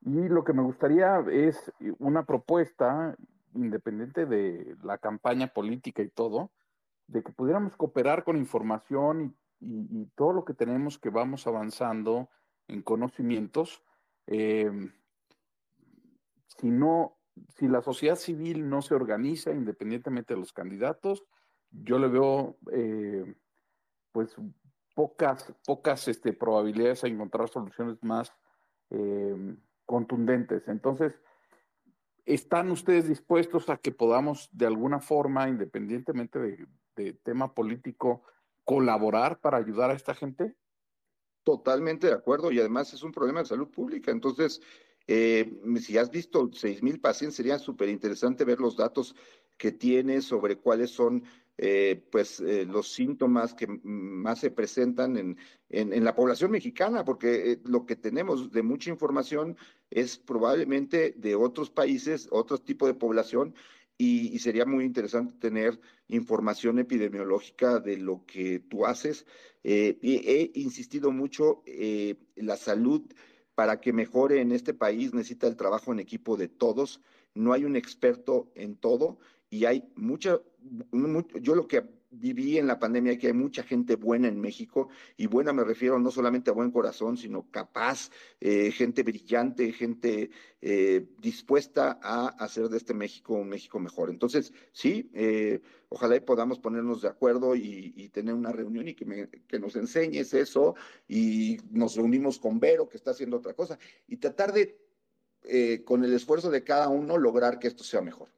Y 0.01 0.27
lo 0.27 0.43
que 0.43 0.53
me 0.53 0.63
gustaría 0.63 1.19
es 1.29 1.71
una 1.99 2.25
propuesta, 2.25 3.15
independiente 3.53 4.25
de 4.25 4.75
la 4.81 4.97
campaña 4.97 5.47
política 5.53 6.01
y 6.01 6.09
todo, 6.09 6.49
de 7.05 7.21
que 7.21 7.31
pudiéramos 7.31 7.77
cooperar 7.77 8.23
con 8.23 8.37
información 8.37 9.35
y 9.59 10.05
todo 10.15 10.33
lo 10.33 10.45
que 10.45 10.55
tenemos 10.55 10.97
que 10.97 11.11
vamos 11.11 11.45
avanzando 11.45 12.29
en 12.67 12.81
conocimientos 12.81 13.83
eh, 14.25 14.71
si 16.47 16.69
no, 16.69 17.17
si 17.55 17.67
la 17.67 17.81
sociedad 17.81 18.15
civil 18.15 18.69
no 18.69 18.81
se 18.81 18.95
organiza 18.95 19.51
independientemente 19.51 20.33
de 20.33 20.39
los 20.39 20.53
candidatos, 20.53 21.23
yo 21.69 21.99
le 21.99 22.07
veo 22.07 22.57
eh, 22.71 23.35
pues 24.11 24.35
pocas, 25.01 25.51
pocas 25.65 26.07
este, 26.07 26.31
probabilidades 26.31 27.03
a 27.03 27.07
encontrar 27.07 27.49
soluciones 27.49 27.97
más 28.03 28.31
eh, 28.91 29.55
contundentes. 29.87 30.67
Entonces, 30.67 31.19
¿están 32.23 32.69
ustedes 32.69 33.07
dispuestos 33.07 33.67
a 33.71 33.77
que 33.77 33.91
podamos 33.91 34.47
de 34.51 34.67
alguna 34.67 34.99
forma, 34.99 35.49
independientemente 35.49 36.37
de, 36.37 36.67
de 36.95 37.13
tema 37.13 37.55
político, 37.55 38.21
colaborar 38.63 39.39
para 39.39 39.57
ayudar 39.57 39.89
a 39.89 39.95
esta 39.95 40.13
gente? 40.13 40.55
Totalmente 41.43 42.05
de 42.05 42.13
acuerdo 42.13 42.51
y 42.51 42.59
además 42.59 42.93
es 42.93 43.01
un 43.01 43.11
problema 43.11 43.39
de 43.39 43.47
salud 43.47 43.69
pública. 43.71 44.11
Entonces, 44.11 44.61
eh, 45.07 45.51
si 45.79 45.97
has 45.97 46.11
visto 46.11 46.47
seis 46.53 46.83
mil 46.83 47.01
pacientes, 47.01 47.37
sería 47.37 47.57
súper 47.57 47.89
interesante 47.89 48.45
ver 48.45 48.59
los 48.59 48.77
datos 48.77 49.15
que 49.57 49.71
tiene 49.71 50.21
sobre 50.21 50.57
cuáles 50.57 50.91
son 50.91 51.23
eh, 51.61 52.03
pues 52.11 52.39
eh, 52.41 52.65
los 52.65 52.91
síntomas 52.91 53.53
que 53.53 53.67
más 53.67 54.39
se 54.39 54.51
presentan 54.51 55.15
en, 55.15 55.37
en, 55.69 56.03
la 56.03 56.15
población 56.15 56.51
mexicana, 56.51 57.05
porque 57.05 57.59
lo 57.63 57.85
que 57.85 57.95
tenemos 57.95 58.51
de 58.51 58.63
mucha 58.63 58.89
información 58.89 59.55
es 59.89 60.17
probablemente 60.17 61.13
de 61.15 61.35
otros 61.35 61.69
países, 61.69 62.27
otro 62.31 62.57
tipo 62.57 62.87
de 62.87 62.95
población, 62.95 63.53
y, 64.01 64.39
sería 64.39 64.65
muy 64.65 64.83
interesante 64.83 65.35
tener 65.37 65.79
información 66.07 66.79
epidemiológica 66.79 67.79
de 67.79 67.97
lo 67.97 68.25
que 68.25 68.57
tú 68.57 68.87
haces. 68.87 69.27
Eh, 69.63 69.99
he 70.01 70.59
insistido 70.59 71.11
mucho, 71.11 71.61
eh, 71.67 72.15
la 72.35 72.57
salud 72.57 73.03
para 73.53 73.79
que 73.79 73.93
mejore 73.93 74.41
en 74.41 74.53
este 74.53 74.73
país 74.73 75.13
necesita 75.13 75.45
el 75.45 75.55
trabajo 75.55 75.91
en 75.91 75.99
equipo 75.99 76.35
de 76.35 76.47
todos. 76.47 76.99
No 77.35 77.53
hay 77.53 77.63
un 77.63 77.75
experto 77.75 78.51
en 78.55 78.75
todo 78.75 79.19
y 79.51 79.65
hay 79.65 79.83
mucha, 79.95 80.39
yo 81.41 81.55
lo 81.55 81.67
que 81.67 81.83
viví 82.09 82.57
en 82.57 82.67
la 82.67 82.79
pandemia 82.79 83.17
que 83.17 83.27
hay 83.27 83.33
mucha 83.33 83.63
gente 83.63 83.95
buena 83.95 84.29
en 84.29 84.39
México, 84.39 84.87
y 85.17 85.27
buena 85.27 85.51
me 85.51 85.65
refiero 85.65 85.99
no 85.99 86.09
solamente 86.09 86.49
a 86.49 86.53
buen 86.53 86.71
corazón, 86.71 87.17
sino 87.17 87.49
capaz, 87.51 88.11
eh, 88.39 88.71
gente 88.71 89.03
brillante, 89.03 89.73
gente 89.73 90.29
eh, 90.61 91.05
dispuesta 91.19 91.99
a 92.01 92.27
hacer 92.27 92.69
de 92.69 92.77
este 92.77 92.93
México 92.93 93.33
un 93.33 93.49
México 93.49 93.77
mejor. 93.79 94.09
Entonces, 94.09 94.53
sí, 94.71 95.09
eh, 95.13 95.61
ojalá 95.89 96.19
podamos 96.23 96.57
ponernos 96.57 97.01
de 97.01 97.09
acuerdo 97.09 97.53
y, 97.55 98.09
tener 98.13 98.33
una 98.33 98.51
reunión 98.51 98.87
y 98.87 98.93
que, 98.93 99.29
que 99.47 99.59
nos 99.59 99.75
enseñes 99.75 100.33
eso, 100.33 100.75
y 101.09 101.57
nos 101.71 101.95
reunimos 101.97 102.39
con 102.39 102.59
Vero, 102.59 102.87
que 102.87 102.97
está 102.97 103.11
haciendo 103.11 103.37
otra 103.37 103.53
cosa, 103.53 103.77
y 104.07 104.17
tratar 104.17 104.53
de, 104.53 104.77
con 105.85 106.05
el 106.05 106.13
esfuerzo 106.13 106.49
de 106.49 106.63
cada 106.63 106.87
uno, 106.87 107.17
lograr 107.17 107.59
que 107.59 107.67
esto 107.67 107.83
sea 107.83 108.01
mejor. 108.01 108.29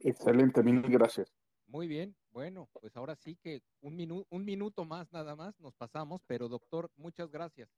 Excelente, 0.00 0.62
mil 0.62 0.82
gracias. 0.82 1.32
Muy 1.66 1.88
bien, 1.88 2.14
bueno, 2.30 2.68
pues 2.80 2.96
ahora 2.96 3.16
sí 3.16 3.36
que 3.36 3.62
un, 3.80 3.96
minuto, 3.96 4.26
un 4.30 4.44
minuto 4.44 4.84
más 4.84 5.12
nada 5.12 5.34
más 5.34 5.58
nos 5.58 5.74
pasamos, 5.74 6.22
pero 6.26 6.48
doctor, 6.48 6.90
muchas 6.96 7.30
gracias. 7.30 7.68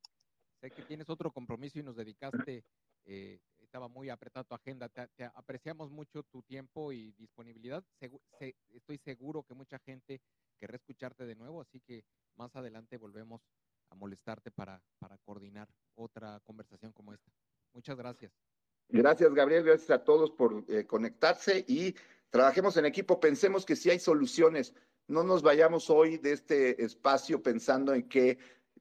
Sé 0.61 0.71
que 0.71 0.83
tienes 0.83 1.09
otro 1.09 1.31
compromiso 1.33 1.79
y 1.79 1.83
nos 1.83 1.97
dedicaste, 1.97 2.65
eh, 3.07 3.41
estaba 3.57 3.89
muy 3.89 4.11
apretado 4.11 4.45
tu 4.45 4.55
agenda, 4.55 4.89
te, 4.89 5.25
apreciamos 5.35 5.91
mucho 5.91 6.23
tu 6.25 6.43
tiempo 6.43 6.93
y 6.93 7.13
disponibilidad. 7.13 7.83
estoy 8.69 8.99
seguro 8.99 9.43
que 9.43 9.55
mucha 9.55 9.79
gente 9.79 10.21
querrá 10.59 10.77
escucharte 10.77 11.25
de 11.25 11.37
nuevo, 11.37 11.61
así 11.61 11.81
que 11.81 12.05
más 12.37 12.55
adelante 12.57 12.99
volvemos 12.99 13.41
a 13.91 13.95
molestarte 13.95 14.51
para, 14.51 14.83
para 14.99 15.17
coordinar 15.19 15.69
otra 15.95 16.41
conversación 16.41 16.93
como 16.93 17.15
esta. 17.15 17.33
Muchas 17.73 17.97
gracias. 17.97 18.33
Gracias, 18.89 19.33
Gabriel. 19.35 19.65
Gracias 19.65 19.91
a 19.91 20.05
todos 20.05 20.31
por 20.31 20.65
eh, 20.69 20.87
conectarse 20.87 21.65
y 21.69 21.95
trabajemos 22.31 22.77
en 22.77 22.87
equipo. 22.87 23.21
Pensemos 23.21 23.65
que 23.65 23.77
si 23.77 23.91
hay 23.91 23.99
soluciones. 23.99 24.75
No 25.07 25.23
nos 25.23 25.43
vayamos 25.43 25.89
hoy 25.89 26.19
de 26.19 26.33
este 26.33 26.85
espacio 26.85 27.43
pensando 27.43 27.95
en 27.95 28.09
que 28.09 28.39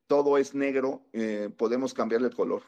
todo 0.07 0.37
es 0.37 0.53
negro. 0.53 1.05
Eh, 1.13 1.49
podemos 1.57 1.93
cambiarle 1.93 2.27
el 2.27 2.35
color. 2.35 2.63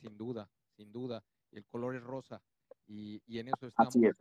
Sin 0.00 0.16
duda, 0.16 0.50
sin 0.76 0.90
duda. 0.90 1.22
El 1.50 1.66
color 1.66 1.96
es 1.96 2.02
rosa 2.02 2.42
y, 2.86 3.22
y 3.26 3.38
en 3.38 3.48
eso 3.48 3.66
estamos. 3.66 3.94
Así 3.94 4.06
es. 4.06 4.16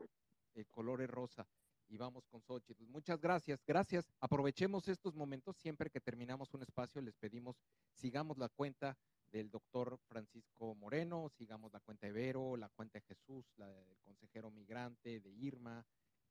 El 0.55 0.67
color 0.67 1.01
es 1.01 1.09
rosa 1.09 1.47
y 1.89 1.97
vamos 1.97 2.25
con 2.27 2.41
Xochitl. 2.41 2.85
Muchas 2.87 3.19
gracias, 3.19 3.63
gracias. 3.65 4.11
Aprovechemos 4.19 4.87
estos 4.87 5.15
momentos. 5.15 5.57
Siempre 5.57 5.89
que 5.89 5.99
terminamos 5.99 6.53
un 6.53 6.61
espacio, 6.61 7.01
les 7.01 7.15
pedimos, 7.15 7.57
sigamos 7.93 8.37
la 8.37 8.49
cuenta 8.49 8.97
del 9.31 9.49
doctor 9.49 9.99
Francisco 10.07 10.75
Moreno, 10.75 11.29
sigamos 11.29 11.71
la 11.71 11.79
cuenta 11.79 12.07
de 12.07 12.13
Vero, 12.13 12.57
la 12.57 12.69
cuenta 12.69 12.99
de 12.99 13.05
Jesús, 13.05 13.45
la 13.57 13.67
del 13.67 13.99
consejero 13.99 14.49
migrante, 14.51 15.19
de 15.19 15.29
Irma, 15.29 15.85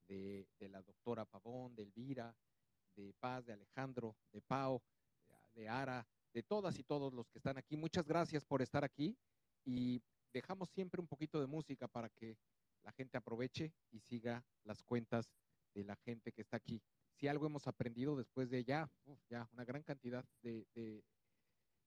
de, 0.06 0.48
la 0.60 0.82
doctora 0.82 1.24
Pavón, 1.24 1.74
de 1.74 1.82
Elvira, 1.82 2.34
de 2.96 3.14
Paz, 3.20 3.44
de 3.44 3.52
Alejandro, 3.52 4.16
de 4.32 4.40
Pau, 4.40 4.82
de 5.54 5.68
Ara, 5.68 6.06
de 6.32 6.42
todas 6.42 6.78
y 6.78 6.84
todos 6.84 7.12
los 7.12 7.28
que 7.28 7.38
están 7.38 7.58
aquí. 7.58 7.76
Muchas 7.76 8.06
gracias 8.06 8.44
por 8.44 8.62
estar 8.62 8.84
aquí 8.84 9.16
y 9.64 10.02
dejamos 10.32 10.70
siempre 10.70 11.00
un 11.00 11.06
poquito 11.06 11.40
de 11.40 11.46
música 11.46 11.88
para 11.88 12.08
que 12.08 12.36
la 12.82 12.92
gente 12.92 13.18
aproveche 13.18 13.72
y 13.90 14.00
siga 14.00 14.44
las 14.64 14.82
cuentas 14.82 15.30
de 15.74 15.84
la 15.84 15.96
gente 15.96 16.32
que 16.32 16.42
está 16.42 16.56
aquí. 16.56 16.82
Si 17.12 17.28
algo 17.28 17.46
hemos 17.46 17.66
aprendido 17.66 18.16
después 18.16 18.48
de 18.48 18.64
ya, 18.64 18.90
ya 19.28 19.48
una 19.52 19.64
gran 19.64 19.82
cantidad 19.82 20.24
de, 20.42 20.66
de, 20.74 21.04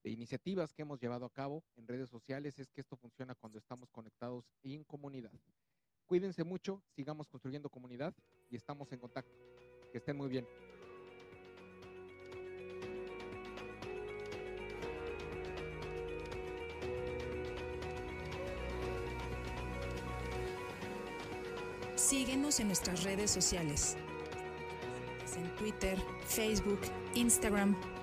iniciativas 0.09 0.73
que 0.73 0.81
hemos 0.81 0.99
llevado 0.99 1.25
a 1.25 1.29
cabo 1.29 1.63
en 1.75 1.87
redes 1.87 2.09
sociales, 2.09 2.57
es 2.59 2.71
que 2.71 2.81
esto 2.81 2.97
funciona 2.97 3.35
cuando 3.35 3.59
estamos 3.59 3.89
conectados 3.91 4.45
en 4.63 4.83
comunidad. 4.83 5.31
Cuídense 6.05 6.43
mucho, 6.43 6.83
sigamos 6.89 7.27
construyendo 7.27 7.69
comunidad 7.69 8.13
y 8.49 8.55
estamos 8.55 8.91
en 8.91 8.99
contacto. 8.99 9.33
Que 9.91 9.99
estén 9.99 10.17
muy 10.17 10.29
bien. 10.29 10.47
Síguenos 21.95 22.59
en 22.59 22.67
nuestras 22.67 23.03
redes 23.03 23.31
sociales. 23.31 23.95
En 25.37 25.55
Twitter, 25.55 25.97
Facebook, 26.25 26.81
Instagram, 27.15 27.75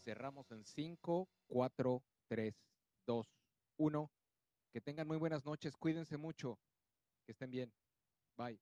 Cerramos 0.00 0.50
en 0.50 0.64
5, 0.64 1.28
4, 1.48 2.02
3, 2.28 2.54
2, 3.06 3.26
1. 3.76 4.12
Que 4.72 4.80
tengan 4.80 5.08
muy 5.08 5.16
buenas 5.16 5.44
noches, 5.44 5.76
cuídense 5.76 6.16
mucho, 6.16 6.58
que 7.26 7.32
estén 7.32 7.50
bien. 7.50 7.72
Bye. 8.36 8.60